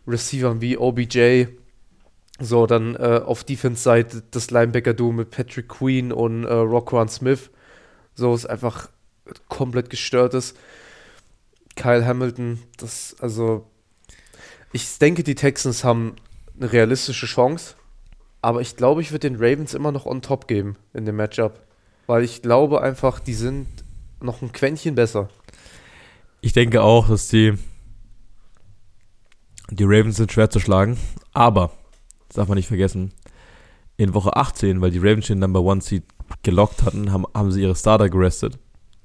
Receivern 0.06 0.60
wie 0.60 0.76
OBJ, 0.76 1.46
so 2.38 2.66
dann 2.66 2.96
äh, 2.96 3.20
auf 3.24 3.44
Defense-Seite 3.44 4.22
das 4.30 4.50
Linebacker-Duo 4.50 5.12
mit 5.12 5.30
Patrick 5.30 5.68
Queen 5.68 6.12
und 6.12 6.44
äh, 6.44 6.52
Roquan 6.52 7.08
Smith, 7.08 7.50
so 8.14 8.34
ist 8.34 8.46
einfach 8.46 8.88
komplett 9.48 9.90
gestörtes. 9.90 10.54
Kyle 11.76 12.06
Hamilton, 12.06 12.58
das, 12.76 13.16
also 13.20 13.66
ich 14.72 14.98
denke, 14.98 15.22
die 15.22 15.34
Texans 15.34 15.84
haben 15.84 16.16
eine 16.58 16.72
realistische 16.72 17.26
Chance, 17.26 17.74
aber 18.42 18.60
ich 18.60 18.76
glaube, 18.76 19.02
ich 19.02 19.12
würde 19.12 19.28
den 19.28 19.36
Ravens 19.36 19.74
immer 19.74 19.92
noch 19.92 20.06
on 20.06 20.22
top 20.22 20.46
geben 20.46 20.76
in 20.94 21.04
dem 21.04 21.16
Matchup, 21.16 21.66
weil 22.06 22.22
ich 22.22 22.42
glaube 22.42 22.80
einfach, 22.82 23.20
die 23.20 23.34
sind 23.34 23.66
noch 24.20 24.42
ein 24.42 24.52
Quäntchen 24.52 24.94
besser. 24.94 25.28
Ich 26.40 26.52
denke 26.52 26.82
auch, 26.82 27.08
dass 27.08 27.28
die, 27.28 27.54
die 29.70 29.84
Ravens 29.84 30.16
sind 30.16 30.32
schwer 30.32 30.50
zu 30.50 30.60
schlagen, 30.60 30.98
aber, 31.32 31.70
das 32.28 32.36
darf 32.36 32.48
man 32.48 32.56
nicht 32.56 32.68
vergessen, 32.68 33.12
in 33.96 34.14
Woche 34.14 34.34
18, 34.36 34.80
weil 34.80 34.90
die 34.90 34.98
Ravens 34.98 35.26
den 35.26 35.40
Number 35.40 35.60
One 35.60 35.82
Seed 35.82 36.04
gelockt 36.42 36.84
hatten, 36.84 37.12
haben, 37.12 37.26
haben 37.34 37.52
sie 37.52 37.62
ihre 37.62 37.76
Starter 37.76 38.08
gerestet. 38.08 38.58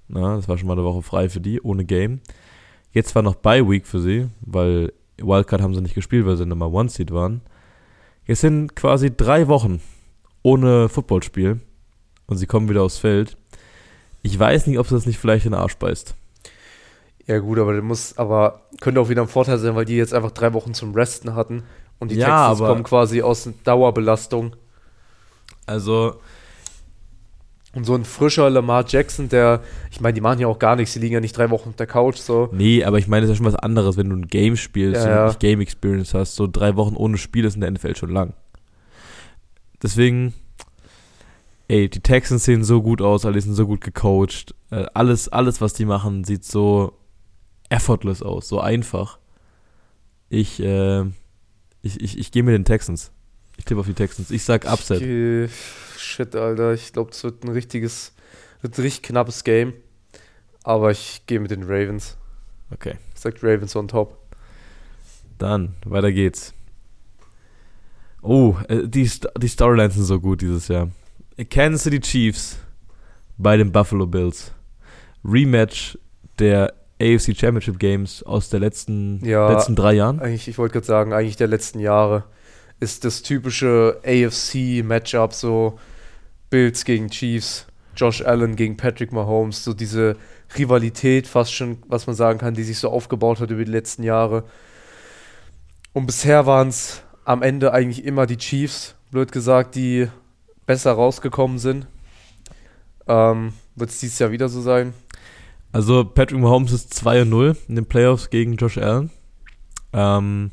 Na, 0.07 0.35
das 0.35 0.47
war 0.47 0.57
schon 0.57 0.67
mal 0.67 0.73
eine 0.73 0.83
Woche 0.83 1.01
frei 1.01 1.29
für 1.29 1.41
die, 1.41 1.59
ohne 1.61 1.83
Game. 1.83 2.21
Jetzt 2.95 3.13
war 3.13 3.21
noch 3.21 3.35
Bye 3.35 3.69
Week 3.69 3.85
für 3.85 3.99
sie, 3.99 4.29
weil 4.39 4.93
Wildcard 5.17 5.61
haben 5.61 5.75
sie 5.75 5.81
nicht 5.81 5.95
gespielt, 5.95 6.25
weil 6.25 6.37
sie 6.37 6.45
Number 6.45 6.71
One 6.71 6.87
Seed 6.87 7.11
waren. 7.11 7.41
Jetzt 8.25 8.39
sind 8.39 8.73
quasi 8.73 9.15
drei 9.15 9.49
Wochen 9.49 9.81
ohne 10.43 10.87
Footballspiel 10.87 11.59
und 12.25 12.37
sie 12.37 12.47
kommen 12.47 12.69
wieder 12.69 12.83
aufs 12.83 12.97
Feld. 12.97 13.35
Ich 14.23 14.39
weiß 14.39 14.67
nicht, 14.67 14.79
ob 14.79 14.87
sie 14.87 14.95
das 14.95 15.05
nicht 15.05 15.19
vielleicht 15.19 15.45
in 15.45 15.51
den 15.51 15.59
Arsch 15.59 15.75
beißt. 15.75 16.15
Ja 17.27 17.39
gut, 17.39 17.59
aber 17.59 17.81
muss, 17.81 18.17
aber 18.17 18.61
könnte 18.79 19.01
auch 19.01 19.09
wieder 19.09 19.23
ein 19.23 19.27
Vorteil 19.27 19.57
sein, 19.57 19.75
weil 19.75 19.83
die 19.83 19.97
jetzt 19.97 20.13
einfach 20.13 20.31
drei 20.31 20.53
Wochen 20.53 20.73
zum 20.73 20.93
Resten 20.93 21.35
hatten 21.35 21.63
und 21.99 22.11
die 22.11 22.15
Ja, 22.15 22.47
Texans 22.47 22.59
kommen 22.59 22.83
quasi 22.83 23.21
aus 23.21 23.49
Dauerbelastung. 23.65 24.55
Also, 25.65 26.15
Und 27.75 27.83
so 27.83 27.93
ein 27.93 28.05
frischer 28.05 28.49
Lamar 28.49 28.85
Jackson, 28.87 29.27
der, 29.27 29.61
ich 29.91 29.99
meine, 29.99 30.13
die 30.13 30.21
machen 30.21 30.39
ja 30.39 30.47
auch 30.47 30.59
gar 30.59 30.77
nichts, 30.77 30.93
die 30.93 30.99
liegen 30.99 31.13
ja 31.13 31.19
nicht 31.19 31.37
drei 31.37 31.49
Wochen 31.49 31.69
auf 31.69 31.75
der 31.75 31.87
Couch, 31.87 32.15
so. 32.15 32.49
nee, 32.53 32.83
aber 32.85 32.99
ich 32.99 33.07
meine, 33.07 33.21
das 33.25 33.31
ist 33.31 33.35
ja 33.35 33.43
schon 33.43 33.53
was 33.53 33.59
anderes, 33.59 33.97
wenn 33.97 34.09
du 34.09 34.15
ein 34.15 34.27
Game 34.27 34.55
spielst 34.55 35.03
Ja, 35.03 35.11
und 35.11 35.15
ja. 35.17 35.27
nicht 35.27 35.39
Game 35.41 35.59
Experience 35.59 36.13
hast. 36.13 36.35
So 36.35 36.47
drei 36.47 36.77
Wochen 36.77 36.95
ohne 36.95 37.17
Spiel 37.17 37.43
ist 37.43 37.55
in 37.55 37.61
der 37.61 37.71
NFL 37.71 37.97
schon 37.97 38.11
lang. 38.11 38.33
Deswegen, 39.83 40.33
ey, 41.67 41.89
die 41.89 41.99
Texans 41.99 42.45
sehen 42.45 42.63
so 42.63 42.81
gut 42.81 43.01
aus, 43.01 43.25
alle 43.25 43.41
sind 43.41 43.55
so 43.55 43.67
gut 43.67 43.81
gecoacht. 43.81 44.55
Äh, 44.71 44.85
alles, 44.93 45.27
alles, 45.27 45.59
was 45.59 45.73
die 45.73 45.85
machen, 45.85 46.23
sieht 46.23 46.45
so 46.45 46.93
effortless 47.69 48.23
aus, 48.23 48.47
so 48.47 48.61
einfach. 48.61 49.19
Ich, 50.29 50.61
äh, 50.61 51.01
ich, 51.81 51.99
ich, 51.99 52.17
ich 52.17 52.31
gehe 52.31 52.43
mit 52.43 52.53
den 52.53 52.65
Texans. 52.65 53.11
Ich 53.57 53.65
tippe 53.65 53.79
auf 53.79 53.85
die 53.85 53.93
Texans. 53.93 54.31
Ich 54.31 54.43
sag 54.43 54.65
Upset. 54.71 55.01
Äh, 55.01 55.47
Shit, 55.97 56.35
Alter, 56.35 56.73
ich 56.73 56.91
glaube, 56.93 57.11
es 57.11 57.23
wird 57.23 57.43
ein 57.43 57.49
richtiges, 57.51 58.13
wird 58.61 58.77
ein 58.77 58.81
richtig 58.81 59.03
knappes 59.03 59.43
Game. 59.43 59.73
Aber 60.63 60.91
ich 60.91 61.23
gehe 61.27 61.39
mit 61.39 61.51
den 61.51 61.63
Ravens. 61.63 62.17
Okay. 62.71 62.95
Ich 63.13 63.21
sag 63.21 63.35
Ravens 63.43 63.75
on 63.75 63.87
top. 63.87 64.17
Dann, 65.37 65.75
weiter 65.85 66.11
geht's. 66.11 66.53
Oh, 68.21 68.55
äh, 68.67 68.87
die, 68.87 69.09
die 69.37 69.47
Storylines 69.49 69.93
sind 69.95 70.05
so 70.05 70.19
gut 70.19 70.41
dieses 70.41 70.67
Jahr. 70.67 70.89
Kansas 71.49 71.83
City 71.83 71.99
Chiefs 71.99 72.57
bei 73.37 73.57
den 73.57 73.71
Buffalo 73.71 74.07
Bills. 74.07 74.51
Rematch 75.23 75.97
der 76.39 76.73
AFC 76.99 77.35
Championship 77.37 77.77
Games 77.77 78.23
aus 78.23 78.49
der 78.49 78.61
letzten, 78.61 79.23
Ja. 79.23 79.51
letzten 79.51 79.75
drei 79.75 79.93
Jahren. 79.93 80.19
Eigentlich, 80.19 80.47
ich 80.47 80.57
wollte 80.57 80.73
gerade 80.73 80.85
sagen, 80.87 81.13
eigentlich 81.13 81.35
der 81.35 81.47
letzten 81.47 81.79
Jahre 81.79 82.23
ist 82.85 83.03
das 83.03 83.23
typische 83.23 83.99
AFC-Matchup, 84.05 85.33
so 85.33 85.79
Bills 86.51 86.85
gegen 86.85 87.09
Chiefs, 87.09 87.65
Josh 87.95 88.21
Allen 88.21 88.55
gegen 88.55 88.77
Patrick 88.77 89.11
Mahomes, 89.11 89.63
so 89.63 89.73
diese 89.73 90.15
Rivalität 90.55 91.27
fast 91.27 91.51
schon, 91.51 91.79
was 91.87 92.05
man 92.05 92.15
sagen 92.15 92.37
kann, 92.37 92.53
die 92.53 92.63
sich 92.63 92.77
so 92.77 92.89
aufgebaut 92.89 93.39
hat 93.39 93.49
über 93.49 93.65
die 93.65 93.71
letzten 93.71 94.03
Jahre. 94.03 94.43
Und 95.93 96.05
bisher 96.05 96.45
waren 96.45 96.67
es 96.67 97.01
am 97.23 97.41
Ende 97.41 97.73
eigentlich 97.73 98.05
immer 98.05 98.27
die 98.27 98.37
Chiefs, 98.37 98.93
blöd 99.09 99.31
gesagt, 99.31 99.73
die 99.73 100.07
besser 100.67 100.91
rausgekommen 100.91 101.57
sind. 101.57 101.87
Ähm, 103.07 103.53
Wird 103.75 103.89
es 103.89 103.99
dieses 103.99 104.19
Jahr 104.19 104.31
wieder 104.31 104.47
so 104.47 104.61
sein? 104.61 104.93
Also 105.71 106.05
Patrick 106.05 106.39
Mahomes 106.39 106.71
ist 106.71 106.93
2-0 106.93 107.57
in 107.67 107.75
den 107.75 107.85
Playoffs 107.85 108.29
gegen 108.29 108.55
Josh 108.57 108.77
Allen. 108.77 109.09
Ähm, 109.91 110.51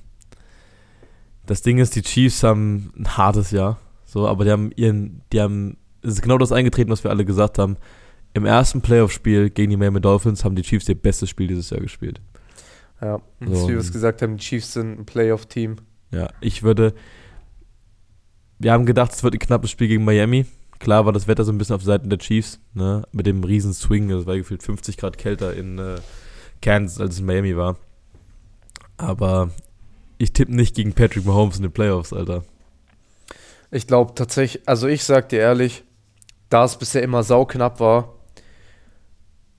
das 1.46 1.62
Ding 1.62 1.78
ist, 1.78 1.96
die 1.96 2.02
Chiefs 2.02 2.42
haben 2.42 2.92
ein 2.96 3.16
hartes 3.16 3.50
Jahr, 3.50 3.78
so, 4.04 4.26
aber 4.28 4.44
die 4.44 4.50
haben 4.50 4.70
ihren, 4.76 5.22
die 5.32 5.40
haben 5.40 5.76
es 6.02 6.14
ist 6.14 6.22
genau 6.22 6.38
das 6.38 6.52
eingetreten, 6.52 6.90
was 6.90 7.04
wir 7.04 7.10
alle 7.10 7.24
gesagt 7.24 7.58
haben. 7.58 7.76
Im 8.34 8.44
ersten 8.44 8.80
Playoff-Spiel 8.80 9.50
gegen 9.50 9.70
die 9.70 9.76
Miami 9.76 10.00
Dolphins 10.00 10.44
haben 10.44 10.56
die 10.56 10.62
Chiefs 10.62 10.88
ihr 10.88 10.94
bestes 10.96 11.28
Spiel 11.30 11.46
dieses 11.46 11.70
Jahr 11.70 11.80
gespielt. 11.80 12.20
Ja, 13.00 13.20
So. 13.40 13.68
wie 13.68 13.72
wir 13.74 13.78
es 13.78 13.92
gesagt 13.92 14.22
haben, 14.22 14.36
die 14.36 14.42
Chiefs 14.42 14.72
sind 14.72 14.98
ein 15.00 15.04
Playoff-Team. 15.06 15.76
Ja, 16.10 16.28
ich 16.40 16.62
würde. 16.62 16.94
Wir 18.58 18.72
haben 18.72 18.86
gedacht, 18.86 19.12
es 19.12 19.22
wird 19.22 19.34
ein 19.34 19.38
knappes 19.40 19.70
Spiel 19.70 19.88
gegen 19.88 20.04
Miami. 20.04 20.46
Klar 20.78 21.04
war 21.06 21.12
das 21.12 21.28
Wetter 21.28 21.44
so 21.44 21.52
ein 21.52 21.58
bisschen 21.58 21.76
auf 21.76 21.82
Seiten 21.82 22.10
der 22.10 22.18
Chiefs, 22.18 22.58
ne? 22.74 23.04
Mit 23.12 23.26
dem 23.26 23.44
riesen 23.44 23.72
Swing. 23.72 24.10
Es 24.10 24.26
war 24.26 24.36
gefühlt 24.36 24.62
50 24.62 24.96
Grad 24.96 25.18
kälter 25.18 25.54
in 25.54 25.78
äh, 25.78 25.96
Kansas, 26.60 27.00
als 27.00 27.14
es 27.14 27.20
in 27.20 27.26
Miami 27.26 27.56
war. 27.56 27.76
Aber 28.96 29.50
ich 30.22 30.32
tippe 30.32 30.54
nicht 30.54 30.76
gegen 30.76 30.92
Patrick 30.92 31.24
Mahomes 31.24 31.56
in 31.56 31.62
den 31.62 31.72
Playoffs, 31.72 32.12
Alter. 32.12 32.44
Ich 33.72 33.88
glaube 33.88 34.14
tatsächlich, 34.14 34.68
also 34.68 34.86
ich 34.86 35.02
sag 35.02 35.28
dir 35.30 35.40
ehrlich, 35.40 35.82
da 36.48 36.64
es 36.64 36.76
bisher 36.76 37.02
immer 37.02 37.24
sauknapp 37.24 37.80
war, 37.80 38.14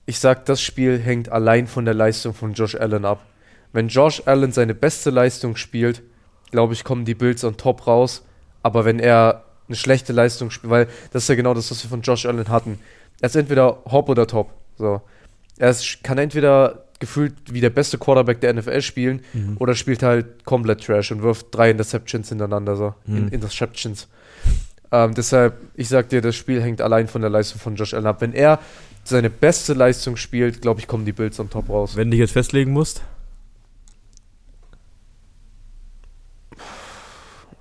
ich 0.06 0.18
sag, 0.18 0.46
das 0.46 0.62
Spiel 0.62 0.98
hängt 0.98 1.30
allein 1.30 1.66
von 1.66 1.84
der 1.84 1.92
Leistung 1.92 2.32
von 2.32 2.54
Josh 2.54 2.76
Allen 2.76 3.04
ab. 3.04 3.24
Wenn 3.72 3.88
Josh 3.88 4.22
Allen 4.24 4.52
seine 4.52 4.74
beste 4.74 5.10
Leistung 5.10 5.56
spielt, 5.56 6.02
glaube 6.50 6.72
ich, 6.72 6.84
kommen 6.84 7.04
die 7.04 7.14
Bills 7.14 7.44
on 7.44 7.56
top 7.56 7.86
raus. 7.86 8.24
Aber 8.62 8.86
wenn 8.86 9.00
er 9.00 9.44
eine 9.68 9.76
schlechte 9.76 10.12
Leistung 10.12 10.50
spielt, 10.50 10.70
weil 10.70 10.88
das 11.12 11.24
ist 11.24 11.28
ja 11.28 11.34
genau 11.34 11.52
das, 11.52 11.70
was 11.70 11.82
wir 11.82 11.90
von 11.90 12.02
Josh 12.02 12.24
Allen 12.24 12.48
hatten. 12.48 12.78
Er 13.20 13.26
ist 13.26 13.36
entweder 13.36 13.82
Hop 13.84 14.08
oder 14.08 14.26
Top. 14.26 14.54
So. 14.76 15.02
Er 15.58 15.70
ist, 15.70 16.02
kann 16.02 16.18
entweder 16.18 16.83
gefühlt 17.00 17.34
wie 17.52 17.60
der 17.60 17.70
beste 17.70 17.98
Quarterback 17.98 18.40
der 18.40 18.52
NFL 18.54 18.80
spielen 18.82 19.22
oder 19.58 19.74
spielt 19.74 20.02
halt 20.02 20.44
komplett 20.44 20.84
Trash 20.84 21.12
und 21.12 21.22
wirft 21.22 21.46
drei 21.50 21.70
Interceptions 21.70 22.28
hintereinander, 22.28 22.76
so. 22.76 22.94
In, 23.06 23.26
Mhm. 23.26 23.28
Interceptions. 23.28 24.08
Ähm, 24.92 25.14
deshalb, 25.14 25.56
ich 25.74 25.88
sag 25.88 26.08
dir, 26.08 26.20
das 26.20 26.36
Spiel 26.36 26.62
hängt 26.62 26.80
allein 26.80 27.08
von 27.08 27.20
der 27.20 27.30
Leistung 27.30 27.60
von 27.60 27.74
Josh 27.76 27.94
Allen 27.94 28.06
ab. 28.06 28.20
Wenn 28.20 28.32
er 28.32 28.60
seine 29.02 29.28
beste 29.28 29.74
Leistung 29.74 30.16
spielt, 30.16 30.62
glaube 30.62 30.80
ich, 30.80 30.86
kommen 30.86 31.04
die 31.04 31.12
Bills 31.12 31.38
am 31.40 31.50
Top 31.50 31.68
raus. 31.68 31.96
Wenn 31.96 32.08
du 32.08 32.12
dich 32.12 32.20
jetzt 32.20 32.32
festlegen 32.32 32.72
musst, 32.72 33.02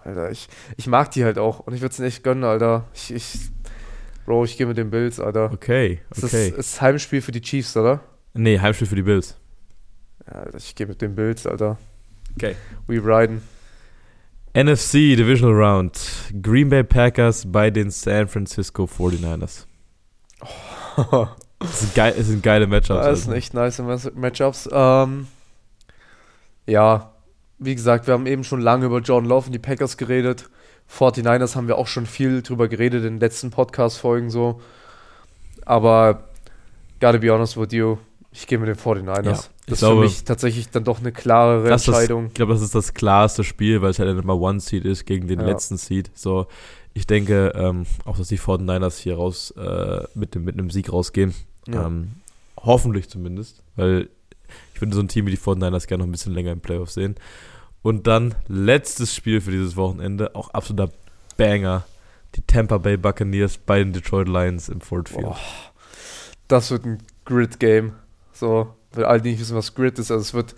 Alter, 0.04 0.32
ich, 0.32 0.50
ich 0.78 0.88
mag 0.88 1.12
die 1.12 1.24
halt 1.24 1.38
auch 1.38 1.60
und 1.60 1.74
ich 1.74 1.82
würde 1.82 1.94
es 1.94 2.00
echt 2.00 2.24
gönnen, 2.24 2.44
Alter. 2.44 2.86
Ich, 2.94 3.14
ich, 3.14 3.40
Bro, 4.26 4.46
ich 4.46 4.58
gehe 4.58 4.68
mit 4.68 4.78
den 4.78 4.90
Bills, 4.90 5.20
Alter. 5.20 5.52
okay, 5.54 6.02
okay. 6.16 6.50
ist, 6.50 6.58
ist 6.58 6.82
Heimspiel 6.82 7.22
für 7.22 7.32
die 7.32 7.42
Chiefs, 7.42 7.76
oder? 7.78 8.02
Nee, 8.34 8.60
Heimspiel 8.60 8.88
für 8.88 8.96
die 8.96 9.04
Bills. 9.04 9.36
Ja, 10.28 10.46
ich 10.56 10.76
gehe 10.76 10.88
mit 10.88 11.02
den 11.02 11.16
Bills, 11.16 11.46
Alter. 11.46 11.78
Okay. 12.36 12.56
We 12.88 12.96
riden. 13.04 13.42
NFC 14.56 15.16
Divisional 15.16 15.56
Round. 15.56 16.00
Green 16.42 16.70
Bay 16.70 16.84
Packers 16.84 17.52
bei 17.52 17.70
den 17.72 17.90
San 17.90 18.28
Francisco 18.28 18.86
49ers. 18.86 19.66
Das 21.64 21.80
sind, 21.80 21.96
geil, 21.96 22.14
das 22.18 22.28
sind 22.28 22.44
geile 22.44 22.68
Matchups. 22.68 23.06
Das 23.06 23.22
sind 23.22 23.30
Alter. 23.30 23.38
echt 23.38 23.54
nice 23.54 24.12
Matchups. 24.16 24.70
Ähm, 24.70 25.28
ja, 26.66 27.14
wie 27.58 27.74
gesagt, 27.74 28.06
wir 28.06 28.14
haben 28.14 28.26
eben 28.26 28.44
schon 28.44 28.60
lange 28.60 28.86
über 28.88 29.00
John 29.00 29.24
Love 29.24 29.46
und 29.46 29.54
die 29.54 29.60
Packers 29.60 29.96
geredet. 29.96 30.50
49ers 30.92 31.56
haben 31.56 31.70
wir 31.70 31.78
auch 31.78 31.88
schon 31.88 32.06
viel 32.06 32.42
drüber 32.42 32.68
geredet 32.68 33.06
in 33.06 33.14
den 33.14 33.20
letzten 33.22 33.50
Podcast-Folgen 33.50 34.30
so. 34.30 34.60
Aber 35.66 36.26
gotta 37.00 37.18
be 37.18 37.32
honest 37.32 37.56
with 37.56 37.72
you, 37.72 37.98
ich 38.34 38.48
gehe 38.48 38.58
mit 38.58 38.68
den 38.68 38.76
49ers. 38.76 39.24
Ja, 39.26 39.32
das 39.32 39.50
ist 39.68 39.80
glaube- 39.80 39.96
für 39.96 40.02
mich 40.08 40.24
tatsächlich 40.24 40.70
dann 40.70 40.84
doch 40.84 41.00
eine 41.00 41.12
klarere 41.12 41.70
Das 41.70 41.82
ist 41.82 41.88
das- 41.88 41.96
Entscheidung. 42.00 42.28
Ich 42.28 42.34
glaube, 42.34 42.54
das 42.54 42.62
ist 42.62 42.76
das 42.76 42.94
klarste 42.94 43.44
Spiel, 43.44 43.82
weil 43.82 43.92
es 43.92 44.00
halt 44.00 44.08
der 44.08 44.16
Number 44.16 44.36
One 44.36 44.60
Seed 44.60 44.86
ist 44.86 45.06
gegen 45.06 45.28
den 45.28 45.40
Ja. 45.40 45.46
letzten 45.46 45.78
Seed. 45.78 46.12
So, 46.16 46.48
ich 46.94 47.08
denke 47.08 47.54
ähm, 47.56 47.86
auch, 48.06 48.18
dass 48.18 48.28
die 48.28 48.38
49ers 48.38 48.98
hier 48.98 49.16
raus 49.16 49.52
äh, 49.52 50.04
mit, 50.16 50.36
dem, 50.36 50.44
mit 50.44 50.56
einem 50.58 50.70
Sieg 50.70 50.92
rausgehen. 50.92 51.34
Ja. 51.68 51.86
Ähm, 51.88 52.14
hoffentlich 52.58 53.10
zumindest, 53.10 53.62
weil 53.76 54.10
ich 54.74 54.82
würde 54.82 54.94
so 54.96 55.02
ein 55.02 55.08
Team 55.08 55.26
wie 55.26 55.32
die 55.32 55.38
49ers 55.38 55.88
gerne 55.88 56.02
noch 56.04 56.08
ein 56.08 56.12
bisschen 56.12 56.34
länger 56.34 56.52
im 56.52 56.60
Playoff 56.60 56.92
sehen. 56.92 57.16
Und 57.82 58.08
dann 58.08 58.36
letztes 58.48 59.14
Spiel 59.16 59.42
für 59.42 59.52
dieses 59.52 59.76
Wochenende, 59.76 60.36
auch 60.36 60.50
absoluter 60.52 60.92
Banger. 61.38 61.86
Die 62.36 62.42
Tampa 62.42 62.78
Bay 62.80 62.98
Buccaneers 62.98 63.58
bei 63.58 63.80
den 63.80 63.94
Detroit 63.94 64.28
Lions 64.28 64.68
im 64.70 64.82
Ford 64.82 65.10
Field. 65.10 65.24
Boah, 65.24 65.38
das 66.48 66.72
wird 66.72 66.86
ein 66.86 66.98
Grid-Game. 67.26 67.94
So, 68.44 68.68
weil 68.92 69.06
alle, 69.06 69.22
die 69.22 69.30
nicht 69.30 69.40
wissen, 69.40 69.56
was 69.56 69.74
Grid 69.74 69.98
ist, 70.00 70.12
also 70.12 70.22
es 70.22 70.34
wird, 70.34 70.54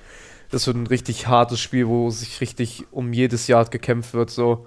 das 0.50 0.66
wird 0.66 0.76
ein 0.76 0.88
richtig 0.88 1.28
hartes 1.28 1.60
Spiel, 1.60 1.88
wo 1.88 2.10
sich 2.10 2.42
richtig 2.42 2.84
um 2.90 3.14
jedes 3.14 3.46
Yard 3.46 3.70
gekämpft 3.70 4.16
wird, 4.16 4.32
so 4.32 4.66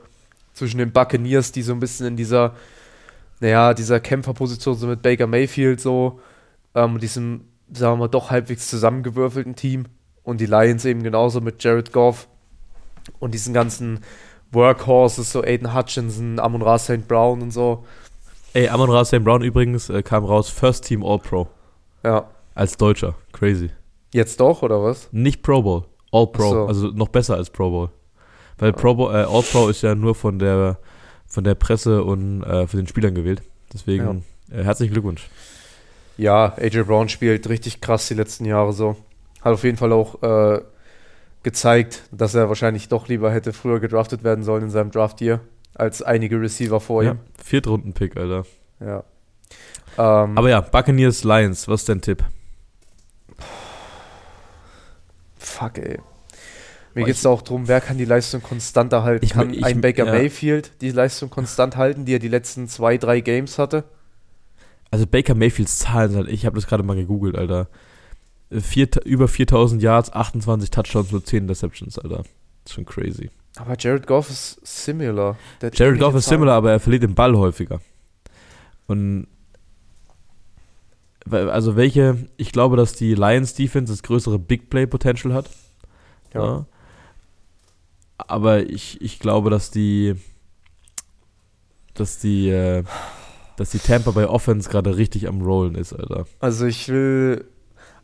zwischen 0.55 0.79
den 0.79 0.93
Buccaneers, 0.93 1.51
die 1.51 1.63
so 1.63 1.73
ein 1.73 1.81
bisschen 1.81 2.07
in 2.07 2.17
dieser, 2.17 2.55
naja, 3.41 3.75
dieser 3.75 3.99
Kämpferposition 3.99 4.77
sind 4.77 4.89
mit 4.89 5.03
Baker 5.03 5.27
Mayfield 5.27 5.81
so, 5.81 6.21
ähm, 6.77 7.01
diesem, 7.01 7.41
sagen 7.73 7.95
wir 7.95 8.05
mal, 8.05 8.09
doch 8.09 8.31
halbwegs 8.31 8.69
zusammengewürfelten 8.69 9.57
Team 9.57 9.87
und 10.23 10.41
die 10.41 10.47
Lions 10.47 10.85
eben 10.85 11.03
genauso 11.03 11.41
mit 11.41 11.65
Jared 11.65 11.93
Goff 11.93 12.29
und 13.19 13.35
diesen 13.35 13.53
ganzen 13.53 13.99
Workhorses, 14.53 15.33
so 15.33 15.43
Aiden 15.43 15.75
Hutchinson, 15.75 16.39
Amon 16.39 16.63
Ra 16.63 16.79
St. 16.79 17.09
Brown 17.09 17.43
und 17.43 17.51
so. 17.51 17.85
Ey, 18.55 18.69
Amon 18.69 18.91
Ra 18.91 19.05
St. 19.05 19.25
Brown 19.25 19.43
übrigens 19.43 19.91
äh, 19.91 20.05
kam 20.05 20.25
raus, 20.25 20.51
First 20.51 20.85
Team 20.85 21.03
All-Pro. 21.03 21.49
Ja. 22.05 22.29
Als 22.59 22.77
Deutscher. 22.77 23.15
Crazy. 23.33 23.71
Jetzt 24.13 24.41
doch, 24.41 24.63
oder 24.63 24.83
was? 24.83 25.09
Nicht 25.13 25.43
Pro 25.43 25.63
Bowl. 25.63 25.85
All 26.11 26.27
Pro. 26.27 26.51
So. 26.51 26.67
Also 26.67 26.89
noch 26.89 27.09
besser 27.09 27.37
als 27.37 27.51
Pro 27.51 27.71
Bowl. 27.71 27.91
Weil 28.59 28.73
Pro 28.73 28.95
Bowl, 28.95 29.15
äh, 29.15 29.19
All 29.19 29.43
Pro 29.43 29.69
ist 29.69 29.83
ja 29.83 29.95
nur 29.95 30.15
von 30.15 30.39
der, 30.39 30.79
von 31.27 31.45
der 31.45 31.55
Presse 31.55 32.03
und 32.03 32.43
äh, 32.43 32.67
von 32.67 32.79
den 32.81 32.89
Spielern 32.89 33.15
gewählt. 33.15 33.43
Deswegen 33.73 34.25
äh, 34.51 34.65
herzlichen 34.65 34.93
Glückwunsch. 34.93 35.29
Ja, 36.17 36.55
AJ 36.57 36.83
Brown 36.83 37.09
spielt 37.09 37.49
richtig 37.49 37.81
krass 37.81 38.09
die 38.09 38.15
letzten 38.15 38.45
Jahre 38.45 38.73
so. 38.73 38.97
Hat 39.43 39.53
auf 39.53 39.63
jeden 39.63 39.77
Fall 39.77 39.93
auch 39.93 40.21
äh, 40.23 40.61
gezeigt, 41.45 42.03
dass 42.11 42.35
er 42.35 42.49
wahrscheinlich 42.49 42.89
doch 42.89 43.07
lieber 43.07 43.31
hätte 43.31 43.53
früher 43.53 43.79
gedraftet 43.79 44.25
werden 44.25 44.43
sollen 44.43 44.65
in 44.65 44.71
seinem 44.71 44.91
Draft-Year 44.91 45.41
als 45.75 46.03
einige 46.03 46.41
Receiver 46.41 46.81
vor 46.81 47.05
Ja, 47.05 47.13
ihm. 47.13 47.19
Viertrunden-Pick, 47.45 48.17
Alter. 48.17 48.45
Ja. 48.81 49.05
Ähm, 49.97 50.37
Aber 50.37 50.51
ja, 50.51 50.61
Buccaneers 50.61 51.23
Lions, 51.23 51.69
was 51.69 51.83
ist 51.83 51.89
dein 51.89 52.01
Tipp? 52.01 52.25
Fuck, 55.39 55.79
ey. 55.79 55.99
Mir 56.95 57.05
geht 57.05 57.15
es 57.17 57.27
auch 57.27 57.43
darum, 57.43 57.69
wer 57.69 57.81
kann 57.81 57.97
die 57.99 58.05
Leistung 58.05 58.43
konstanter 58.43 59.05
halten? 59.05 59.25
Ich- 59.25 59.33
kann 59.33 59.53
ich- 59.55 59.65
ein 59.65 59.81
Baker 59.81 60.07
ja. 60.07 60.13
Mayfield 60.13 60.73
die 60.81 60.91
Leistung 60.91 61.31
konstant 61.31 61.77
halten, 61.77 62.05
die 62.05 62.15
er 62.15 62.19
die 62.19 62.29
letzten 62.29 62.67
zwei, 62.69 62.97
drei 62.99 63.21
Games 63.21 63.59
hatte? 63.59 63.85
Also 64.91 65.07
Baker 65.07 65.35
Mayfields 65.35 65.79
Zahlen 65.79 66.11
sind 66.11 66.19
halt, 66.25 66.31
ich 66.33 66.47
habe 66.47 66.57
das 66.57 66.67
gerade 66.67 66.83
mal 66.83 66.97
gegoogelt, 66.97 67.37
Alter. 67.37 67.69
Vier, 68.51 68.89
über 69.05 69.29
4000 69.29 69.83
Yards, 69.83 70.11
28 70.13 70.71
Touchdowns, 70.71 71.13
nur 71.13 71.23
10 71.23 71.43
Interceptions, 71.45 71.99
Alter. 71.99 72.19
Das 72.19 72.27
ist 72.67 72.73
schon 72.75 72.87
crazy. 72.87 73.31
Aber 73.59 73.77
Jared 73.79 74.07
Goff 74.07 74.31
ist 74.31 74.59
similar. 74.67 75.37
Der 75.61 75.71
Jared 75.75 76.01
Goff 76.01 76.15
ist 76.15 76.29
similar, 76.29 76.57
aber 76.57 76.73
er 76.73 76.81
verliert 76.81 77.03
den 77.03 77.15
Ball 77.15 77.37
häufiger. 77.37 77.81
Und 78.87 79.27
also 81.31 81.77
welche, 81.77 82.29
ich 82.37 82.53
glaube, 82.53 82.77
dass 82.77 82.95
die 82.95 83.15
Lions 83.15 83.55
Defense 83.55 83.93
das 83.93 84.03
größere 84.03 84.39
Big 84.39 84.71
Play 84.71 84.87
Potential 84.87 85.33
hat. 85.35 85.49
Ja. 86.35 86.45
Ja. 86.45 86.67
Aber 88.19 88.69
ich, 88.69 89.01
ich 89.01 89.19
glaube, 89.21 89.51
dass 89.51 89.71
die 89.71 90.15
dass 91.95 92.19
die 92.19 92.49
äh, 92.49 92.85
dass 93.57 93.71
die 93.71 93.79
Tampa 93.79 94.13
Bay 94.13 94.25
Offense 94.25 94.71
gerade 94.71 94.97
richtig 94.97 95.27
am 95.27 95.41
Rollen 95.43 95.75
ist, 95.75 95.93
Alter. 95.93 96.27
Also 96.39 96.67
ich 96.67 96.89
will, 96.89 97.45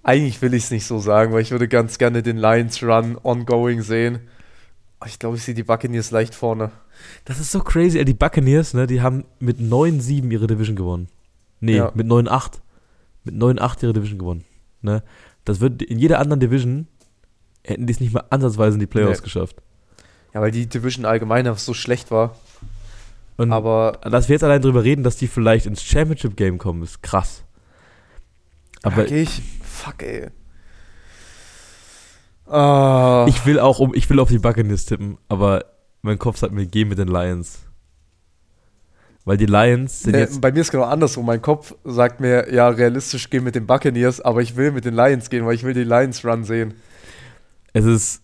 eigentlich 0.03 0.43
will 0.43 0.53
ich 0.55 0.65
es 0.65 0.71
nicht 0.73 0.85
so 0.87 0.99
sagen, 0.99 1.33
weil 1.33 1.43
ich 1.43 1.53
würde 1.53 1.69
ganz 1.69 1.99
gerne 1.99 2.23
den 2.23 2.37
Lions 2.37 2.83
Run 2.83 3.17
ongoing 3.23 3.83
sehen. 3.83 4.21
Ich 5.07 5.19
glaube, 5.19 5.37
ich 5.37 5.45
sehe 5.45 5.55
die 5.55 5.63
Buccaneers 5.63 6.11
leicht 6.11 6.35
vorne. 6.35 6.73
Das 7.25 7.39
ist 7.39 7.53
so 7.53 7.61
crazy, 7.61 7.99
ey. 7.99 8.05
Die 8.05 8.15
Buccaneers, 8.15 8.75
ne, 8.75 8.87
die 8.89 9.01
haben 9.03 9.25
mit 9.39 9.59
9-7 9.59 10.31
ihre 10.31 10.47
Division 10.49 10.75
gewonnen. 10.77 11.09
Nee, 11.61 11.77
Ja. 11.77 11.93
mit 11.95 12.07
9-8. 12.07 12.61
Mit 13.25 13.35
9-8 13.35 13.83
ihre 13.85 13.93
Division 13.93 14.19
gewonnen. 14.19 14.45
Ne? 14.83 15.03
Das 15.45 15.61
wird 15.61 15.83
in 15.83 15.99
jeder 15.99 16.19
anderen 16.19 16.41
Division 16.41 16.87
hätten 17.67 17.87
die 17.87 17.93
es 17.95 18.01
nicht 18.01 18.13
mal 18.13 18.25
ansatzweise 18.31 18.75
in 18.75 18.81
die 18.81 18.87
Playoffs 18.87 19.21
Nee. 19.21 19.25
geschafft. 19.25 19.57
Ja, 20.35 20.41
weil 20.43 20.51
die 20.51 20.67
Division 20.67 21.07
allgemein 21.07 21.47
einfach 21.47 21.59
so 21.61 21.73
schlecht 21.75 22.11
war. 22.11 22.37
Und 23.37 23.53
Aber 23.53 23.99
dass 24.03 24.29
wir 24.29 24.35
jetzt 24.35 24.45
allein 24.45 24.61
drüber 24.63 24.85
reden, 24.85 25.03
dass 25.03 25.17
die 25.17 25.27
vielleicht 25.29 25.67
ins 25.67 25.83
Championship 25.83 26.37
Game 26.37 26.59
kommen, 26.59 26.83
ist 26.83 27.03
krass. 27.03 27.43
Aber 28.83 29.11
ich, 29.11 29.41
fuck 29.63 30.03
ey. 30.03 30.29
Ah, 32.47 33.25
ich 33.29 33.47
will 33.47 33.59
auch 33.59 33.79
um, 33.79 33.95
ich 33.95 34.09
will 34.11 34.21
auf 34.21 34.29
die 34.29 34.39
Buccaneers 34.39 34.85
tippen, 34.85 35.17
aber 35.29 35.65
mein 36.03 36.19
Kopf 36.19 36.37
sagt 36.37 36.53
mir, 36.53 36.67
geh 36.67 36.85
mit 36.85 36.99
den 36.99 37.09
Lions. 37.09 37.61
Weil 39.25 39.39
die 39.39 39.47
Lions 39.47 40.03
sind 40.03 40.13
nee, 40.13 40.21
jetzt. 40.21 40.41
bei 40.41 40.53
mir 40.53 40.61
ist 40.61 40.71
genau 40.71 40.85
andersrum. 40.85 41.25
Mein 41.25 41.41
Kopf 41.41 41.75
sagt 41.85 42.21
mir, 42.21 42.53
ja, 42.53 42.69
realistisch 42.69 43.31
gehen 43.31 43.43
mit 43.43 43.55
den 43.55 43.67
Buccaneers, 43.67 44.21
aber 44.21 44.43
ich 44.43 44.55
will 44.57 44.71
mit 44.71 44.85
den 44.85 44.95
Lions 44.95 45.31
gehen, 45.31 45.47
weil 45.47 45.55
ich 45.55 45.63
will 45.63 45.73
die 45.73 45.85
Lions 45.85 46.25
Run 46.25 46.45
sehen. 46.45 46.75
Es 47.73 47.85
ist. 47.85 48.21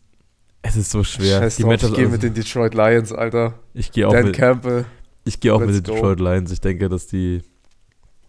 Es 0.62 0.76
ist 0.76 0.90
so 0.90 1.02
schwer. 1.02 1.38
Scheiß 1.38 1.56
die 1.56 1.62
drauf, 1.62 1.72
ich 1.72 1.80
gehe 1.80 1.90
also, 1.90 2.08
mit 2.10 2.22
den 2.22 2.34
Detroit 2.34 2.74
Lions, 2.74 3.12
Alter. 3.14 3.54
ich 3.72 3.92
gehe 3.92 4.06
auch 4.06 4.12
Dan 4.12 4.26
mit. 4.26 4.36
Campbell. 4.36 4.84
Ich 5.24 5.40
gehe 5.40 5.54
auch 5.54 5.60
Let's 5.60 5.72
mit 5.72 5.86
den 5.86 5.88
go. 5.88 5.94
Detroit 5.94 6.20
Lions. 6.20 6.52
Ich 6.52 6.60
denke, 6.60 6.90
dass 6.90 7.06
die. 7.06 7.42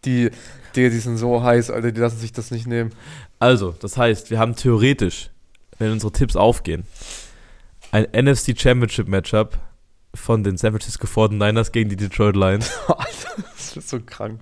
Die, 0.06 0.32
die, 0.76 0.90
die 0.90 0.98
sind 0.98 1.18
so 1.18 1.44
heiß, 1.44 1.70
Alter, 1.72 1.92
die 1.92 2.00
lassen 2.00 2.18
sich 2.18 2.32
das 2.32 2.52
nicht 2.52 2.68
nehmen. 2.68 2.92
Also, 3.38 3.76
das 3.80 3.98
heißt, 3.98 4.32
wir 4.32 4.40
haben 4.40 4.56
theoretisch, 4.56 5.30
wenn 5.78 5.92
unsere 5.92 6.14
Tipps 6.14 6.38
aufgehen, 6.38 6.84
ein 7.92 8.08
NFC 8.14 8.58
Championship 8.58 9.10
Matchup 9.10 9.60
von 10.14 10.44
den 10.44 10.58
San 10.58 10.72
Francisco 10.72 11.08
49ers 11.08 11.72
gegen 11.72 11.90
die 11.90 11.96
Detroit 11.96 12.36
Lions 12.36 12.72
Alter, 12.88 13.44
das 13.56 13.78
ist 13.78 13.90
so 13.90 14.00
krank. 14.00 14.40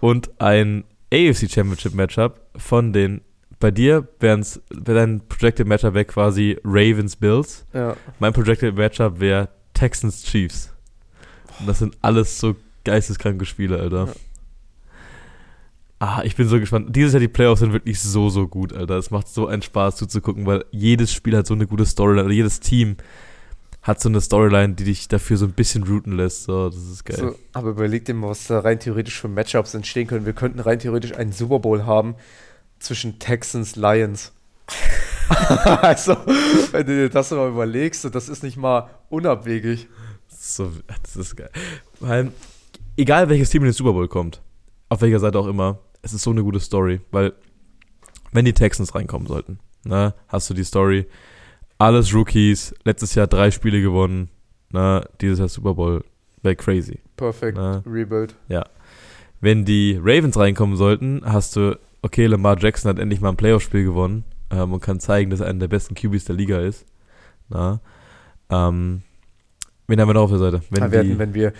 und 0.00 0.30
ein 0.40 0.84
AFC 1.12 1.50
Championship 1.50 1.94
Matchup 1.94 2.40
von 2.56 2.92
den. 2.92 3.22
Bei 3.60 3.70
dir 3.72 4.06
wäre 4.20 4.40
dein 4.70 5.20
Projected 5.28 5.66
Matchup 5.66 5.94
wäre 5.94 6.04
quasi 6.04 6.58
Ravens 6.62 7.16
Bills. 7.16 7.66
Ja. 7.72 7.96
Mein 8.20 8.32
Projected 8.32 8.76
Matchup 8.76 9.18
wäre 9.18 9.48
Texans 9.74 10.22
Chiefs. 10.22 10.72
Und 11.58 11.66
das 11.68 11.80
sind 11.80 11.96
alles 12.00 12.38
so 12.38 12.54
geisteskranke 12.84 13.44
Spiele, 13.46 13.80
Alter. 13.80 14.06
Ja. 14.06 14.12
Ah, 16.00 16.22
ich 16.24 16.36
bin 16.36 16.46
so 16.46 16.60
gespannt. 16.60 16.94
Dieses 16.94 17.12
Jahr 17.14 17.20
die 17.20 17.26
Playoffs 17.26 17.60
sind 17.60 17.72
wirklich 17.72 17.98
so, 18.00 18.28
so 18.28 18.46
gut, 18.46 18.72
Alter. 18.72 18.96
Es 18.96 19.10
macht 19.10 19.26
so 19.26 19.48
einen 19.48 19.62
Spaß 19.62 19.96
zuzugucken, 19.96 20.46
weil 20.46 20.64
jedes 20.70 21.12
Spiel 21.12 21.36
hat 21.36 21.48
so 21.48 21.54
eine 21.54 21.66
gute 21.66 21.84
Storyline. 21.84 22.26
Oder 22.26 22.34
jedes 22.34 22.60
Team 22.60 22.96
hat 23.82 24.00
so 24.00 24.08
eine 24.08 24.20
Storyline, 24.20 24.74
die 24.74 24.84
dich 24.84 25.08
dafür 25.08 25.36
so 25.36 25.46
ein 25.46 25.52
bisschen 25.52 25.84
routen 25.84 26.16
lässt. 26.16 26.44
So, 26.44 26.68
das 26.68 26.82
ist 26.82 27.04
geil. 27.04 27.16
So, 27.16 27.34
aber 27.52 27.70
überleg 27.70 28.04
dir 28.04 28.14
mal, 28.14 28.28
was 28.28 28.46
da 28.46 28.60
rein 28.60 28.80
theoretisch 28.80 29.20
für 29.20 29.28
Matchups 29.28 29.74
entstehen 29.74 30.06
können. 30.06 30.26
Wir 30.26 30.32
könnten 30.32 30.60
rein 30.60 30.78
theoretisch 30.78 31.14
einen 31.14 31.32
Super 31.32 31.58
Bowl 31.58 31.86
haben 31.86 32.16
zwischen 32.78 33.18
Texans 33.18 33.76
Lions. 33.76 34.32
also, 35.82 36.16
wenn 36.72 36.86
du 36.86 36.94
dir 36.94 37.08
das 37.08 37.30
mal 37.30 37.48
überlegst, 37.48 38.04
das 38.14 38.28
ist 38.28 38.42
nicht 38.42 38.56
mal 38.56 38.90
unabwegig. 39.08 39.88
So, 40.28 40.70
das 41.02 41.16
ist 41.16 41.36
geil. 41.36 41.50
Weil, 42.00 42.32
egal 42.96 43.28
welches 43.28 43.50
Team 43.50 43.62
in 43.62 43.68
den 43.68 43.74
Super 43.74 43.92
Bowl 43.92 44.08
kommt, 44.08 44.42
auf 44.88 45.00
welcher 45.00 45.20
Seite 45.20 45.38
auch 45.38 45.46
immer, 45.46 45.78
es 46.02 46.12
ist 46.12 46.22
so 46.22 46.30
eine 46.30 46.42
gute 46.42 46.60
Story, 46.60 47.00
weil 47.10 47.32
wenn 48.32 48.44
die 48.44 48.52
Texans 48.52 48.94
reinkommen 48.94 49.26
sollten, 49.26 49.58
ne, 49.84 50.14
hast 50.28 50.48
du 50.50 50.54
die 50.54 50.64
Story, 50.64 51.06
alles 51.78 52.12
Rookies, 52.14 52.74
letztes 52.84 53.14
Jahr 53.14 53.26
drei 53.26 53.50
Spiele 53.50 53.80
gewonnen, 53.80 54.28
ne, 54.70 55.02
dieses 55.20 55.38
Jahr 55.38 55.48
Super 55.48 55.74
Bowl, 55.74 56.04
wäre 56.42 56.56
crazy. 56.56 56.98
Perfect 57.16 57.56
Na. 57.56 57.82
Rebuild. 57.86 58.34
Wenn 59.40 59.64
die 59.64 59.96
Ravens 60.02 60.36
reinkommen 60.36 60.76
sollten, 60.76 61.22
hast 61.24 61.54
du, 61.54 61.78
okay, 62.02 62.26
Lamar 62.26 62.58
Jackson 62.58 62.88
hat 62.90 62.98
endlich 62.98 63.20
mal 63.20 63.28
ein 63.30 63.36
Playoff-Spiel 63.36 63.84
gewonnen 63.84 64.24
ähm, 64.50 64.72
und 64.72 64.80
kann 64.80 64.98
zeigen, 64.98 65.30
dass 65.30 65.38
er 65.40 65.46
einer 65.46 65.60
der 65.60 65.68
besten 65.68 65.94
QBs 65.94 66.24
der 66.24 66.34
Liga 66.34 66.58
ist. 66.58 66.84
Na, 67.48 67.80
ähm, 68.50 69.02
wen 69.86 70.00
haben 70.00 70.08
wir 70.08 70.14
noch 70.14 70.22
auf 70.22 70.30
der 70.30 70.38
Seite? 70.40 70.62
Wenn 70.70 70.82
Ja, 70.82 70.90
wir 70.92 71.02
die, 71.02 71.08
hätten, 71.10 71.18
wenn 71.20 71.34
wir, 71.34 71.52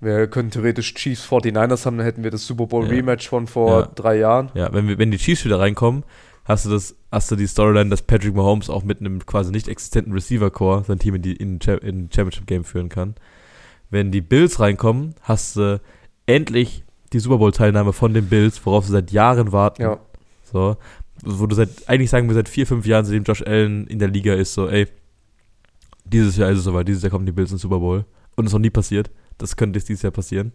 wir 0.00 0.26
können 0.26 0.50
theoretisch 0.50 0.92
Chiefs 0.92 1.26
49ers 1.26 1.86
haben, 1.86 1.96
dann 1.96 2.04
hätten 2.04 2.22
wir 2.22 2.30
das 2.30 2.46
Super 2.46 2.66
Bowl 2.66 2.84
Ja. 2.84 2.90
Rematch 2.90 3.28
von 3.28 3.46
vor 3.46 3.80
Ja. 3.80 3.86
drei 3.94 4.18
Jahren. 4.18 4.50
Ja, 4.52 4.70
wenn, 4.74 4.86
wir, 4.86 4.98
wenn 4.98 5.10
die 5.10 5.16
Chiefs 5.16 5.44
wieder 5.46 5.58
reinkommen, 5.58 6.04
hast 6.46 6.64
du 6.64 6.70
das, 6.70 6.96
hast 7.10 7.30
du 7.30 7.36
die 7.36 7.46
Storyline, 7.46 7.90
dass 7.90 8.02
Patrick 8.02 8.34
Mahomes 8.34 8.70
auch 8.70 8.84
mit 8.84 9.00
einem 9.00 9.24
quasi 9.26 9.50
nicht 9.50 9.68
existenten 9.68 10.12
Receiver-Core 10.12 10.84
sein 10.84 10.98
Team 10.98 11.16
in 11.16 11.22
die 11.22 11.36
in, 11.36 11.58
in 11.58 12.10
Championship-Game 12.10 12.64
führen 12.64 12.88
kann. 12.88 13.16
Wenn 13.90 14.10
die 14.10 14.20
Bills 14.20 14.58
reinkommen, 14.60 15.14
hast 15.22 15.56
du 15.56 15.80
endlich 16.26 16.84
die 17.12 17.18
Super 17.18 17.38
Bowl-Teilnahme 17.38 17.92
von 17.92 18.14
den 18.14 18.28
Bills, 18.28 18.64
worauf 18.64 18.86
sie 18.86 18.92
seit 18.92 19.10
Jahren 19.12 19.52
warten. 19.52 19.82
Ja. 19.82 20.00
So, 20.44 20.76
wo 21.22 21.46
du 21.46 21.54
seit, 21.54 21.88
eigentlich 21.88 22.10
sagen 22.10 22.28
wir 22.28 22.34
seit 22.34 22.48
vier, 22.48 22.66
fünf 22.66 22.86
Jahren, 22.86 23.04
seitdem 23.04 23.24
Josh 23.24 23.42
Allen 23.42 23.86
in 23.86 23.98
der 23.98 24.08
Liga 24.08 24.34
ist, 24.34 24.54
so, 24.54 24.68
ey, 24.68 24.86
dieses 26.04 26.36
Jahr 26.36 26.50
ist 26.50 26.58
es 26.58 26.64
soweit, 26.64 26.86
dieses 26.86 27.02
Jahr 27.02 27.10
kommen 27.10 27.26
die 27.26 27.32
Bills 27.32 27.52
ins 27.52 27.62
Super 27.62 27.80
Bowl. 27.80 28.04
Und 28.36 28.44
es 28.44 28.50
ist 28.50 28.54
noch 28.54 28.60
nie 28.60 28.70
passiert. 28.70 29.10
Das 29.38 29.56
könnte 29.56 29.78
jetzt 29.78 29.88
dieses 29.88 30.02
Jahr 30.02 30.12
passieren. 30.12 30.52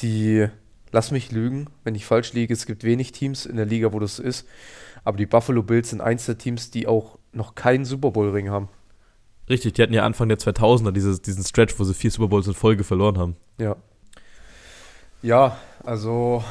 Die, 0.00 0.46
lass 0.92 1.10
mich 1.10 1.32
lügen, 1.32 1.66
wenn 1.82 1.94
ich 1.94 2.06
falsch 2.06 2.32
liege, 2.32 2.54
es 2.54 2.66
gibt 2.66 2.84
wenig 2.84 3.12
Teams 3.12 3.46
in 3.46 3.56
der 3.56 3.66
Liga, 3.66 3.92
wo 3.92 3.98
das 3.98 4.18
ist. 4.18 4.46
Aber 5.04 5.16
die 5.18 5.26
Buffalo 5.26 5.62
Bills 5.62 5.90
sind 5.90 6.00
eins 6.00 6.26
der 6.26 6.38
Teams, 6.38 6.70
die 6.70 6.86
auch 6.86 7.18
noch 7.32 7.54
keinen 7.54 7.84
Super 7.84 8.10
Bowl-Ring 8.10 8.48
haben. 8.50 8.68
Richtig, 9.48 9.74
die 9.74 9.82
hatten 9.82 9.92
ja 9.92 10.04
Anfang 10.04 10.28
der 10.28 10.38
2000er 10.38 10.90
dieses, 10.92 11.20
diesen 11.20 11.44
Stretch, 11.44 11.78
wo 11.78 11.84
sie 11.84 11.92
vier 11.94 12.10
Super 12.10 12.28
Bowls 12.28 12.46
in 12.46 12.54
Folge 12.54 12.84
verloren 12.84 13.18
haben. 13.18 13.36
Ja. 13.58 13.76
Ja, 15.22 15.56
also, 15.84 16.42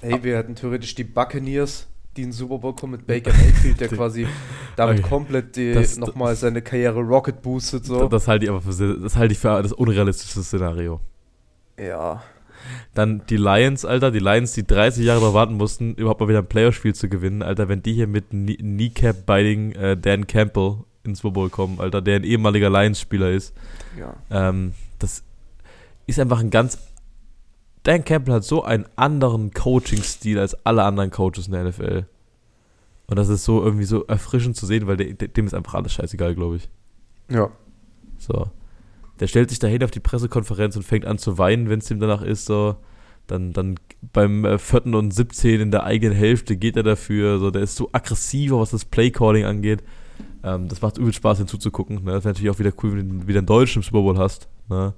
ey, 0.00 0.22
wir 0.22 0.36
hätten 0.38 0.54
theoretisch 0.54 0.94
die 0.94 1.04
Buccaneers, 1.04 1.86
die 2.16 2.22
in 2.22 2.28
den 2.28 2.32
Super 2.32 2.58
Bowl 2.58 2.74
kommen 2.74 2.92
mit 2.92 3.06
Baker 3.06 3.30
Mayfield, 3.32 3.80
der 3.80 3.88
quasi 3.88 4.26
damit 4.76 5.00
Okay. 5.00 5.08
komplett 5.08 5.56
die, 5.56 5.72
Das- 5.72 5.96
nochmal 5.98 6.34
seine 6.36 6.62
Karriere 6.62 7.00
Rocket 7.00 7.42
boostet, 7.42 7.84
so. 7.84 8.08
Das 8.08 8.28
halte 8.28 8.44
ich 8.46 8.50
aber 8.50 8.60
für, 8.60 8.98
das 8.98 9.16
halte 9.16 9.32
ich 9.32 9.38
für 9.38 9.62
das 9.62 9.72
unrealistische 9.72 10.42
Szenario. 10.42 11.00
Ja. 11.78 12.22
Dann 12.94 13.22
die 13.28 13.36
Lions, 13.36 13.84
Alter, 13.84 14.10
die 14.10 14.18
Lions, 14.20 14.52
die 14.52 14.66
30 14.66 15.04
Jahre 15.04 15.20
darauf 15.20 15.34
warten 15.34 15.54
mussten, 15.54 15.94
überhaupt 15.94 16.20
mal 16.20 16.28
wieder 16.28 16.38
ein 16.40 16.46
Playoff-Spiel 16.46 16.94
zu 16.94 17.08
gewinnen, 17.08 17.42
Alter, 17.42 17.68
wenn 17.68 17.82
die 17.82 17.92
hier 17.94 18.06
mit 18.06 18.30
Knee- 18.30 18.56
Kneecap-Biting 18.56 19.72
äh, 19.72 19.96
Dan 19.96 20.26
Campbell 20.26 20.78
ins 21.04 21.18
Super 21.20 21.32
Bowl 21.34 21.50
kommen, 21.50 21.80
Alter, 21.80 22.00
der 22.02 22.16
ein 22.16 22.24
ehemaliger 22.24 22.70
Lions-Spieler 22.70 23.30
ist, 23.30 23.54
Ja. 23.98 24.14
ähm, 24.30 24.72
das 24.98 25.22
ist 26.06 26.18
einfach 26.20 26.40
ein 26.40 26.50
ganz. 26.50 26.78
Dan 27.82 28.04
Campbell 28.04 28.34
hat 28.36 28.44
so 28.44 28.62
einen 28.64 28.86
anderen 28.96 29.52
Coaching-Stil 29.52 30.38
als 30.38 30.54
alle 30.64 30.84
anderen 30.84 31.10
Coaches 31.10 31.46
in 31.48 31.52
der 31.52 31.64
NFL. 31.64 32.06
Und 33.06 33.18
das 33.18 33.28
ist 33.28 33.44
so 33.44 33.62
irgendwie 33.62 33.84
so 33.84 34.04
erfrischend 34.06 34.56
zu 34.56 34.64
sehen, 34.64 34.86
weil 34.86 34.96
der, 34.96 35.12
dem 35.28 35.46
ist 35.46 35.52
einfach 35.52 35.74
alles 35.74 35.92
scheißegal, 35.92 36.34
glaube 36.34 36.56
ich. 36.56 36.68
Ja. 37.30 37.50
So. 38.16 38.50
Der 39.20 39.26
stellt 39.26 39.50
sich 39.50 39.58
dahin 39.58 39.84
auf 39.84 39.90
die 39.90 40.00
Pressekonferenz 40.00 40.76
und 40.76 40.82
fängt 40.82 41.06
an 41.06 41.18
zu 41.18 41.38
weinen, 41.38 41.68
wenn 41.68 41.78
es 41.78 41.90
ihm 41.90 42.00
danach 42.00 42.22
ist. 42.22 42.46
So. 42.46 42.76
Dann, 43.26 43.52
dann 43.52 43.76
beim 44.12 44.44
äh, 44.44 44.58
vierten 44.58 44.94
und 44.94 45.12
17 45.12 45.60
in 45.60 45.70
der 45.70 45.84
eigenen 45.84 46.14
Hälfte 46.14 46.56
geht 46.56 46.76
er 46.76 46.82
dafür. 46.82 47.38
So. 47.38 47.50
Der 47.50 47.62
ist 47.62 47.76
so 47.76 47.88
aggressiv, 47.92 48.52
was 48.52 48.70
das 48.70 48.84
Playcalling 48.84 49.44
angeht. 49.44 49.82
Ähm, 50.42 50.68
das 50.68 50.82
macht 50.82 50.98
übel 50.98 51.12
Spaß, 51.12 51.38
hinzuzugucken. 51.38 52.04
Ne? 52.04 52.12
Das 52.12 52.24
wäre 52.24 52.34
natürlich 52.34 52.50
auch 52.50 52.58
wieder 52.58 52.72
cool, 52.82 52.98
wenn 52.98 53.20
du 53.20 53.26
wieder 53.26 53.38
einen 53.38 53.46
Deutschen 53.46 53.80
im 53.80 53.82
Super 53.82 54.02
Bowl 54.02 54.18
hast. 54.18 54.48
Ne? 54.68 54.94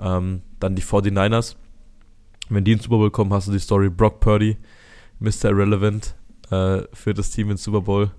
Ähm, 0.00 0.42
dann 0.60 0.74
die 0.74 0.82
49ers. 0.82 1.56
Wenn 2.48 2.64
die 2.64 2.72
ins 2.72 2.84
Super 2.84 2.98
Bowl 2.98 3.10
kommen, 3.10 3.32
hast 3.32 3.48
du 3.48 3.52
die 3.52 3.58
Story 3.58 3.88
Brock 3.88 4.20
Purdy, 4.20 4.56
Mr. 5.18 5.46
Irrelevant, 5.46 6.14
äh, 6.50 6.82
für 6.92 7.14
das 7.14 7.30
Team 7.30 7.50
ins 7.50 7.64
Super 7.64 7.80
Bowl. 7.80 8.10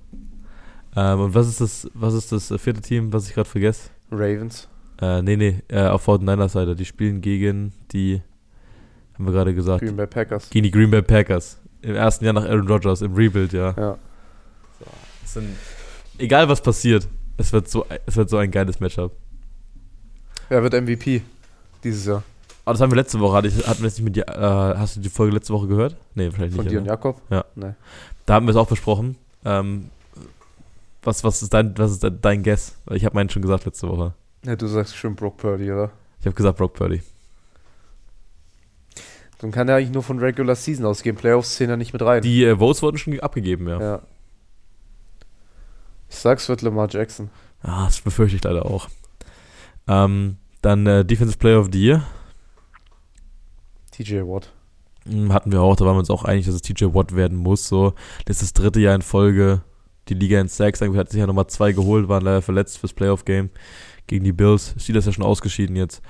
Ähm, 0.96 1.20
und 1.20 1.36
was 1.36 1.48
ist 1.48 1.62
das, 1.62 1.90
was 1.94 2.14
ist 2.14 2.32
das 2.32 2.52
äh, 2.52 2.58
vierte 2.58 2.82
Team, 2.82 3.14
was 3.14 3.28
ich 3.28 3.36
gerade 3.36 3.50
vergesse? 3.50 3.90
Ravens. 4.12 4.68
Äh, 5.02 5.22
nee, 5.22 5.36
nee, 5.36 5.60
äh, 5.68 5.88
auf 5.88 6.08
49ers 6.08 6.50
Seite. 6.50 6.76
Die 6.76 6.86
spielen 6.86 7.22
gegen 7.22 7.74
die, 7.92 8.22
haben 9.16 9.26
wir 9.26 9.32
gerade 9.34 9.54
gesagt, 9.54 9.82
Green 9.84 9.96
Bay 9.98 10.08
Packers. 10.08 10.50
gegen 10.50 10.64
die 10.64 10.72
Green 10.72 10.90
Bay 10.92 11.02
Packers. 11.02 11.58
Im 11.82 11.96
ersten 11.96 12.26
Jahr 12.26 12.34
nach 12.34 12.46
Aaron 12.46 12.68
Rodgers, 12.68 13.02
im 13.02 13.14
Rebuild, 13.14 13.54
ja. 13.54 13.74
Ja. 13.78 13.98
Es 15.24 15.34
sind, 15.34 15.50
egal 16.18 16.48
was 16.50 16.62
passiert, 16.62 17.08
es 17.38 17.52
wird, 17.52 17.70
so, 17.70 17.86
es 18.06 18.16
wird 18.16 18.30
so 18.30 18.38
ein 18.38 18.50
geiles 18.52 18.80
Matchup. 18.80 19.12
Wer 20.50 20.64
wird 20.64 20.74
MVP 20.74 21.22
dieses 21.84 22.06
Jahr? 22.06 22.24
Aber 22.64 22.74
das 22.74 22.82
haben 22.82 22.92
wir 22.92 22.96
letzte 22.96 23.20
Woche, 23.20 23.36
hatte 23.36 23.48
ich, 23.48 23.68
hatten 23.68 23.80
wir 23.82 23.86
nicht 23.90 24.02
mit 24.02 24.16
dir, 24.16 24.28
äh, 24.28 24.78
hast 24.78 24.96
du 24.96 25.02
die 25.02 25.10
Folge 25.10 25.34
letzte 25.36 25.54
Woche 25.54 25.68
gehört? 25.68 25.96
Nee, 26.16 26.28
wahrscheinlich 26.28 26.56
Von 26.56 26.66
nicht. 26.66 26.74
dir 26.74 26.80
und 26.80 26.86
oder? 26.86 26.94
Jakob? 26.94 27.22
Ja. 27.30 27.46
Nee. 27.56 27.74
Da 28.26 28.34
haben 28.36 28.46
wir 28.48 28.52
es 28.52 28.56
auch 28.58 28.68
besprochen. 28.68 29.18
Ähm, 29.44 29.90
was, 31.04 31.24
was, 31.24 31.44
ist 31.44 31.54
dein, 31.54 31.78
was 31.78 31.92
ist 31.92 32.06
dein- 32.22 32.42
Guess? 32.42 32.76
Ich 32.92 33.06
habe 33.06 33.14
meinen 33.16 33.30
schon 33.30 33.44
gesagt 33.44 33.66
letzte 33.66 33.88
Woche. 33.88 34.14
Ja, 34.46 34.56
du 34.56 34.68
sagst 34.68 34.96
schon 34.96 35.16
Brock 35.16 35.38
Purdy, 35.38 35.72
oder? 35.72 35.92
Ich 36.20 36.26
habe 36.26 36.36
gesagt 36.36 36.58
Brock 36.58 36.74
Purdy. 36.74 37.02
Dann 39.40 39.52
kann 39.52 39.68
er 39.68 39.76
eigentlich 39.76 39.92
nur 39.92 40.04
von 40.04 40.20
Regular 40.20 40.56
Season 40.56 40.86
ausgehen. 40.86 41.16
Playoffs 41.16 41.56
zählen 41.56 41.72
ja 41.72 41.78
nicht 41.78 41.94
mit 41.94 42.02
rein. 42.02 42.22
Die 42.22 42.44
äh, 42.44 42.58
Votes 42.58 42.82
wurden 42.82 42.98
schon 42.98 43.20
abgegeben, 43.20 43.68
ja. 43.68 43.80
ja. 43.80 44.02
Ich 46.10 46.16
sag's 46.16 46.48
wird 46.48 46.62
Lamar 46.62 46.88
Jackson. 46.90 47.30
Ah, 47.62 47.86
das 47.86 48.00
befürchte 48.02 48.38
ich 48.38 48.44
leider 48.44 48.66
auch. 48.66 48.88
Ähm, 49.88 50.38
dann 50.62 50.86
äh, 50.88 51.04
Defensive 51.04 51.38
Player 51.38 51.60
of 51.60 51.70
the 51.72 51.84
Year. 51.84 52.04
TJ 53.92 54.22
Watt. 54.22 54.52
Hm, 55.08 55.34
Hatten 55.34 55.52
wir 55.52 55.62
auch, 55.62 55.76
da 55.76 55.86
waren 55.86 55.96
wir 55.96 56.00
uns 56.00 56.10
auch 56.10 56.24
einig, 56.24 56.46
dass 56.46 56.56
es 56.56 56.62
TJ 56.62 56.86
Watt 56.94 57.16
werden 57.16 57.38
muss. 57.38 57.68
So, 57.68 57.94
das 58.26 58.38
ist 58.38 58.42
das 58.42 58.54
dritte 58.54 58.80
Jahr 58.80 58.96
in 58.96 59.02
Folge. 59.02 59.62
Die 60.08 60.14
Liga 60.14 60.40
in 60.40 60.48
Sacks, 60.48 60.82
irgendwie 60.82 61.00
hat 61.00 61.10
sich 61.10 61.20
ja 61.20 61.26
nochmal 61.26 61.48
zwei 61.48 61.72
geholt, 61.72 62.08
waren 62.08 62.24
leider 62.24 62.44
verletzt 62.44 62.78
fürs 62.78 62.94
Playoff-Game 62.94 63.50
gegen 64.08 64.24
die 64.24 64.34
Bills. 64.34 64.76
Steelers 64.78 65.06
ja 65.06 65.12
schon 65.12 65.24
ausgeschieden 65.24 65.76
jetzt. 65.76 66.02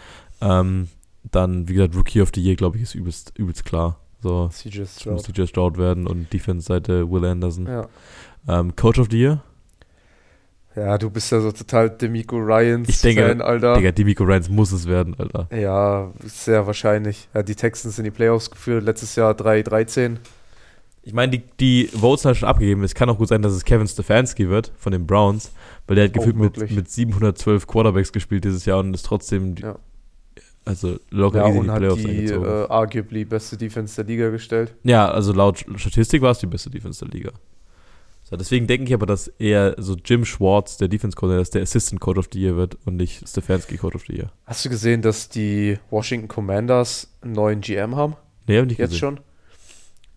Ähm, 0.41 0.87
dann, 1.23 1.67
wie 1.67 1.73
gesagt, 1.73 1.95
Rookie 1.95 2.21
of 2.21 2.31
the 2.33 2.41
Year, 2.41 2.55
glaube 2.55 2.77
ich, 2.77 2.83
ist 2.83 2.95
übelst, 2.95 3.33
übelst 3.37 3.65
klar. 3.65 3.99
So, 4.21 4.49
CJ 4.49 4.81
es 4.81 5.05
muss 5.05 5.21
Stroud. 5.21 5.37
DJ 5.37 5.45
Stroud 5.45 5.77
werden 5.77 6.07
und 6.07 6.31
Defense-Seite 6.31 7.09
Will 7.09 7.25
Anderson. 7.25 7.67
Ja. 7.67 7.87
Ähm, 8.47 8.75
Coach 8.75 8.99
of 8.99 9.07
the 9.11 9.19
Year? 9.19 9.43
ja, 10.75 10.97
du 10.97 11.09
bist 11.09 11.31
ja 11.31 11.39
so 11.39 11.51
total 11.51 11.89
Demico 11.89 12.37
Ryans 12.37 12.89
Ich 12.89 13.01
denke, 13.01 13.27
Fan, 13.27 13.41
Alter. 13.41 13.75
Digga, 13.75 13.91
Demico 13.91 14.23
Ryans 14.23 14.49
muss 14.49 14.71
es 14.71 14.87
werden, 14.87 15.15
Alter. 15.17 15.47
Ja, 15.55 16.11
sehr 16.23 16.67
wahrscheinlich. 16.67 17.29
Ja, 17.33 17.43
die 17.43 17.55
Texans 17.55 17.97
in 17.97 18.03
die 18.03 18.11
Playoffs 18.11 18.51
geführt, 18.51 18.83
letztes 18.83 19.15
Jahr 19.15 19.33
3-13. 19.33 20.17
Ich 21.05 21.13
meine, 21.13 21.31
die, 21.37 21.43
die 21.59 21.87
Votes 21.93 22.25
halt 22.25 22.35
schon 22.37 22.49
abgegeben. 22.49 22.83
Es 22.83 22.95
kann 22.95 23.09
auch 23.09 23.17
gut 23.19 23.27
sein, 23.27 23.41
dass 23.43 23.53
es 23.53 23.63
Kevin 23.63 23.87
Stefanski 23.87 24.49
wird 24.49 24.71
von 24.77 24.91
den 24.91 25.05
Browns, 25.05 25.51
weil 25.87 25.95
der 25.95 26.05
hat 26.05 26.13
gefühlt 26.13 26.35
mit, 26.35 26.71
mit 26.71 26.89
712 26.89 27.67
Quarterbacks 27.67 28.11
gespielt 28.11 28.43
dieses 28.43 28.65
Jahr 28.65 28.79
und 28.79 28.93
ist 28.93 29.05
trotzdem 29.05 29.55
die, 29.55 29.61
Ja. 29.63 29.77
Also 30.67 30.99
locker 31.11 31.37
Ja, 31.41 31.49
easy 31.49 31.59
und 31.59 31.69
hat 31.71 31.81
die 31.83 32.07
eingezogen. 32.07 32.43
äh, 32.43 32.65
arguably 32.69 33.23
beste 33.23 33.55
Defense 33.55 33.95
der 33.97 34.05
Liga 34.05 34.29
gestellt. 34.31 34.73
Ja, 34.83 35.07
also 35.07 35.31
laut 35.31 35.63
Statistik 35.75 36.23
war 36.23 36.31
es 36.31 36.39
die 36.39 36.47
beste 36.47 36.71
Defense 36.71 37.05
der 37.05 37.13
Liga. 37.13 37.31
So, 38.23 38.35
deswegen 38.35 38.65
denke 38.65 38.85
ich 38.87 38.93
aber, 38.95 39.05
dass 39.05 39.27
eher 39.27 39.75
so 39.77 39.95
Jim 40.03 40.25
Schwartz, 40.25 40.77
der 40.77 40.87
Defense 40.87 41.15
Coordinator, 41.15 41.41
dass 41.41 41.51
der 41.51 41.61
Assistant 41.61 42.01
Coach 42.01 42.17
of 42.17 42.29
the 42.33 42.41
Year 42.41 42.55
wird 42.55 42.75
und 42.83 42.95
nicht 42.95 43.29
Stefanski 43.29 43.77
Coach 43.77 43.93
of 43.93 44.05
the 44.07 44.13
Year. 44.15 44.31
Hast 44.47 44.65
du 44.65 44.69
gesehen, 44.69 45.03
dass 45.03 45.29
die 45.29 45.77
Washington 45.91 46.27
Commanders 46.27 47.13
einen 47.21 47.33
neuen 47.33 47.61
GM 47.61 47.95
haben? 47.95 48.15
Nee, 48.47 48.57
hab 48.57 48.63
ich 48.63 48.69
nicht 48.69 48.79
Jetzt 48.79 48.89
gesehen. 48.93 48.99
schon? 48.99 49.19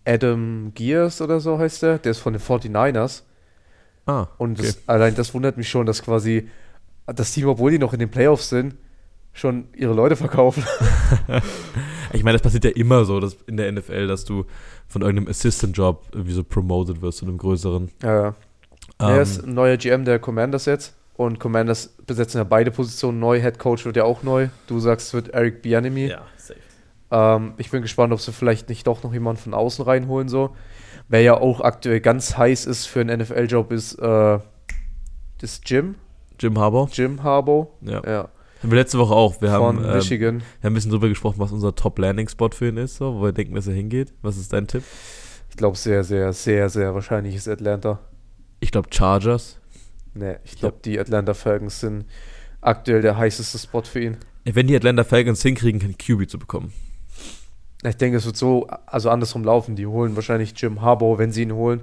Adam 0.09 0.71
Gears 0.75 1.21
oder 1.21 1.39
so 1.39 1.57
heißt 1.59 1.83
der. 1.83 1.97
Der 1.99 2.11
ist 2.11 2.19
von 2.19 2.33
den 2.33 2.41
49ers. 2.41 3.23
Ah, 4.05 4.27
Und 4.37 4.59
okay. 4.59 4.67
das, 4.67 4.81
allein 4.87 5.15
das 5.15 5.33
wundert 5.33 5.57
mich 5.57 5.69
schon, 5.69 5.85
dass 5.85 6.01
quasi 6.01 6.49
das 7.05 7.31
Team, 7.33 7.47
obwohl 7.47 7.71
die 7.71 7.79
noch 7.79 7.93
in 7.93 7.99
den 7.99 8.09
Playoffs 8.09 8.49
sind, 8.49 8.75
schon 9.33 9.67
ihre 9.75 9.93
Leute 9.93 10.15
verkaufen. 10.15 10.63
Ich 12.11 12.23
meine, 12.23 12.33
das 12.39 12.41
passiert 12.41 12.63
ja 12.65 12.71
immer 12.71 13.05
so 13.05 13.19
dass 13.19 13.37
in 13.45 13.55
der 13.55 13.71
NFL, 13.71 14.07
dass 14.07 14.25
du 14.25 14.45
von 14.87 15.03
irgendeinem 15.03 15.29
Assistant-Job 15.29 16.07
irgendwie 16.11 16.33
so 16.33 16.43
promoted 16.43 17.03
wirst 17.03 17.19
zu 17.19 17.25
einem 17.25 17.37
größeren. 17.37 17.91
Ja, 18.01 18.29
Ähm, 18.29 18.33
er 18.99 19.21
ist 19.21 19.43
ein 19.45 19.53
neuer 19.53 19.77
GM 19.77 20.05
der 20.05 20.17
Commanders 20.17 20.65
jetzt. 20.65 20.95
Und 21.15 21.39
Commanders 21.39 21.89
besetzen 22.07 22.37
ja 22.39 22.45
beide 22.45 22.71
Positionen 22.71 23.19
neu. 23.19 23.39
Head 23.39 23.59
Coach 23.59 23.85
wird 23.85 23.95
ja 23.97 24.05
auch 24.05 24.23
neu. 24.23 24.47
Du 24.65 24.79
sagst, 24.79 25.07
es 25.09 25.13
wird 25.13 25.29
Eric 25.29 25.61
Bianemi. 25.61 26.07
ja. 26.07 26.21
Ähm, 27.11 27.53
ich 27.57 27.71
bin 27.71 27.81
gespannt, 27.81 28.13
ob 28.13 28.21
sie 28.21 28.31
vielleicht 28.31 28.69
nicht 28.69 28.87
doch 28.87 29.03
noch 29.03 29.13
jemanden 29.13 29.41
von 29.41 29.53
außen 29.53 29.83
reinholen. 29.83 30.29
So. 30.29 30.55
Wer 31.07 31.21
ja 31.21 31.37
auch 31.39 31.61
aktuell 31.61 32.01
ganz 32.01 32.37
heiß 32.37 32.65
ist 32.65 32.85
für 32.85 33.01
einen 33.01 33.19
NFL-Job, 33.21 33.71
ist 33.71 33.95
äh, 33.95 34.39
das 35.39 35.61
Jim. 35.65 35.95
Jim 36.39 36.57
Harbour. 36.57 36.89
Jim 36.91 37.23
Harbaugh. 37.23 37.67
Ja. 37.81 38.01
Ja, 38.05 38.29
Haben 38.61 38.71
wir 38.71 38.77
letzte 38.77 38.99
Woche 38.99 39.13
auch. 39.13 39.41
Wir 39.41 39.51
haben, 39.51 39.77
von 39.77 39.85
ähm, 39.85 39.95
Michigan. 39.95 40.39
wir 40.39 40.67
haben 40.67 40.71
ein 40.71 40.73
bisschen 40.75 40.91
drüber 40.91 41.09
gesprochen, 41.09 41.39
was 41.39 41.51
unser 41.51 41.75
Top-Landing-Spot 41.75 42.51
für 42.51 42.69
ihn 42.69 42.77
ist, 42.77 42.97
so, 42.97 43.15
wo 43.15 43.23
wir 43.23 43.31
denken, 43.31 43.55
dass 43.55 43.67
er 43.67 43.73
hingeht. 43.73 44.13
Was 44.21 44.37
ist 44.37 44.53
dein 44.53 44.67
Tipp? 44.67 44.83
Ich 45.49 45.57
glaube, 45.57 45.77
sehr, 45.77 46.03
sehr, 46.03 46.31
sehr, 46.31 46.69
sehr 46.69 46.93
wahrscheinlich 46.93 47.35
ist 47.35 47.47
Atlanta. 47.47 47.99
Ich 48.59 48.71
glaube 48.71 48.89
Chargers. 48.91 49.59
Nee, 50.13 50.35
ich 50.43 50.57
glaube, 50.57 50.77
die 50.83 50.99
Atlanta 50.99 51.33
Falcons 51.33 51.79
sind 51.79 52.05
aktuell 52.61 53.01
der 53.01 53.17
heißeste 53.17 53.57
Spot 53.57 53.81
für 53.81 54.01
ihn. 54.01 54.17
Wenn 54.45 54.67
die 54.67 54.75
Atlanta 54.75 55.03
Falcons 55.03 55.41
hinkriegen, 55.41 55.79
kein 55.79 55.97
QB 55.97 56.29
zu 56.29 56.39
bekommen. 56.39 56.73
Ich 57.83 57.95
denke, 57.97 58.17
es 58.17 58.25
wird 58.25 58.35
so, 58.37 58.67
also 58.85 59.09
andersrum 59.09 59.43
laufen. 59.43 59.75
Die 59.75 59.87
holen 59.87 60.15
wahrscheinlich 60.15 60.53
Jim 60.59 60.81
Harbaugh, 60.81 61.17
wenn 61.17 61.31
sie 61.31 61.43
ihn 61.43 61.53
holen. 61.53 61.81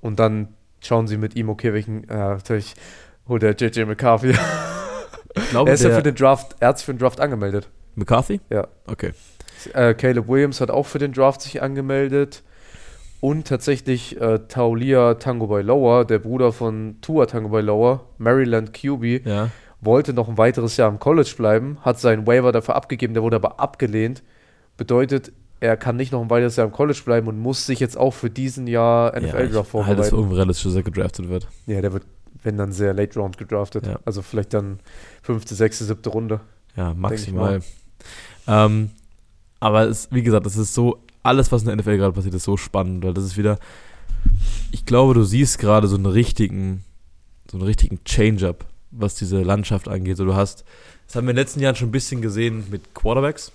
Und 0.00 0.18
dann 0.18 0.48
schauen 0.80 1.06
sie 1.06 1.16
mit 1.16 1.36
ihm, 1.36 1.48
okay, 1.48 1.72
welchen, 1.72 2.08
äh, 2.08 2.16
natürlich 2.16 2.74
holt 3.28 3.42
er 3.44 3.54
JJ 3.54 3.84
McCarthy. 3.84 4.34
Ich 5.34 5.48
glaube, 5.48 5.70
er 5.70 5.74
ist 5.74 5.82
ja 5.82 5.88
für 5.90 6.02
den 6.02 6.14
Draft, 6.14 6.56
er 6.60 6.68
hat 6.68 6.76
sich 6.78 6.84
für 6.84 6.92
den 6.92 6.98
Draft 6.98 7.18
angemeldet. 7.18 7.70
McCarthy? 7.94 8.42
Ja. 8.50 8.68
Okay. 8.86 9.12
Äh, 9.72 9.94
Caleb 9.94 10.28
Williams 10.28 10.60
hat 10.60 10.70
auch 10.70 10.84
für 10.84 10.98
den 10.98 11.12
Draft 11.14 11.40
sich 11.40 11.62
angemeldet. 11.62 12.42
Und 13.22 13.46
tatsächlich 13.48 14.20
äh, 14.20 14.40
Taulia 14.48 15.14
Tango 15.14 15.46
Bailoa, 15.46 16.04
der 16.04 16.18
Bruder 16.18 16.52
von 16.52 16.96
Tua 17.00 17.24
Tango 17.24 17.48
Bailoa, 17.48 18.00
Maryland 18.18 18.74
QB, 18.74 19.24
Ja. 19.26 19.48
wollte 19.80 20.12
noch 20.12 20.28
ein 20.28 20.36
weiteres 20.36 20.76
Jahr 20.76 20.90
im 20.90 20.98
College 20.98 21.32
bleiben, 21.34 21.78
hat 21.80 21.98
seinen 21.98 22.26
Waiver 22.26 22.52
dafür 22.52 22.74
abgegeben, 22.76 23.14
der 23.14 23.22
wurde 23.22 23.36
aber 23.36 23.58
abgelehnt. 23.58 24.22
Bedeutet, 24.76 25.32
er 25.60 25.76
kann 25.76 25.96
nicht 25.96 26.12
noch 26.12 26.20
ein 26.20 26.30
weiteres 26.30 26.56
Jahr 26.56 26.66
im 26.66 26.72
College 26.72 27.00
bleiben 27.04 27.28
und 27.28 27.38
muss 27.38 27.66
sich 27.66 27.78
jetzt 27.78 27.96
auch 27.96 28.12
für 28.12 28.30
diesen 28.30 28.66
Jahr 28.66 29.14
ja, 29.14 29.20
NFL-Draft 29.20 29.66
es 29.66 29.70
vorbereiten. 29.70 30.02
für 30.02 30.16
unrealistisch, 30.16 30.64
dass 30.64 30.74
er 30.74 30.82
gedraftet 30.82 31.28
wird. 31.28 31.46
Ja, 31.66 31.80
der 31.80 31.92
wird, 31.92 32.04
wenn 32.42 32.58
dann 32.58 32.72
sehr 32.72 32.92
late 32.92 33.18
round 33.18 33.38
gedraftet. 33.38 33.86
Ja. 33.86 34.00
Also 34.04 34.22
vielleicht 34.22 34.54
dann 34.54 34.80
fünfte, 35.22 35.54
sechste, 35.54 35.84
siebte 35.84 36.10
Runde. 36.10 36.40
Ja, 36.76 36.94
maximal. 36.94 37.60
Ähm, 38.48 38.90
aber 39.60 39.88
es, 39.88 40.08
wie 40.10 40.22
gesagt, 40.22 40.46
es 40.46 40.56
ist 40.56 40.74
so, 40.74 40.98
alles, 41.22 41.52
was 41.52 41.62
in 41.62 41.68
der 41.68 41.76
NFL 41.76 41.96
gerade 41.96 42.12
passiert, 42.12 42.34
ist 42.34 42.44
so 42.44 42.56
spannend, 42.56 43.04
weil 43.04 43.14
das 43.14 43.24
ist 43.24 43.36
wieder, 43.36 43.58
ich 44.72 44.84
glaube, 44.84 45.14
du 45.14 45.22
siehst 45.22 45.58
gerade 45.58 45.86
so 45.86 45.96
einen 45.96 46.06
richtigen, 46.06 46.84
so 47.50 47.56
einen 47.56 47.66
richtigen 47.66 48.02
Change-up, 48.04 48.64
was 48.90 49.14
diese 49.14 49.42
Landschaft 49.42 49.88
angeht. 49.88 50.16
So, 50.16 50.24
du 50.24 50.34
hast, 50.34 50.64
das 51.06 51.16
haben 51.16 51.26
wir 51.26 51.30
in 51.30 51.36
den 51.36 51.42
letzten 51.42 51.60
Jahren 51.60 51.76
schon 51.76 51.88
ein 51.88 51.92
bisschen 51.92 52.22
gesehen 52.22 52.64
mit 52.70 52.94
Quarterbacks. 52.94 53.52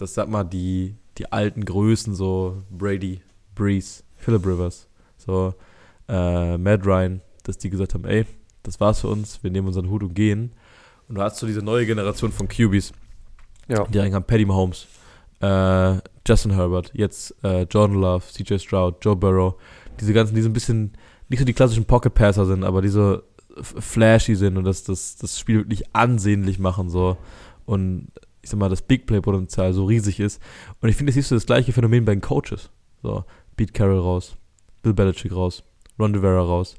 Das 0.00 0.14
sag 0.14 0.28
mal, 0.28 0.44
die, 0.44 0.94
die 1.18 1.30
alten 1.30 1.64
Größen, 1.64 2.14
so 2.14 2.62
Brady, 2.70 3.20
Breeze, 3.54 4.02
Philip 4.16 4.46
Rivers, 4.46 4.88
so 5.16 5.54
äh, 6.08 6.56
Matt 6.58 6.86
Ryan, 6.86 7.20
dass 7.44 7.58
die 7.58 7.70
gesagt 7.70 7.94
haben, 7.94 8.04
ey, 8.04 8.24
das 8.62 8.80
war's 8.80 9.00
für 9.00 9.08
uns, 9.08 9.42
wir 9.42 9.50
nehmen 9.50 9.66
unseren 9.66 9.90
Hut 9.90 10.02
und 10.02 10.14
gehen. 10.14 10.52
Und 11.08 11.16
du 11.16 11.22
hast 11.22 11.38
so 11.38 11.46
diese 11.46 11.60
neue 11.62 11.86
Generation 11.86 12.32
von 12.32 12.48
QBs, 12.48 12.92
Ja. 13.68 13.84
die 13.84 13.98
reinkamen, 13.98 14.26
Paddy 14.26 14.44
Mahomes, 14.46 14.86
äh, 15.40 15.96
Justin 16.26 16.52
Herbert, 16.52 16.90
jetzt 16.94 17.34
äh, 17.42 17.62
Jordan 17.62 18.00
Love, 18.00 18.24
CJ 18.32 18.58
Stroud, 18.58 18.96
Joe 19.04 19.16
Burrow, 19.16 19.54
diese 20.00 20.12
ganzen, 20.12 20.34
die 20.34 20.42
so 20.42 20.48
ein 20.48 20.52
bisschen 20.52 20.92
nicht 21.28 21.38
so 21.40 21.44
die 21.44 21.52
klassischen 21.52 21.84
Pocket 21.84 22.12
Passer 22.14 22.46
sind, 22.46 22.64
aber 22.64 22.82
die 22.82 22.88
so 22.88 23.22
f- 23.56 23.74
flashy 23.78 24.34
sind 24.34 24.56
und 24.56 24.64
das, 24.64 24.84
das, 24.84 25.16
das 25.16 25.38
Spiel 25.38 25.58
wirklich 25.58 25.84
ansehnlich 25.94 26.58
machen 26.58 26.88
so 26.90 27.16
und 27.66 28.08
ich 28.42 28.50
sag 28.50 28.58
mal, 28.58 28.68
das 28.68 28.82
Big 28.82 29.06
Play 29.06 29.20
Potenzial 29.20 29.72
so 29.72 29.84
riesig 29.84 30.20
ist 30.20 30.40
und 30.80 30.88
ich 30.88 30.96
finde, 30.96 31.10
das 31.10 31.14
siehst 31.14 31.30
du 31.30 31.34
das 31.36 31.46
gleiche 31.46 31.72
Phänomen 31.72 32.04
bei 32.04 32.14
den 32.14 32.20
Coaches. 32.20 32.70
So, 33.02 33.24
Pete 33.56 33.72
Carroll 33.72 33.98
raus, 33.98 34.36
Bill 34.82 34.94
Belichick 34.94 35.34
raus, 35.34 35.62
Ron 35.98 36.14
Rivera 36.14 36.42
raus, 36.42 36.76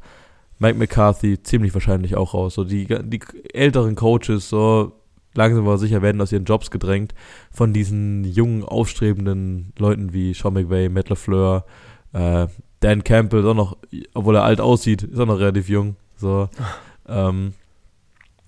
Mike 0.60 0.78
McCarthy 0.78 1.42
ziemlich 1.42 1.74
wahrscheinlich 1.74 2.16
auch 2.16 2.34
raus. 2.34 2.54
So 2.54 2.64
die, 2.64 2.86
die 2.86 3.20
älteren 3.54 3.96
Coaches, 3.96 4.48
so 4.48 4.94
langsam 5.34 5.66
aber 5.66 5.78
sicher 5.78 6.02
werden 6.02 6.22
aus 6.22 6.32
ihren 6.32 6.46
Jobs 6.46 6.72
gedrängt 6.72 7.14
von 7.52 7.74
diesen 7.74 8.24
jungen, 8.26 8.64
aufstrebenden 8.64 9.74
Leuten 9.78 10.14
wie 10.14 10.34
Sean 10.34 10.54
McVay, 10.54 10.90
Matt 10.90 11.10
LaFleur, 11.10 11.66
äh, 12.14 12.48
Dan 12.80 13.04
Campbell, 13.04 13.42
ist 13.42 13.46
auch 13.46 13.56
noch, 13.56 13.78
obwohl 14.14 14.36
er 14.36 14.44
alt 14.44 14.62
aussieht, 14.62 15.04
ist 15.04 15.20
auch 15.20 15.26
noch 15.26 15.40
relativ 15.40 15.70
jung. 15.70 15.96
So, 16.16 16.50
ähm, 17.08 17.54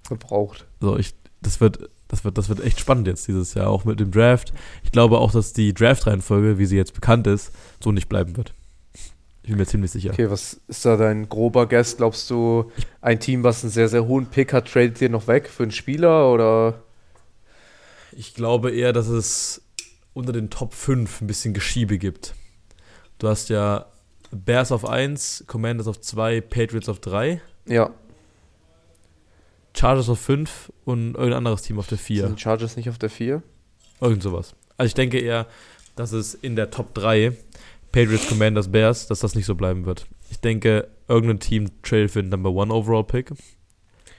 Gebraucht. 0.07 0.67
so 0.81 0.97
ich, 0.97 1.13
das 1.41 1.61
wird, 1.61 1.89
das 2.13 2.23
wird, 2.23 2.37
das 2.37 2.47
wird 2.47 2.59
echt 2.59 2.79
spannend 2.79 3.07
jetzt 3.07 3.27
dieses 3.27 3.55
Jahr, 3.55 3.69
auch 3.69 3.85
mit 3.85 3.99
dem 3.99 4.11
Draft. 4.11 4.53
Ich 4.83 4.91
glaube 4.91 5.17
auch, 5.17 5.31
dass 5.31 5.51
die 5.51 5.73
Draft-Reihenfolge, 5.73 6.59
wie 6.59 6.67
sie 6.67 6.77
jetzt 6.77 6.93
bekannt 6.93 7.25
ist, 7.25 7.51
so 7.83 7.91
nicht 7.91 8.07
bleiben 8.07 8.37
wird. 8.37 8.53
Ich 9.41 9.49
bin 9.49 9.57
mir 9.57 9.65
ziemlich 9.65 9.91
sicher. 9.91 10.11
Okay, 10.11 10.29
was 10.29 10.61
ist 10.67 10.85
da 10.85 10.95
dein 10.95 11.27
grober 11.27 11.67
Guess? 11.67 11.97
Glaubst 11.97 12.29
du, 12.29 12.71
ein 13.01 13.19
Team, 13.19 13.43
was 13.43 13.63
einen 13.63 13.71
sehr, 13.71 13.89
sehr 13.89 14.05
hohen 14.05 14.27
Pick 14.27 14.53
hat, 14.53 14.71
tradet 14.71 15.01
dir 15.01 15.09
noch 15.09 15.27
weg 15.27 15.49
für 15.49 15.63
einen 15.63 15.71
Spieler 15.71 16.31
oder? 16.31 16.83
Ich 18.11 18.35
glaube 18.35 18.71
eher, 18.71 18.93
dass 18.93 19.07
es 19.07 19.63
unter 20.13 20.33
den 20.33 20.51
Top 20.51 20.73
5 20.73 21.21
ein 21.21 21.27
bisschen 21.27 21.55
Geschiebe 21.55 21.97
gibt. 21.97 22.35
Du 23.17 23.27
hast 23.27 23.49
ja 23.49 23.87
Bears 24.29 24.71
auf 24.71 24.87
1, 24.87 25.45
Commanders 25.47 25.87
auf 25.87 25.99
2, 25.99 26.41
Patriots 26.41 26.89
auf 26.89 26.99
3, 26.99 27.41
Ja, 27.65 27.89
Chargers 29.75 30.09
auf 30.09 30.19
5 30.19 30.71
und 30.85 31.15
irgendein 31.15 31.33
anderes 31.33 31.61
Team 31.63 31.79
auf 31.79 31.87
der 31.87 31.97
4. 31.97 32.27
sind 32.27 32.39
Chargers 32.39 32.75
nicht 32.77 32.89
auf 32.89 32.97
der 32.97 33.09
4? 33.09 33.41
Irgend 34.01 34.21
sowas. 34.23 34.53
Also 34.77 34.87
ich 34.87 34.93
denke 34.93 35.19
eher, 35.19 35.47
dass 35.95 36.11
es 36.11 36.33
in 36.33 36.55
der 36.55 36.71
Top 36.71 36.93
3 36.93 37.33
Patriots, 37.91 38.27
Commanders, 38.27 38.71
Bears, 38.71 39.07
dass 39.07 39.19
das 39.19 39.35
nicht 39.35 39.45
so 39.45 39.55
bleiben 39.55 39.85
wird. 39.85 40.07
Ich 40.31 40.39
denke, 40.39 40.87
irgendein 41.07 41.39
Team 41.39 41.69
trail 41.83 42.07
für 42.07 42.21
den 42.23 42.29
Number 42.29 42.49
1 42.49 42.71
Overall 42.71 43.03
Pick. 43.03 43.27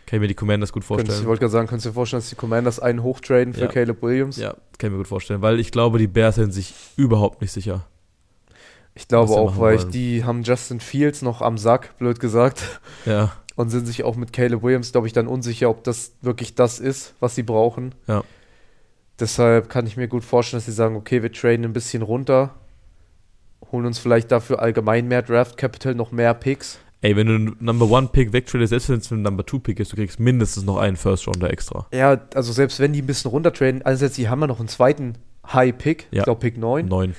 Kann 0.07 0.19
ich 0.19 0.21
mir 0.21 0.29
die 0.29 0.35
Commanders 0.35 0.71
gut 0.73 0.87
Könntest, 0.87 1.01
ich 1.01 1.07
vorstellen. 1.09 1.29
wollte 1.29 1.41
gerade 1.41 1.51
sagen, 1.53 1.67
könntest 1.67 1.87
du 1.87 1.91
dir 1.91 1.95
vorstellen, 1.95 2.21
dass 2.21 2.29
die 2.31 2.37
Commanders 2.37 2.79
einen 2.79 3.03
hochtraden 3.03 3.53
für 3.55 3.63
Ja. 3.63 3.67
Caleb 3.69 4.03
Williams? 4.03 4.37
Ja, 4.37 4.51
kann 4.79 4.89
ich 4.89 4.91
mir 4.91 4.99
gut 4.99 5.09
vorstellen, 5.09 5.43
weil 5.43 5.59
ich 5.59 5.73
glaube, 5.73 5.99
die 5.99 6.07
Bears 6.07 6.35
sind 6.37 6.53
sich 6.53 6.75
überhaupt 6.97 7.41
nicht 7.41 7.53
sicher. 7.53 7.87
Ich 8.95 9.09
glaube 9.09 9.33
auch, 9.33 9.59
weil 9.59 9.77
ich, 9.77 9.85
die 9.87 10.23
haben 10.25 10.43
Justin 10.45 10.79
Fields 10.79 11.23
noch 11.23 11.43
am 11.43 11.59
Sack, 11.59 11.99
blöd 11.99 12.21
gesagt, 12.21 12.81
Ja, 13.07 13.33
und 13.57 13.71
sind 13.71 13.87
sich 13.87 14.05
auch 14.05 14.17
mit 14.17 14.33
Caleb 14.33 14.63
Williams, 14.63 14.93
glaube 14.93 15.07
ich, 15.07 15.13
dann 15.13 15.27
unsicher, 15.27 15.71
ob 15.71 15.85
das 15.85 16.13
wirklich 16.23 16.55
das 16.55 16.81
ist, 16.81 17.15
was 17.21 17.35
sie 17.35 17.43
brauchen. 17.43 17.95
Ja. 18.07 18.25
Deshalb 19.21 19.69
kann 19.69 19.87
ich 19.87 19.97
mir 19.97 20.09
gut 20.09 20.25
vorstellen, 20.25 20.59
dass 20.59 20.67
sie 20.67 20.73
sagen, 20.73 20.97
okay, 20.97 21.23
wir 21.23 21.33
traden 21.33 21.65
ein 21.65 21.73
bisschen 21.73 22.03
runter, 22.03 22.55
holen 23.71 23.87
uns 23.87 23.99
vielleicht 23.99 24.33
dafür 24.33 24.61
allgemein 24.61 25.07
mehr 25.07 25.23
Draft 25.23 25.57
Capital, 25.57 25.95
noch 25.95 26.11
mehr 26.11 26.35
Picks. 26.35 26.79
Ey, 27.01 27.15
wenn 27.17 27.27
du 27.27 27.35
einen 27.35 27.57
Number 27.61 27.89
One 27.91 28.09
Pick 28.11 28.33
wegtradest, 28.33 28.71
selbst 28.71 28.89
wenn 28.89 28.99
es 28.99 29.11
ein 29.11 29.23
Number 29.23 29.45
Two 29.45 29.59
Pick 29.61 29.79
ist, 29.79 29.93
du 29.93 29.97
kriegst 29.97 30.19
mindestens 30.19 30.65
noch 30.65 30.79
einen 30.79 30.97
First 30.97 31.29
Rounder 31.29 31.51
extra. 31.51 31.87
Ja, 31.93 32.19
also 32.35 32.53
selbst 32.53 32.81
wenn 32.81 32.93
die 32.93 33.03
ein 33.03 33.07
bisschen 33.07 33.31
runtertraden, 33.31 33.83
einerseits, 33.83 34.17
die 34.17 34.29
haben 34.29 34.41
ja 34.41 34.47
noch 34.47 34.59
einen 34.59 34.69
zweiten 34.69 35.15
High 35.47 35.77
Pick, 35.77 36.07
Ja. 36.11 36.21
ich 36.21 36.25
glaube 36.25 36.41
Pick 36.41 36.57
9. 36.57 36.87
Neun. 36.87 37.15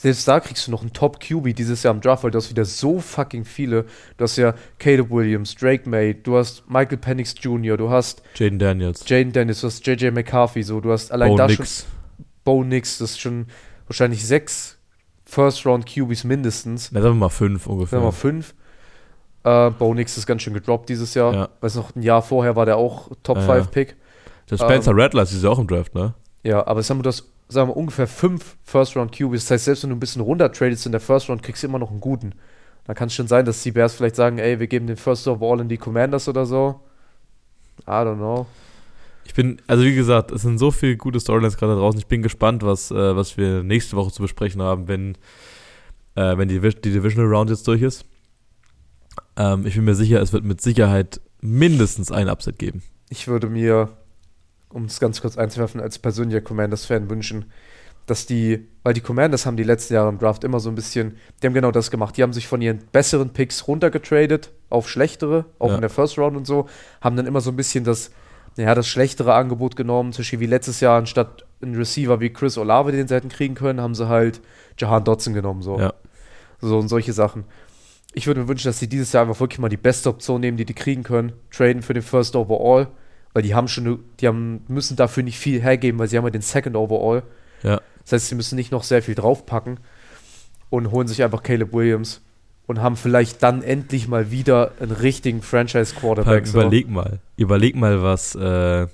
Selbst 0.00 0.28
da 0.28 0.38
kriegst 0.38 0.64
du 0.66 0.70
noch 0.70 0.82
einen 0.82 0.92
Top 0.92 1.18
QB 1.18 1.54
dieses 1.56 1.82
Jahr 1.82 1.92
im 1.92 2.00
Draft, 2.00 2.22
weil 2.22 2.30
du 2.30 2.38
hast 2.38 2.50
wieder 2.50 2.64
so 2.64 3.00
fucking 3.00 3.44
viele. 3.44 3.84
Du 4.16 4.22
hast 4.22 4.36
ja 4.36 4.54
Caleb 4.78 5.10
Williams, 5.10 5.56
Drake 5.56 5.88
May, 5.88 6.14
du 6.14 6.36
hast 6.36 6.70
Michael 6.70 6.98
Penix 6.98 7.34
Jr., 7.40 7.76
du 7.76 7.90
hast 7.90 8.22
Jaden 8.36 8.60
Daniels. 8.60 9.02
Jaden 9.08 9.32
Dennis, 9.32 9.60
du 9.60 9.66
hast 9.66 9.84
JJ 9.84 10.12
McCarthy, 10.12 10.62
so, 10.62 10.80
du 10.80 10.92
hast 10.92 11.10
allein 11.10 11.30
Bo 11.32 11.36
da 11.36 11.48
Nix. 11.48 11.56
schon 11.56 12.24
Bo 12.44 12.62
Nix, 12.62 12.98
das 12.98 13.10
ist 13.10 13.20
schon 13.20 13.46
wahrscheinlich 13.88 14.24
sechs 14.24 14.78
First 15.24 15.66
Round 15.66 15.84
QBs 15.86 16.22
mindestens. 16.24 16.92
Na, 16.92 17.02
sagen 17.02 17.16
wir 17.16 17.20
mal 17.20 17.28
fünf 17.28 17.64
Sagen 17.64 17.72
ungefähr. 17.74 17.98
wir 17.98 18.04
mal 18.04 18.12
fünf. 18.12 18.54
Äh, 19.42 19.70
Bo 19.72 19.94
Nix 19.94 20.16
ist 20.16 20.26
ganz 20.26 20.42
schön 20.42 20.54
gedroppt 20.54 20.88
dieses 20.88 21.14
Jahr. 21.14 21.34
Ja. 21.34 21.48
Weiß 21.60 21.74
noch, 21.74 21.94
ein 21.96 22.02
Jahr 22.02 22.22
vorher 22.22 22.54
war 22.54 22.66
der 22.66 22.76
auch 22.76 23.10
Top 23.24 23.38
Ja, 23.38 23.64
5 23.64 23.76
ja. 23.76 23.94
Der 24.50 24.56
Spencer 24.58 24.92
Ähm, 24.92 25.00
Rattler 25.00 25.22
ist 25.24 25.42
ja 25.42 25.50
auch 25.50 25.58
im 25.58 25.66
Draft, 25.66 25.94
ne? 25.94 26.14
Ja, 26.44 26.66
aber 26.66 26.82
sagen 26.82 27.00
wir, 27.00 27.02
du 27.02 27.08
hast, 27.08 27.24
sagen 27.48 27.70
wir 27.70 27.76
ungefähr 27.76 28.06
fünf 28.06 28.56
First-Round-QBs. 28.64 29.44
Das 29.44 29.50
heißt, 29.50 29.64
selbst 29.64 29.82
wenn 29.82 29.90
du 29.90 29.96
ein 29.96 30.00
bisschen 30.00 30.22
runter 30.22 30.52
tradest 30.52 30.86
in 30.86 30.92
der 30.92 31.00
First-Round, 31.00 31.42
kriegst 31.42 31.62
du 31.62 31.66
immer 31.66 31.78
noch 31.78 31.90
einen 31.90 32.00
guten. 32.00 32.34
Da 32.84 32.94
kann 32.94 33.08
es 33.08 33.14
schon 33.14 33.28
sein, 33.28 33.44
dass 33.44 33.62
die 33.62 33.72
Bears 33.72 33.94
vielleicht 33.94 34.16
sagen, 34.16 34.38
ey, 34.38 34.60
wir 34.60 34.66
geben 34.66 34.86
den 34.86 34.96
First 34.96 35.28
Overall 35.28 35.60
in 35.60 35.68
die 35.68 35.76
Commanders 35.76 36.28
oder 36.28 36.46
so. 36.46 36.80
I 37.86 37.90
don't 37.90 38.16
know. 38.16 38.46
Ich 39.24 39.34
bin, 39.34 39.60
also 39.66 39.84
wie 39.84 39.94
gesagt, 39.94 40.30
es 40.30 40.42
sind 40.42 40.58
so 40.58 40.70
viele 40.70 40.96
gute 40.96 41.20
Storylines 41.20 41.58
gerade 41.58 41.74
draußen. 41.74 42.00
Ich 42.00 42.06
bin 42.06 42.22
gespannt, 42.22 42.62
was, 42.62 42.90
äh, 42.90 43.14
was 43.14 43.36
wir 43.36 43.62
nächste 43.62 43.94
Woche 43.96 44.10
zu 44.10 44.22
besprechen 44.22 44.62
haben, 44.62 44.88
wenn, 44.88 45.16
äh, 46.14 46.38
wenn 46.38 46.48
die, 46.48 46.60
die 46.60 46.90
Divisional 46.90 47.30
Round 47.30 47.50
jetzt 47.50 47.68
durch 47.68 47.82
ist. 47.82 48.06
Ähm, 49.36 49.66
ich 49.66 49.74
bin 49.74 49.84
mir 49.84 49.94
sicher, 49.94 50.22
es 50.22 50.32
wird 50.32 50.44
mit 50.44 50.62
Sicherheit 50.62 51.20
mindestens 51.42 52.10
ein 52.10 52.28
Upset 52.28 52.58
geben. 52.58 52.82
Ich 53.10 53.28
würde 53.28 53.48
mir, 53.48 53.90
um 54.70 54.84
es 54.84 55.00
ganz 55.00 55.20
kurz 55.20 55.36
einzuwerfen, 55.38 55.80
als 55.80 55.98
persönlicher 55.98 56.40
Commanders-Fan 56.40 57.08
wünschen, 57.10 57.46
dass 58.06 58.26
die, 58.26 58.66
weil 58.84 58.94
die 58.94 59.00
Commanders 59.02 59.44
haben 59.44 59.56
die 59.56 59.62
letzten 59.64 59.94
Jahre 59.94 60.08
im 60.08 60.18
Draft 60.18 60.42
immer 60.44 60.60
so 60.60 60.70
ein 60.70 60.74
bisschen, 60.74 61.16
die 61.42 61.46
haben 61.46 61.54
genau 61.54 61.70
das 61.70 61.90
gemacht. 61.90 62.16
Die 62.16 62.22
haben 62.22 62.32
sich 62.32 62.48
von 62.48 62.62
ihren 62.62 62.78
besseren 62.90 63.30
Picks 63.34 63.68
runtergetradet 63.68 64.50
auf 64.70 64.88
schlechtere, 64.88 65.44
auch 65.58 65.68
Ja. 65.70 65.74
in 65.76 65.80
der 65.82 65.90
First 65.90 66.18
Round 66.18 66.36
und 66.36 66.46
so, 66.46 66.68
haben 67.00 67.16
dann 67.16 67.26
immer 67.26 67.40
so 67.42 67.50
ein 67.50 67.56
bisschen 67.56 67.84
das, 67.84 68.10
ja, 68.56 68.74
das 68.74 68.88
schlechtere 68.88 69.34
Angebot 69.34 69.76
genommen. 69.76 70.12
Zum 70.12 70.22
Beispiel 70.22 70.40
wie 70.40 70.46
letztes 70.46 70.80
Jahr, 70.80 70.98
anstatt 70.98 71.44
einen 71.60 71.74
Receiver 71.74 72.18
wie 72.20 72.30
Chris 72.32 72.56
Olave, 72.56 72.92
den 72.92 73.08
sie 73.08 73.14
hätten 73.14 73.28
kriegen 73.28 73.54
können, 73.54 73.80
haben 73.80 73.94
sie 73.94 74.08
halt 74.08 74.40
Jahan 74.78 75.04
Dotson 75.04 75.34
genommen. 75.34 75.60
So. 75.62 75.78
Ja. 75.78 75.92
So 76.60 76.78
und 76.78 76.88
solche 76.88 77.12
Sachen. 77.12 77.44
Ich 78.14 78.26
würde 78.26 78.40
mir 78.40 78.48
wünschen, 78.48 78.68
dass 78.68 78.78
sie 78.78 78.88
dieses 78.88 79.12
Jahr 79.12 79.24
einfach 79.24 79.38
wirklich 79.38 79.58
mal 79.58 79.68
die 79.68 79.76
beste 79.76 80.08
Option 80.08 80.40
nehmen, 80.40 80.56
die 80.56 80.64
die 80.64 80.74
kriegen 80.74 81.02
können. 81.02 81.32
Traden 81.52 81.82
für 81.82 81.94
den 81.94 82.02
First 82.02 82.34
Overall, 82.36 82.88
weil 83.34 83.42
die 83.42 83.54
haben 83.54 83.68
schon, 83.68 84.00
die 84.20 84.26
haben, 84.26 84.64
müssen 84.68 84.96
dafür 84.96 85.22
nicht 85.22 85.38
viel 85.38 85.60
hergeben, 85.60 85.98
weil 85.98 86.08
sie 86.08 86.16
haben 86.16 86.24
ja 86.24 86.30
den 86.30 86.42
Second 86.42 86.76
Overall. 86.76 87.22
Ja. 87.62 87.80
Das 88.02 88.12
heißt, 88.12 88.28
sie 88.28 88.34
müssen 88.34 88.56
nicht 88.56 88.72
noch 88.72 88.82
sehr 88.82 89.02
viel 89.02 89.14
draufpacken 89.14 89.80
und 90.70 90.90
holen 90.90 91.08
sich 91.08 91.22
einfach 91.22 91.42
Caleb 91.42 91.72
Williams 91.72 92.22
und 92.66 92.80
haben 92.80 92.96
vielleicht 92.96 93.42
dann 93.42 93.62
endlich 93.62 94.08
mal 94.08 94.30
wieder 94.30 94.72
einen 94.80 94.92
richtigen 94.92 95.42
Franchise-Quarterback. 95.42 96.46
so. 96.46 96.60
Überleg 96.60 96.88
mal. 96.88 97.20
Überleg 97.36 97.76
mal, 97.76 98.02
was 98.02 98.34
äh, 98.34 98.86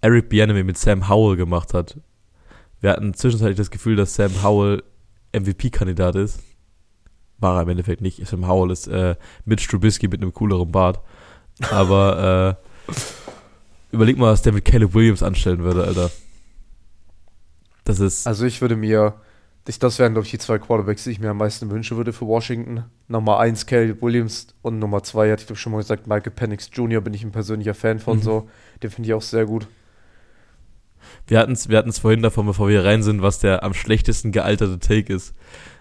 Eric 0.00 0.28
Bieniemy 0.28 0.64
mit 0.64 0.76
Sam 0.76 1.08
Howell 1.08 1.36
gemacht 1.36 1.72
hat. 1.72 1.98
Wir 2.80 2.90
hatten 2.90 3.14
zwischenzeitlich 3.14 3.56
das 3.56 3.70
Gefühl, 3.70 3.96
dass 3.96 4.14
Sam 4.14 4.42
Howell 4.42 4.82
MVP-Kandidat 5.32 6.16
ist. 6.16 6.40
War 7.38 7.56
er 7.56 7.62
im 7.62 7.70
Endeffekt 7.70 8.02
nicht. 8.02 8.26
Sam 8.26 8.46
Howell 8.46 8.70
ist 8.70 8.86
äh, 8.86 9.16
Mitch 9.46 9.66
Trubisky 9.66 10.08
mit 10.08 10.20
einem 10.20 10.34
cooleren 10.34 10.70
Bart. 10.70 11.00
Aber 11.70 12.58
äh, 12.88 12.92
überleg 13.94 14.18
mal, 14.18 14.32
was 14.32 14.42
der 14.42 14.52
mit 14.52 14.64
Caleb 14.64 14.94
Williams 14.94 15.22
anstellen 15.22 15.60
würde, 15.64 15.84
Alter. 15.84 16.10
Das 17.84 18.00
ist. 18.00 18.26
Also 18.26 18.44
ich 18.46 18.60
würde 18.60 18.76
mir, 18.76 19.14
das 19.64 19.98
wären, 19.98 20.12
glaube 20.14 20.24
ich, 20.24 20.30
die 20.30 20.38
zwei 20.38 20.58
Quarterbacks, 20.58 21.04
die 21.04 21.10
ich 21.10 21.20
mir 21.20 21.30
am 21.30 21.38
meisten 21.38 21.70
wünschen 21.70 21.96
würde 21.96 22.12
für 22.12 22.26
Washington. 22.26 22.84
Nummer 23.08 23.38
eins 23.38 23.66
Caleb 23.66 24.00
Williams 24.02 24.48
und 24.62 24.78
Nummer 24.78 25.02
zwei, 25.02 25.30
hatte 25.30 25.42
ich 25.42 25.46
glaube 25.46 25.58
schon 25.58 25.72
mal 25.72 25.78
gesagt, 25.78 26.06
Michael 26.06 26.32
Penix 26.32 26.70
Jr. 26.72 27.00
bin 27.00 27.14
ich 27.14 27.22
ein 27.24 27.32
persönlicher 27.32 27.74
Fan 27.74 27.98
von 27.98 28.18
Mhm. 28.18 28.22
so. 28.22 28.48
Den 28.82 28.90
finde 28.90 29.08
ich 29.08 29.14
auch 29.14 29.22
sehr 29.22 29.46
gut. 29.46 29.66
Wir 31.26 31.38
hatten 31.38 31.52
es 31.52 31.68
wir 31.68 31.76
hatten's 31.78 31.98
vorhin 31.98 32.22
davon, 32.22 32.46
bevor 32.46 32.68
wir 32.68 32.84
rein 32.84 33.02
sind, 33.02 33.20
was 33.22 33.38
der 33.38 33.62
am 33.62 33.74
schlechtesten 33.74 34.32
gealterte 34.32 34.78
Take 34.78 35.12
ist 35.12 35.34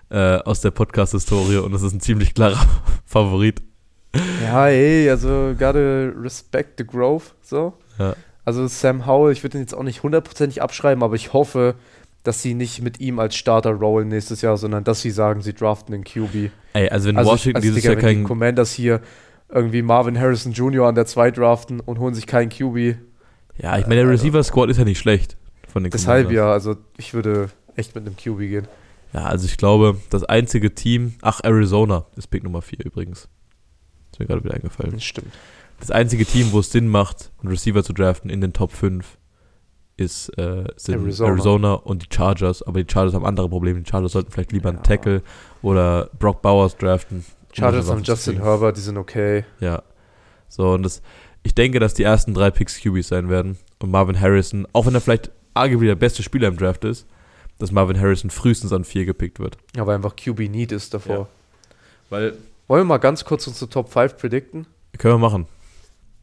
äh, 0.10 0.38
aus 0.38 0.60
der 0.62 0.72
Podcast-Historie 0.72 1.58
und 1.58 1.72
das 1.72 1.82
ist 1.82 1.94
ein 1.94 2.02
ziemlich 2.02 2.34
klarer 2.34 2.60
Favorit. 3.06 3.62
Ja, 4.44 4.68
ey, 4.68 5.10
also 5.10 5.56
gotta 5.58 6.12
respect 6.22 6.78
the 6.78 6.86
growth, 6.86 7.34
so. 7.42 7.74
Ja. 8.00 8.16
Also 8.46 8.68
Sam 8.68 9.06
Howell, 9.06 9.32
ich 9.32 9.44
würde 9.44 9.58
ihn 9.58 9.62
jetzt 9.62 9.74
auch 9.74 9.84
nicht 9.84 10.04
hundertprozentig 10.04 10.62
abschreiben, 10.62 11.04
aber 11.04 11.16
ich 11.16 11.34
hoffe, 11.34 11.76
dass 12.24 12.42
sie 12.42 12.54
nicht 12.54 12.82
mit 12.82 13.00
ihm 13.00 13.20
als 13.20 13.36
Starter 13.36 13.72
rollen 13.72 14.10
nächstes 14.10 14.42
Jahr, 14.42 14.58
sondern 14.58 14.84
dass 14.84 15.02
sie 15.02 15.12
sagen, 15.12 15.42
sie 15.42 15.54
draften 15.54 15.92
den 15.94 16.04
QB. 16.04 16.52
Ey, 16.74 16.90
also 16.90 17.10
wenn 17.10 17.18
also, 17.18 17.32
Washington 17.32 17.58
also, 17.58 17.68
dieses 17.68 17.82
Digga, 17.82 17.94
Jahr 17.94 18.02
wenn 18.02 18.10
die 18.10 18.16
kein. 18.16 18.24
Commanders 18.26 18.72
hier 18.74 19.02
irgendwie 19.50 19.82
Marvin 19.82 20.20
Harrison 20.20 20.52
Jr. 20.52 20.88
an 20.88 20.96
der 20.96 21.06
2 21.06 21.32
draften 21.32 21.80
und 21.80 22.00
holen 22.00 22.16
sich 22.16 22.28
keinen 22.28 22.50
QB. 22.50 22.98
Ja, 23.58 23.78
ich 23.78 23.84
meine, 23.84 24.02
der 24.02 24.10
Alter. 24.10 24.12
Receiver-Squad 24.12 24.70
ist 24.70 24.78
ja 24.78 24.86
nicht 24.86 25.00
schlecht. 25.00 25.38
Von 25.68 25.84
den 25.84 25.92
Deshalb 25.92 26.28
Commanders. 26.28 26.46
ja, 26.48 26.52
also 26.52 26.76
ich 26.98 27.14
würde 27.14 27.50
echt 27.76 27.96
mit 27.96 28.06
einem 28.06 28.16
QB 28.16 28.40
gehen. 28.40 28.68
Ja, 29.14 29.26
also 29.26 29.46
ich 29.46 29.58
glaube, 29.58 29.98
das 30.10 30.24
einzige 30.24 30.74
Team. 30.74 31.14
Ach, 31.22 31.40
Arizona 31.44 32.06
ist 32.16 32.28
Pick 32.28 32.44
Nummer 32.44 32.62
4 32.62 32.86
übrigens. 32.86 33.30
Ist 34.14 34.20
mir 34.20 34.26
gerade 34.28 34.44
wieder 34.44 34.54
eingefallen. 34.54 34.94
Das 34.94 35.04
stimmt. 35.04 35.34
Das 35.80 35.92
einzige 35.92 36.26
Team, 36.26 36.52
wo 36.54 36.60
es 36.60 36.72
Sinn 36.72 36.88
macht, 36.88 37.32
einen 37.42 37.50
Receiver 37.50 37.84
zu 37.84 37.92
draften 37.94 38.30
in 38.30 38.40
den 38.40 38.54
Top 38.54 38.72
5, 38.72 39.18
ist, 39.98 40.30
äh, 40.38 40.66
sind 40.78 41.02
Arizona. 41.02 41.30
Arizona. 41.32 41.74
und 41.74 42.04
die 42.04 42.16
Chargers. 42.16 42.64
Aber 42.64 42.82
die 42.82 42.92
Chargers 42.92 43.14
haben 43.14 43.26
andere 43.26 43.50
Probleme. 43.50 43.82
Die 43.82 43.90
Chargers 43.90 44.14
sollten 44.14 44.32
vielleicht 44.32 44.52
lieber 44.54 44.70
einen 44.70 44.78
Ja. 44.80 44.84
Tackle 44.84 45.22
oder 45.62 46.10
Brock 46.18 46.42
Bowers 46.42 46.78
draften. 46.78 47.26
Chargers 47.52 47.90
haben 47.90 48.02
Justin. 48.04 48.42
Herbert, 48.42 48.78
die 48.78 48.82
sind 48.82 48.98
okay. 48.98 49.46
Ja. 49.60 49.84
So, 50.48 50.72
und 50.74 50.84
das, 50.84 51.02
ich 51.44 51.54
denke, 51.54 51.80
dass 51.80 51.94
die 51.94 52.04
ersten 52.04 52.34
drei 52.34 52.50
Picks 52.50 52.80
QBs 52.82 53.10
sein 53.10 53.30
werden. 53.30 53.58
Und 53.80 53.92
Marvin 53.92 54.20
Harrison, 54.20 54.68
auch 54.74 54.86
wenn 54.86 54.96
er 54.96 55.02
vielleicht 55.02 55.32
arguably 55.54 55.88
der 55.88 55.96
beste 55.96 56.24
Spieler 56.24 56.48
im 56.48 56.58
Draft 56.58 56.86
ist, 56.86 57.06
dass 57.60 57.72
Marvin 57.72 58.00
Harrison 58.00 58.30
frühestens 58.32 58.74
an 58.74 58.84
4 58.84 59.06
gepickt 59.06 59.40
wird. 59.40 59.58
Aber 59.78 59.94
einfach 59.94 60.16
QB 60.16 60.50
Need 60.50 60.72
ist 60.72 60.94
davor. 60.94 61.16
Ja. 61.18 61.28
Weil, 62.10 62.34
Wollen 62.74 62.86
wir 62.86 62.96
mal 62.96 62.98
ganz 62.98 63.24
kurz 63.24 63.46
unsere 63.46 63.70
Top 63.70 63.94
5 63.94 64.18
predikten? 64.18 64.66
können 64.98 65.14
wir 65.14 65.20
machen. 65.20 65.46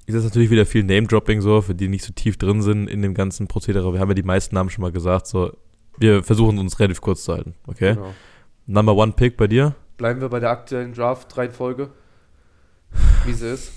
Ist 0.07 0.17
jetzt 0.17 0.25
natürlich 0.25 0.51
wieder 0.51 0.67
viel 0.67 0.83
Name-Dropping 0.83 1.43
so, 1.43 1.63
für 1.63 1.77
die 1.77 1.87
nicht 1.87 2.05
so 2.05 2.13
tief 2.13 2.39
drin 2.39 2.61
sind 2.61 2.89
in 2.89 3.03
dem 3.03 3.15
ganzen 3.15 3.47
Prozedere. 3.47 3.93
Wir 3.93 4.01
haben 4.01 4.09
ja 4.09 4.15
die 4.15 4.25
meisten 4.25 4.57
Namen 4.57 4.69
schon 4.69 4.83
mal 4.83 4.91
gesagt, 4.91 5.29
so. 5.29 5.57
Wir 5.97 6.25
versuchen 6.25 6.59
uns 6.59 6.81
relativ 6.81 7.01
kurz 7.03 7.23
zu 7.23 7.35
halten, 7.35 7.55
okay? 7.69 7.95
Genau. 7.95 8.15
Number 8.67 8.97
one 8.97 9.13
Pick 9.13 9.37
bei 9.37 9.47
dir? 9.47 9.77
Bleiben 9.97 10.21
wir 10.21 10.29
bei 10.29 10.41
der 10.41 10.51
aktuellen 10.51 10.93
Draft-Reihenfolge, 10.93 11.91
wie 13.27 13.33
sie 13.33 13.53
ist? 13.53 13.71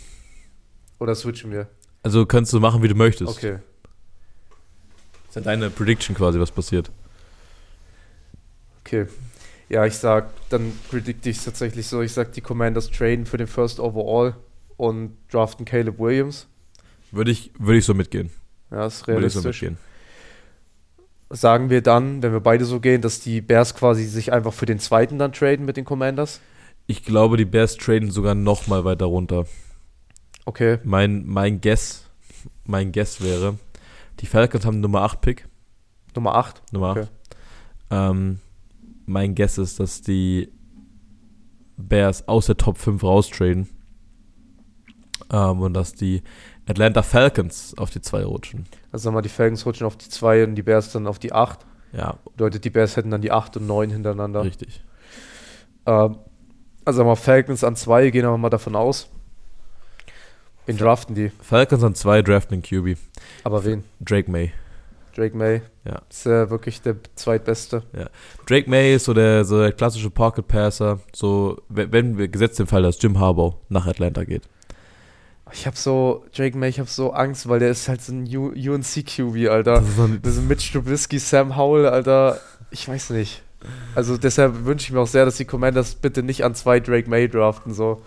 Oder 0.98 1.14
switchen 1.14 1.52
wir? 1.52 1.68
Also 2.02 2.26
kannst 2.26 2.54
du 2.54 2.60
machen, 2.60 2.82
wie 2.82 2.88
du 2.88 2.96
möchtest. 2.96 3.38
Okay. 3.38 3.60
Das 5.28 5.30
ist 5.30 5.36
ja 5.36 5.42
deine 5.42 5.70
Prediction 5.70 6.16
quasi, 6.16 6.40
was 6.40 6.50
passiert. 6.50 6.90
Okay. 8.84 9.06
Ja, 9.74 9.88
ich 9.88 9.96
sag, 9.96 10.30
dann 10.50 10.72
predikte 10.88 11.32
ich 11.32 11.38
es 11.38 11.46
tatsächlich 11.46 11.88
so. 11.88 12.04
Ich 12.04 12.14
sag, 12.14 12.32
die 12.34 12.42
Commanders 12.42 12.92
traden 12.92 13.26
für 13.26 13.38
den 13.38 13.48
First 13.48 13.80
Overall 13.80 14.36
und 14.78 15.18
draften 15.32 15.66
Caleb 15.66 15.98
Williams. 15.98 16.46
Würde 17.10 17.32
ich, 17.32 17.50
würde 17.58 17.80
ich 17.80 17.86
so 17.86 17.96
mitgehen. 17.96 18.30
Ja, 18.70 18.86
ist 18.86 19.08
Würde 19.08 19.26
ich 19.26 19.34
so 19.34 19.40
realistisch. 19.40 19.62
mitgehen. 19.64 19.78
Sagen 21.32 21.72
wir 21.72 21.82
dann, 21.82 22.22
wenn 22.22 22.34
wir 22.34 22.40
beide 22.40 22.66
so 22.66 22.80
gehen, 22.80 23.02
dass 23.02 23.20
die 23.20 23.42
Bears 23.42 23.74
quasi 23.74 24.06
sich 24.06 24.32
einfach 24.32 24.54
für 24.54 24.68
den 24.68 24.78
zweiten 24.78 25.18
dann 25.18 25.34
traden 25.34 25.66
mit 25.66 25.76
den 25.76 25.86
Commanders? 25.86 26.40
Ich 26.86 27.04
glaube, 27.04 27.36
die 27.38 27.46
Bears 27.46 27.76
traden 27.76 28.12
sogar 28.12 28.36
noch 28.36 28.68
mal 28.68 28.86
weiter 28.86 29.06
runter. 29.06 29.48
Okay. 30.46 30.78
Mein, 30.84 31.26
mein 31.26 31.62
Guess, 31.62 32.06
mein 32.64 32.92
Guess 32.92 33.22
wäre, 33.22 33.58
die 34.20 34.28
Falcons 34.28 34.68
haben 34.68 34.82
Nummer 34.82 35.02
8 35.02 35.20
Pick, 35.20 35.48
Nummer 36.14 36.36
8. 36.36 36.62
Nummer 36.72 36.90
8. 36.90 36.98
Okay. 36.98 37.08
Ähm, 37.90 38.40
mein 39.06 39.36
Guess 39.36 39.58
ist, 39.58 39.80
dass 39.80 40.02
die 40.02 40.50
Bears 41.78 42.28
aus 42.28 42.46
der 42.48 42.58
Top 42.58 42.78
5 42.78 43.04
raustraden. 43.04 43.70
Ähm, 45.32 45.62
und 45.62 45.74
dass 45.74 45.94
die 45.94 46.22
Atlanta 46.68 47.02
Falcons 47.04 47.74
auf 47.78 47.90
die 47.90 48.02
2 48.02 48.24
rutschen. 48.26 48.66
Also 48.92 49.04
sagen 49.04 49.14
wir 49.14 49.18
mal, 49.18 49.22
die 49.22 49.30
Falcons 49.30 49.66
rutschen 49.66 49.88
auf 49.88 49.98
die 49.98 50.10
2 50.10 50.44
und 50.46 50.56
die 50.56 50.64
Bears 50.64 50.92
dann 50.92 51.08
auf 51.08 51.20
die 51.20 51.34
8. 51.34 51.60
Ja, 51.94 52.18
Bedeutet, 52.32 52.66
die 52.66 52.70
Bears 52.70 52.96
hätten 52.98 53.12
dann 53.12 53.22
die 53.22 53.32
8 53.32 53.58
und 53.58 53.68
9 53.68 53.90
hintereinander. 53.90 54.44
richtig. 54.44 54.84
Ähm, 55.86 56.18
also 56.86 56.98
sagen 56.98 57.08
wir 57.08 57.12
mal, 57.12 57.16
Falcons 57.16 57.64
an 57.64 57.76
2, 57.76 58.10
gehen 58.10 58.26
wir 58.26 58.38
mal 58.38 58.50
davon 58.50 58.76
aus. 58.76 59.10
Wen 60.66 60.78
draften 60.78 61.16
die? 61.16 61.30
Falcons 61.42 61.84
an 61.84 61.96
2 61.96 62.22
draften 62.22 62.62
den 62.62 62.96
QB. 62.96 63.00
Aber 63.44 63.64
wen? 63.66 63.84
Drake 64.00 64.32
May. 64.32 64.52
Drake 65.16 65.36
May. 65.36 65.62
Ja. 65.86 66.02
Ist 66.10 66.26
ja 66.26 66.50
wirklich 66.50 66.82
der 66.82 66.96
zweitbeste. 67.16 67.84
Drake 68.48 68.70
May 68.70 68.96
ist 68.96 69.06
so 69.06 69.14
der, 69.14 69.46
so 69.46 69.60
der 69.60 69.72
klassische 69.72 70.10
Pocket 70.10 70.48
Passer. 70.48 71.00
So, 71.14 71.62
wenn, 71.70 72.18
wir 72.18 72.28
gesetzt 72.28 72.60
den 72.60 72.68
Fall, 72.68 72.84
dass 72.84 73.02
Jim 73.02 73.20
Harbaugh 73.20 73.56
nach 73.70 73.86
Atlanta 73.88 74.24
geht. 74.24 74.44
Ich 75.52 75.68
habe 75.68 75.78
so, 75.78 76.26
Drake 76.36 76.58
May, 76.58 76.70
ich 76.70 76.80
habe 76.80 76.90
so 76.90 77.12
Angst, 77.12 77.48
weil 77.48 77.60
der 77.60 77.70
ist 77.70 77.88
halt 77.88 78.02
so 78.02 78.12
ein 78.12 78.26
UNC-QB, 78.26 79.50
Alter. 79.50 79.76
Das 79.76 79.88
ist 79.90 79.96
so 79.98 80.04
ein, 80.04 80.20
Das 80.22 80.34
sind 80.36 80.48
Mitch 80.48 80.72
Trubisky, 80.72 81.20
Sam 81.20 81.56
Howell, 81.56 81.86
Alter. 81.86 82.40
Ich 82.72 82.88
weiß 82.88 83.12
nicht. 83.12 83.44
Also 83.96 84.18
deshalb 84.18 84.66
wünsche 84.66 84.86
ich 84.86 84.92
mir 84.92 85.00
auch 85.00 85.08
sehr, 85.08 85.26
dass 85.26 85.38
die 85.38 85.46
Commanders 85.46 85.96
bitte 85.96 86.24
nicht 86.24 86.44
an 86.44 86.56
zwei 86.56 86.80
Drake 86.80 87.10
May 87.10 87.30
draften, 87.30 87.74
so. 87.74 88.02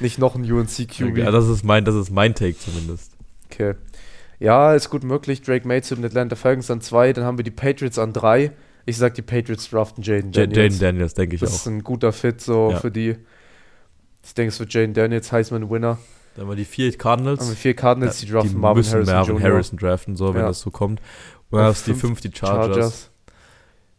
Nicht 0.00 0.18
noch 0.18 0.34
ein 0.34 0.50
UNC-QB. 0.50 1.18
ja, 1.18 1.30
das 1.30 1.46
ist 1.46 1.64
mein, 1.64 1.84
das 1.84 1.94
ist 1.94 2.10
mein 2.10 2.34
Take 2.34 2.58
zumindest. 2.58 3.12
Okay. 3.50 3.74
Ja, 4.38 4.74
ist 4.74 4.90
gut 4.90 5.02
möglich. 5.04 5.42
Drake 5.42 5.66
May 5.66 5.82
zu 5.82 5.94
den 5.94 6.04
Atlanta 6.04 6.36
Falcons 6.36 6.70
an 6.70 6.80
zwei, 6.80 7.12
dann 7.12 7.24
haben 7.24 7.38
wir 7.38 7.44
die 7.44 7.50
Patriots 7.50 7.98
an 7.98 8.12
drei. 8.12 8.52
Ich 8.84 8.98
sag, 8.98 9.14
die 9.14 9.22
Patriots 9.22 9.68
draften 9.70 10.02
Jaden 10.04 10.32
Ja, 10.32 10.46
Daniels. 10.46 10.74
Jaden 10.74 10.78
Daniels, 10.80 11.14
denke 11.14 11.34
ich 11.34 11.40
das 11.40 11.50
auch. 11.50 11.54
ist 11.56 11.66
ein 11.66 11.82
guter 11.82 12.12
Fit 12.12 12.40
so 12.40 12.70
Ja. 12.70 12.78
für 12.78 12.90
die. 12.90 13.16
Ich 14.24 14.34
denke, 14.34 14.48
es 14.50 14.60
wird 14.60 14.72
Jaden 14.74 14.94
Daniels, 14.94 15.32
Heisman 15.32 15.70
Winner. 15.70 15.98
Dann 16.34 16.42
haben 16.44 16.50
wir 16.50 16.56
die 16.56 16.64
vier 16.64 16.96
Cardinals. 16.96 17.40
Haben 17.40 17.48
wir 17.48 17.56
vier 17.56 17.74
Cardinals, 17.74 18.18
die 18.20 18.26
draften 18.26 18.50
die 18.52 18.56
Marvin 18.58 18.78
müssen 18.80 18.92
Harrison 18.94 19.14
Marvin 19.14 19.36
Jr. 19.36 19.50
Harrison 19.50 19.78
draften, 19.78 20.16
so, 20.16 20.34
wenn 20.34 20.42
Ja. 20.42 20.48
das 20.48 20.60
so 20.60 20.70
kommt. 20.70 21.00
Und 21.50 21.58
dann 21.58 21.66
hast 21.68 21.86
die 21.86 21.94
fünf 21.94 22.20
die 22.20 22.30
Chargers. 22.34 23.10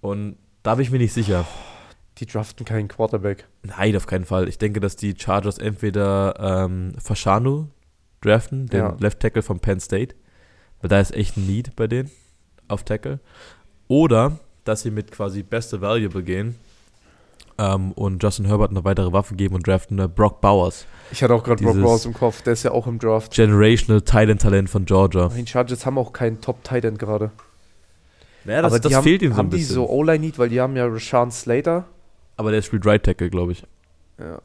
Und 0.01 0.37
da 0.63 0.75
bin 0.75 0.83
ich 0.83 0.91
mir 0.91 0.99
nicht 0.99 1.13
sicher. 1.13 1.45
Die 2.19 2.25
draften 2.25 2.65
keinen 2.65 2.87
Quarterback. 2.87 3.45
Nein, 3.63 3.95
auf 3.95 4.05
keinen 4.07 4.25
Fall. 4.25 4.47
Ich 4.47 4.57
denke, 4.57 4.79
dass 4.79 4.95
die 4.95 5.15
Chargers 5.17 5.57
entweder 5.57 6.35
ähm, 6.39 6.93
Fashanu 6.99 7.67
draften, 8.21 8.67
den 8.67 8.79
Ja. 8.79 8.97
Left 8.99 9.19
Tackle 9.19 9.41
von 9.43 9.59
Penn 9.59 9.79
State, 9.79 10.15
weil 10.81 10.89
da 10.89 10.99
ist 10.99 11.13
echt 11.13 11.37
ein 11.37 11.45
Need 11.47 11.75
bei 11.75 11.87
denen 11.87 12.11
auf 12.67 12.83
Tackle. 12.83 13.19
Oder, 13.87 14.39
dass 14.65 14.81
sie 14.81 14.91
mit 14.91 15.11
quasi 15.11 15.43
beste 15.43 15.81
Valuable 15.81 16.23
gehen 16.23 16.55
ähm, 17.57 17.91
und 17.93 18.21
Justin 18.21 18.45
Herbert 18.45 18.71
eine 18.71 18.83
weitere 18.83 19.11
Waffe 19.11 19.35
geben 19.35 19.55
und 19.55 19.65
draften 19.65 19.99
äh, 19.99 20.07
Brock 20.07 20.41
Bowers. 20.41 20.85
Ich 21.11 21.23
hatte 21.23 21.33
auch 21.33 21.43
gerade 21.43 21.63
Brock 21.63 21.79
Bowers 21.81 22.05
im 22.05 22.13
Kopf, 22.13 22.41
der 22.41 22.53
ist 22.53 22.63
ja 22.63 22.71
auch 22.71 22.87
im 22.87 22.99
Draft. 22.99 23.33
Generational 23.33 24.01
Talent 24.01 24.41
Talent 24.41 24.69
von 24.69 24.85
Georgia. 24.85 25.29
Die 25.29 25.47
Chargers 25.47 25.85
haben 25.85 25.97
auch 25.97 26.13
keinen 26.13 26.41
Top-Tight-End 26.41 26.99
gerade. 26.99 27.31
Ja, 28.45 28.61
das, 28.61 28.71
Aber 28.71 28.79
das 28.79 28.89
die 28.89 28.95
haben, 28.95 29.03
fehlt 29.03 29.21
ihnen 29.21 29.33
so 29.33 29.37
haben 29.37 29.47
ein 29.47 29.51
die 29.51 29.57
bisschen. 29.57 29.75
so 29.75 29.89
O-Line-Need, 29.89 30.37
weil 30.39 30.49
die 30.49 30.61
haben 30.61 30.75
ja 30.75 30.85
Rashawn 30.85 31.31
Slater. 31.31 31.85
Aber 32.37 32.51
der 32.51 32.61
spielt 32.61 32.85
Right 32.85 33.03
Tackle, 33.03 33.29
glaube 33.29 33.53
ich. 33.53 33.63
Ja. 34.19 34.39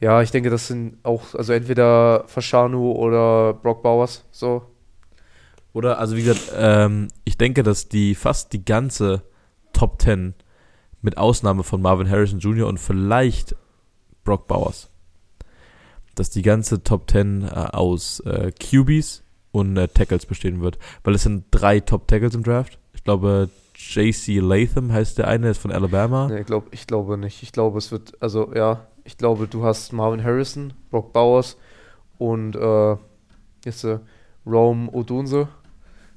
ja, 0.00 0.22
ich 0.22 0.30
denke, 0.30 0.50
das 0.50 0.68
sind 0.68 0.98
auch, 1.02 1.34
also 1.34 1.52
entweder 1.52 2.24
Fashanu 2.28 2.92
oder 2.92 3.54
Brock 3.54 3.82
Bowers. 3.82 4.24
So. 4.30 4.62
Oder, 5.72 5.98
also 5.98 6.16
wie 6.16 6.22
gesagt, 6.22 6.52
ähm, 6.56 7.08
ich 7.24 7.38
denke, 7.38 7.62
dass 7.62 7.88
die 7.88 8.14
fast 8.14 8.52
die 8.52 8.64
ganze 8.64 9.22
Top 9.72 10.00
10 10.02 10.34
mit 11.00 11.18
Ausnahme 11.18 11.62
von 11.62 11.80
Marvin 11.80 12.10
Harrison 12.10 12.38
Jr. 12.38 12.68
und 12.68 12.78
vielleicht 12.78 13.56
Brock 14.24 14.46
Bowers, 14.46 14.90
dass 16.14 16.30
die 16.30 16.42
ganze 16.42 16.82
Top 16.82 17.10
10 17.10 17.42
äh, 17.42 17.48
aus 17.48 18.20
äh, 18.20 18.52
QBs 18.52 19.22
und 19.50 19.76
äh, 19.76 19.88
Tackles 19.88 20.26
bestehen 20.26 20.60
wird. 20.60 20.78
Weil 21.04 21.14
es 21.14 21.22
sind 21.22 21.46
drei 21.50 21.80
Top 21.80 22.06
Tackles 22.06 22.34
im 22.34 22.42
Draft. 22.42 22.78
Ich 22.94 23.02
glaube, 23.02 23.48
JC 23.74 24.40
Latham 24.40 24.92
heißt 24.92 25.18
der 25.18 25.28
eine, 25.28 25.50
ist 25.50 25.58
von 25.58 25.72
Alabama. 25.72 26.28
Nee, 26.28 26.44
glaub, 26.44 26.72
ich 26.72 26.86
glaube 26.86 27.18
nicht. 27.18 27.42
Ich 27.42 27.52
glaube, 27.52 27.78
es 27.78 27.90
wird, 27.90 28.12
also 28.20 28.52
ja, 28.54 28.86
ich 29.04 29.16
glaube, 29.16 29.48
du 29.48 29.64
hast 29.64 29.92
Marvin 29.92 30.22
Harrison, 30.22 30.72
Brock 30.90 31.12
Bowers 31.12 31.56
und 32.18 32.54
äh, 32.54 32.96
jetzt 33.64 33.84
äh, 33.84 33.98
Rome 34.46 34.90
Odunse, 34.92 35.48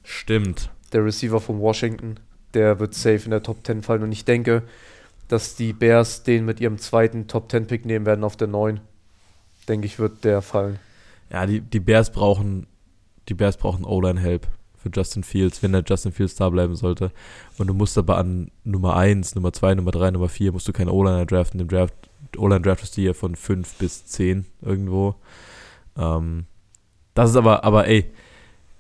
Stimmt. 0.06 0.70
der 0.94 1.04
Receiver 1.04 1.42
von 1.42 1.60
Washington. 1.60 2.20
Der 2.54 2.80
wird 2.80 2.94
safe 2.94 3.26
in 3.26 3.32
der 3.32 3.44
Top 3.44 3.66
10 3.66 3.84
fallen. 3.84 4.04
Und 4.04 4.12
ich 4.12 4.24
denke, 4.24 4.64
dass 5.28 5.56
die 5.56 5.74
Bears 5.74 6.24
den 6.24 6.46
mit 6.46 6.62
ihrem 6.62 6.78
zweiten 6.78 7.28
Top 7.28 7.52
10 7.52 7.68
Pick 7.68 7.86
nehmen 7.86 8.06
werden 8.06 8.24
auf 8.24 8.38
der 8.38 8.48
9. 8.48 8.80
Denke 9.68 9.88
ich, 9.88 10.00
wird 10.00 10.24
der 10.24 10.42
fallen. 10.42 10.80
Ja, 11.32 11.46
die, 11.46 11.60
die 11.60 11.80
Bears 11.80 12.12
brauchen, 12.12 12.68
die 13.28 13.34
Bears 13.34 13.58
brauchen 13.58 13.84
O-Line-Help 13.84 14.48
für 14.78 14.90
Justin 14.94 15.24
Fields, 15.24 15.64
wenn 15.64 15.72
der 15.72 15.84
Justin 15.86 16.12
Fields 16.12 16.36
da 16.36 16.50
bleiben 16.50 16.76
sollte. 16.76 17.12
Und 17.58 17.68
du 17.68 17.74
musst 17.74 17.98
aber 17.98 18.18
an 18.18 18.52
Nummer 18.64 18.96
1, 18.96 19.34
Nummer 19.34 19.52
2, 19.52 19.76
Nummer 19.76 19.92
3, 19.92 20.12
Nummer 20.12 20.30
4 20.30 20.52
musst 20.52 20.68
du 20.68 20.74
keine 20.74 20.94
O-Liner 20.94 21.26
draften. 21.26 21.60
Im 21.60 21.68
Draft, 21.68 21.96
O-Line 22.38 22.62
draftest 22.62 22.96
du 22.96 23.02
hier 23.02 23.16
von 23.16 23.36
5 23.36 23.74
bis 23.76 24.06
10 24.06 24.46
irgendwo. 24.62 25.16
Ähm, 25.98 26.46
das 27.16 27.32
ist 27.32 27.36
aber, 27.36 27.64
aber 27.64 27.88
ey, 27.88 28.12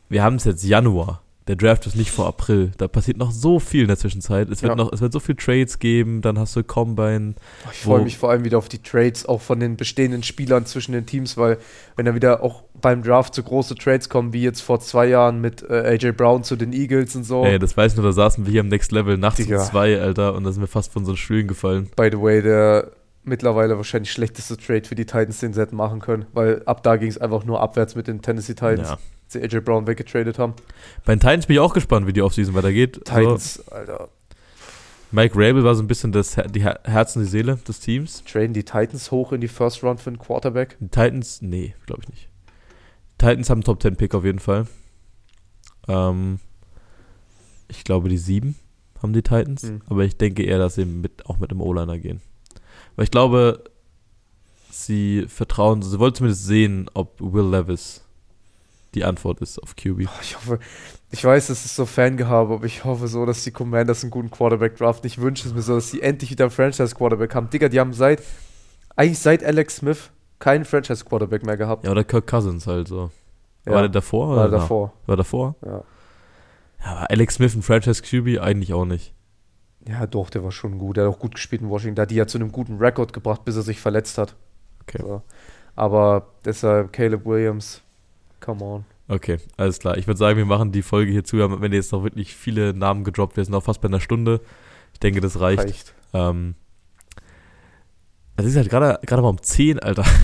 wir 0.09 0.23
haben 0.23 0.35
es 0.35 0.43
jetzt 0.45 0.63
Januar. 0.63 1.21
Der 1.47 1.55
Draft 1.55 1.85
ist 1.85 1.95
nicht 1.95 2.09
vor 2.09 2.25
April. 2.25 2.71
Da 2.79 2.87
passiert 2.87 3.17
noch 3.17 3.29
so 3.29 3.59
viel 3.59 3.81
in 3.83 3.87
der 3.87 3.97
Zwischenzeit. 3.97 4.49
Es 4.49 4.63
wird 4.63 4.71
Ja. 4.71 4.75
noch, 4.75 4.91
es 4.91 4.99
wird 5.01 5.13
so 5.13 5.19
viel 5.19 5.35
Trades 5.35 5.77
geben, 5.77 6.21
dann 6.23 6.39
hast 6.39 6.55
du 6.55 6.63
Combine. 6.63 7.35
Oh, 7.37 7.69
Ich 7.71 7.77
freue 7.81 8.01
mich 8.01 8.17
vor 8.17 8.31
allem 8.31 8.43
wieder 8.45 8.57
auf 8.57 8.67
die 8.67 8.79
Trades, 8.81 9.27
auch 9.27 9.41
von 9.41 9.59
den 9.59 9.77
bestehenden 9.77 10.23
Spielern 10.23 10.65
zwischen 10.65 10.93
den 10.93 11.05
Teams, 11.05 11.37
weil 11.37 11.59
wenn 11.97 12.07
da 12.07 12.15
wieder 12.15 12.41
auch 12.41 12.63
beim 12.81 13.03
Draft 13.03 13.35
so 13.35 13.43
große 13.43 13.75
Trades 13.75 14.09
kommen, 14.09 14.33
wie 14.33 14.41
jetzt 14.41 14.61
vor 14.61 14.79
zwei 14.79 15.05
Jahren 15.05 15.39
mit 15.39 15.61
äh, 15.69 15.81
AJ 15.93 16.13
Brown 16.13 16.43
zu 16.43 16.55
den 16.55 16.73
Eagles 16.73 17.15
und 17.15 17.25
so. 17.25 17.43
Ey, 17.45 17.59
das 17.59 17.77
weiß 17.77 17.95
nur, 17.95 18.05
da 18.07 18.11
saßen 18.11 18.47
wir 18.47 18.51
hier 18.51 18.61
am 18.61 18.69
Next 18.69 18.91
Level 18.91 19.15
nachts 19.19 19.39
um 19.39 19.45
Digga. 19.45 19.59
zwei, 19.59 20.01
Alter, 20.01 20.33
und 20.33 20.45
da 20.45 20.51
sind 20.51 20.63
wir 20.63 20.67
fast 20.67 20.91
von 20.93 21.03
unseren 21.03 21.17
Stühlen 21.17 21.47
gefallen. 21.47 21.89
By 21.95 22.09
the 22.11 22.19
way, 22.19 22.41
der 22.41 22.89
mittlerweile 23.23 23.77
wahrscheinlich 23.77 24.11
schlechteste 24.11 24.57
Trade 24.57 24.83
für 24.85 24.95
die 24.95 25.05
Titans, 25.05 25.39
den 25.41 25.53
sie 25.53 25.61
hätten 25.61 25.75
machen 25.75 25.99
können, 25.99 26.25
weil 26.33 26.63
ab 26.65 26.81
da 26.81 26.95
ging 26.95 27.09
es 27.09 27.19
einfach 27.19 27.43
nur 27.45 27.61
abwärts 27.61 27.93
mit 27.95 28.07
den 28.07 28.23
Tennessee 28.23 28.53
Titans, 28.55 28.89
Ja. 28.89 28.97
Sie 29.27 29.41
AJ 29.41 29.61
Brown 29.61 29.87
weggetradet 29.87 30.39
haben. 30.39 30.53
Bei 31.05 31.15
den 31.15 31.19
Titans 31.19 31.47
bin 31.47 31.55
ich 31.55 31.59
auch 31.59 31.73
gespannt, 31.73 32.07
wie 32.07 32.13
die 32.13 32.21
Offseason 32.21 32.53
weitergeht. 32.53 33.09
Also, 33.09 33.21
Titans, 33.21 33.67
Alter, 33.69 34.09
Mike 35.11 35.35
Rabel 35.35 35.63
war 35.63 35.75
so 35.75 35.83
ein 35.83 35.87
bisschen 35.87 36.11
das 36.11 36.35
die 36.49 36.65
und 36.65 37.15
die 37.15 37.25
Seele 37.25 37.57
des 37.67 37.79
Teams. 37.79 38.23
traden 38.25 38.53
die 38.53 38.63
Titans 38.63 39.11
hoch 39.11 39.31
in 39.31 39.41
die 39.41 39.47
First 39.47 39.83
Round 39.83 40.01
für 40.01 40.09
einen 40.09 40.19
Quarterback. 40.19 40.77
Die 40.79 40.89
Titans, 40.89 41.41
nee, 41.41 41.75
glaube 41.85 42.01
ich 42.03 42.09
nicht. 42.09 42.29
Titans 43.17 43.49
haben 43.49 43.59
einen 43.59 43.63
Top 43.63 43.81
10 43.81 43.95
Pick 43.95 44.13
auf 44.13 44.25
jeden 44.25 44.39
Fall. 44.39 44.67
Ähm, 45.87 46.39
ich 47.67 47.83
glaube, 47.83 48.09
die 48.09 48.17
sieben 48.17 48.55
haben 49.01 49.13
die 49.13 49.21
Titans. 49.21 49.63
Hm. 49.63 49.81
Aber 49.87 50.03
ich 50.03 50.17
denke 50.17 50.43
eher, 50.43 50.57
dass 50.57 50.75
sie 50.75 50.85
mit, 50.85 51.25
auch 51.27 51.37
mit 51.37 51.51
einem 51.51 51.61
O-Liner 51.61 51.97
gehen. 51.97 52.21
Weil 52.95 53.05
ich 53.05 53.11
glaube, 53.11 53.63
sie 54.69 55.25
vertrauen, 55.27 55.81
sie 55.81 55.99
wollen 55.99 56.13
zumindest 56.13 56.45
sehen, 56.45 56.89
ob 56.93 57.15
Will 57.19 57.49
Levis 57.49 58.04
die 58.95 59.03
Antwort 59.03 59.41
ist 59.41 59.59
auf 59.61 59.75
QB. 59.75 60.05
Oh, 60.07 60.09
Ich 60.21 60.35
hoffe, 60.35 60.59
ich 61.11 61.23
weiß, 61.23 61.47
das 61.47 61.65
ist 61.65 61.75
so 61.75 61.85
Fangehabe, 61.85 62.55
aber 62.55 62.65
ich 62.65 62.83
hoffe 62.85 63.07
so, 63.07 63.25
dass 63.25 63.43
die 63.43 63.51
Commanders 63.51 64.03
einen 64.03 64.11
guten 64.11 64.31
Quarterback 64.31 64.75
draften. 64.77 65.05
Ich 65.07 65.19
wünsche 65.19 65.47
es 65.47 65.53
mir 65.53 65.61
so, 65.61 65.75
dass 65.75 65.91
sie 65.91 66.01
endlich 66.01 66.31
wieder 66.31 66.45
einen 66.45 66.51
Franchise-Quarterback 66.51 67.35
haben. 67.35 67.49
Digga, 67.49 67.69
die 67.69 67.79
haben 67.79 67.93
seit, 67.93 68.21
eigentlich 68.95 69.19
seit 69.19 69.43
Alex 69.43 69.77
Smith 69.77 70.09
keinen 70.39 70.65
Franchise-Quarterback 70.65 71.45
mehr 71.45 71.57
gehabt. 71.57 71.85
Ja, 71.85 71.91
oder 71.91 72.03
Kirk 72.03 72.27
Cousins 72.27 72.65
halt 72.67 72.87
so. 72.87 73.11
Ja, 73.65 73.73
War 73.73 73.81
der 73.81 73.89
davor? 73.89 74.35
war 74.35 74.45
danach? 74.49 74.61
davor. 74.63 74.93
War 75.05 75.17
davor? 75.17 75.55
Ja. 75.65 75.83
Ja, 76.83 76.91
aber 76.97 77.09
Alex 77.11 77.35
Smith 77.35 77.55
ein 77.55 77.61
Franchise 77.63 78.01
QB 78.03 78.39
eigentlich 78.41 78.73
auch 78.73 78.85
nicht. 78.85 79.13
ja, 79.87 80.05
doch, 80.07 80.29
der 80.29 80.43
war 80.43 80.51
schon 80.51 80.77
gut. 80.77 80.97
Der 80.97 81.05
hat 81.07 81.13
auch 81.13 81.19
gut 81.19 81.35
gespielt 81.35 81.61
in 81.61 81.69
Washington. 81.69 81.95
Da 81.95 82.03
hat 82.03 82.11
die 82.11 82.15
ja 82.15 82.27
zu 82.27 82.37
einem 82.37 82.51
guten 82.51 82.77
Rekord 82.77 83.11
gebracht, 83.13 83.43
bis 83.45 83.55
er 83.55 83.61
sich 83.63 83.79
verletzt 83.79 84.17
hat. 84.17 84.35
Okay. 84.83 84.99
So. 85.01 85.21
Aber 85.75 86.27
deshalb 86.45 86.93
Caleb 86.93 87.25
Williams, 87.25 87.81
come 88.39 88.63
on. 88.63 88.85
Okay, 89.07 89.37
alles 89.57 89.79
klar. 89.79 89.97
Ich 89.97 90.07
würde 90.07 90.17
sagen, 90.17 90.37
wir 90.37 90.45
machen 90.45 90.71
die 90.71 90.81
Folge 90.81 91.11
hier 91.11 91.23
zu. 91.23 91.37
Wenn 91.37 91.73
jetzt 91.73 91.91
noch 91.91 92.03
wirklich 92.03 92.35
viele 92.35 92.73
Namen 92.73 93.03
gedroppt, 93.03 93.37
wir 93.37 93.45
sind 93.45 93.53
auch 93.53 93.63
fast 93.63 93.81
bei 93.81 93.87
einer 93.87 93.99
Stunde. 93.99 94.41
Ich 94.93 94.99
denke, 94.99 95.21
das 95.21 95.39
reicht. 95.39 95.63
Reicht. 95.63 95.93
Ähm, 96.13 96.55
es 98.37 98.45
ist 98.45 98.55
halt 98.55 98.69
gerade 98.69 99.21
mal 99.21 99.29
um 99.29 99.41
10, 99.41 99.79
Alter. 99.79 100.05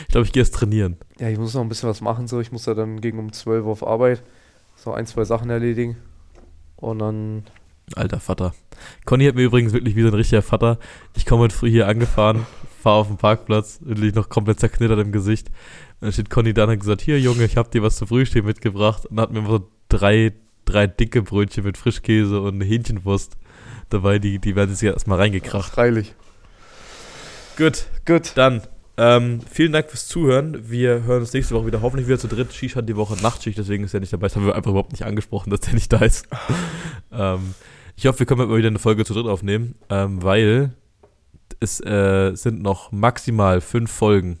Ich 0.00 0.08
glaube, 0.08 0.26
ich 0.26 0.32
gehe 0.32 0.42
jetzt 0.42 0.52
trainieren. 0.52 0.96
Ja, 1.20 1.28
ich 1.28 1.38
muss 1.38 1.54
noch 1.54 1.60
ein 1.60 1.68
bisschen 1.68 1.88
was 1.88 2.00
machen. 2.00 2.26
So. 2.26 2.40
Ich 2.40 2.50
muss 2.50 2.66
ja 2.66 2.74
dann 2.74 3.00
gegen 3.00 3.20
um 3.20 3.32
12 3.32 3.64
Uhr 3.64 3.70
auf 3.70 3.86
Arbeit 3.86 4.20
so 4.74 4.92
ein, 4.92 5.06
zwei 5.06 5.24
Sachen 5.24 5.48
erledigen. 5.48 5.96
Und 6.74 6.98
dann 6.98 7.44
Alter 7.94 8.18
Vater. 8.18 8.54
Conny 9.04 9.26
hat 9.26 9.36
mir 9.36 9.44
übrigens 9.44 9.72
wirklich 9.72 9.94
wie 9.94 10.02
so 10.02 10.08
ein 10.08 10.14
richtiger 10.14 10.42
Vater. 10.42 10.78
Ich 11.16 11.24
komme 11.24 11.42
heute 11.42 11.54
früh 11.54 11.70
hier 11.70 11.86
angefahren, 11.86 12.46
fahre 12.82 12.96
auf 12.96 13.06
den 13.06 13.16
Parkplatz, 13.16 13.78
wirklich 13.82 14.14
noch 14.14 14.28
komplett 14.28 14.58
zerknittert 14.58 14.98
im 14.98 15.12
Gesicht. 15.12 15.50
Dann 16.00 16.12
steht 16.12 16.30
Conny 16.30 16.52
da 16.52 16.64
und 16.64 16.70
hat 16.70 16.80
gesagt, 16.80 17.00
hier 17.00 17.18
Junge, 17.18 17.44
ich 17.44 17.56
habe 17.56 17.70
dir 17.70 17.82
was 17.82 17.96
zu 17.96 18.06
Frühstück 18.06 18.44
mitgebracht. 18.44 19.06
Und 19.06 19.20
hat 19.20 19.30
mir 19.32 19.46
so 19.46 19.68
drei, 19.88 20.32
drei 20.64 20.86
dicke 20.86 21.22
Brötchen 21.22 21.64
mit 21.64 21.78
Frischkäse 21.78 22.40
und 22.40 22.60
Hähnchenwurst 22.60 23.36
dabei. 23.88 24.18
Die, 24.18 24.38
die 24.38 24.56
werden 24.56 24.70
jetzt 24.70 24.82
erstmal 24.82 25.18
reingekracht. 25.18 25.72
freilich. 25.72 26.14
Gut, 27.56 27.86
Gut. 28.04 28.32
dann 28.34 28.62
ähm, 28.98 29.40
vielen 29.50 29.72
Dank 29.72 29.90
fürs 29.90 30.08
Zuhören. 30.08 30.70
Wir 30.70 31.02
hören 31.04 31.20
uns 31.20 31.32
nächste 31.32 31.54
Woche 31.54 31.66
wieder, 31.66 31.82
hoffentlich 31.82 32.06
wieder 32.06 32.18
zu 32.18 32.28
dritt. 32.28 32.52
Shish 32.52 32.76
hat 32.76 32.88
die 32.88 32.96
Woche 32.96 33.20
Nachtschicht, 33.22 33.58
deswegen 33.58 33.84
ist 33.84 33.92
er 33.92 34.00
nicht 34.00 34.12
dabei. 34.12 34.26
Das 34.26 34.36
haben 34.36 34.46
wir 34.46 34.54
einfach 34.54 34.70
überhaupt 34.70 34.92
nicht 34.92 35.04
angesprochen, 35.04 35.50
dass 35.50 35.60
der 35.60 35.74
nicht 35.74 35.92
da 35.92 35.98
ist. 35.98 36.26
ähm, 37.12 37.54
ich 37.94 38.06
hoffe, 38.06 38.20
wir 38.20 38.26
können 38.26 38.48
mal 38.48 38.56
wieder 38.56 38.68
eine 38.68 38.78
Folge 38.78 39.04
zu 39.04 39.12
dritt 39.12 39.26
aufnehmen, 39.26 39.74
ähm, 39.90 40.22
weil 40.22 40.72
es 41.60 41.80
äh, 41.80 42.34
sind 42.34 42.62
noch 42.62 42.90
maximal 42.90 43.60
fünf 43.60 43.90
Folgen, 43.90 44.38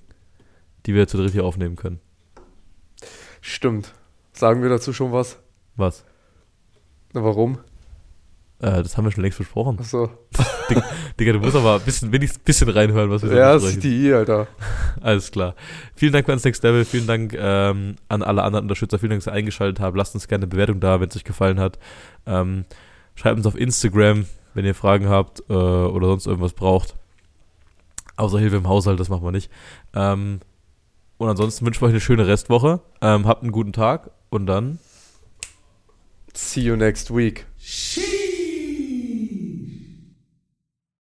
die 0.86 0.94
wir 0.94 1.06
zu 1.08 1.16
dritt 1.16 1.32
hier 1.32 1.44
aufnehmen 1.44 1.76
können. 1.76 2.00
Stimmt. 3.40 3.92
Sagen 4.32 4.62
wir 4.62 4.68
dazu 4.68 4.92
schon 4.92 5.12
was? 5.12 5.38
Was? 5.76 6.04
Na, 7.12 7.22
warum? 7.24 7.58
Äh, 8.58 8.82
das 8.82 8.96
haben 8.96 9.04
wir 9.04 9.12
schon 9.12 9.22
längst 9.22 9.38
besprochen. 9.38 9.78
Achso. 9.78 10.10
Digga, 11.20 11.32
du 11.32 11.40
musst 11.40 11.56
aber 11.56 11.74
ein 11.76 11.82
bisschen, 11.82 12.10
wenigstens 12.12 12.40
ein 12.40 12.44
bisschen 12.44 12.68
reinhören, 12.70 13.10
was 13.10 13.22
wir 13.22 13.28
so 13.28 13.34
Ja, 13.36 13.52
das 13.54 13.62
besprechen. 13.62 13.90
ist 13.90 14.00
die 14.02 14.08
I, 14.08 14.14
Alter. 14.14 14.46
Alles 15.00 15.30
klar. 15.30 15.54
Vielen 15.94 16.12
Dank 16.12 16.28
ans 16.28 16.44
Next 16.44 16.62
Level. 16.62 16.84
Vielen 16.84 17.06
Dank 17.06 17.34
ähm, 17.38 17.96
an 18.08 18.22
alle 18.22 18.42
anderen 18.42 18.64
Unterstützer. 18.64 18.98
Vielen 18.98 19.10
Dank, 19.10 19.22
dass 19.24 19.32
ihr 19.32 19.36
eingeschaltet 19.36 19.80
habt. 19.80 19.96
Lasst 19.96 20.14
uns 20.14 20.26
gerne 20.26 20.44
eine 20.44 20.48
Bewertung 20.50 20.80
da, 20.80 21.00
wenn 21.00 21.08
es 21.08 21.16
euch 21.16 21.24
gefallen 21.24 21.60
hat. 21.60 21.78
Ähm, 22.24 22.64
schreibt 23.14 23.36
uns 23.36 23.46
auf 23.46 23.56
Instagram, 23.56 24.24
wenn 24.54 24.64
ihr 24.64 24.74
Fragen 24.74 25.08
habt 25.08 25.40
äh, 25.48 25.52
oder 25.52 26.08
sonst 26.08 26.26
irgendwas 26.26 26.54
braucht. 26.54 26.94
Außer 28.16 28.38
Hilfe 28.38 28.56
im 28.56 28.68
Haushalt, 28.68 28.98
das 28.98 29.10
machen 29.10 29.24
wir 29.24 29.32
nicht. 29.32 29.50
Ähm, 29.94 30.40
und 31.18 31.28
ansonsten 31.28 31.66
wünschen 31.66 31.82
wir 31.82 31.86
euch 31.86 31.92
eine 31.92 32.00
schöne 32.00 32.26
Restwoche. 32.26 32.80
Ähm, 33.00 33.26
habt 33.26 33.42
einen 33.42 33.52
guten 33.52 33.72
Tag 33.72 34.10
und 34.30 34.46
dann 34.46 34.78
See 36.34 36.60
you 36.60 36.76
next 36.76 37.14
week. 37.14 37.46
Sheesh. 37.58 38.15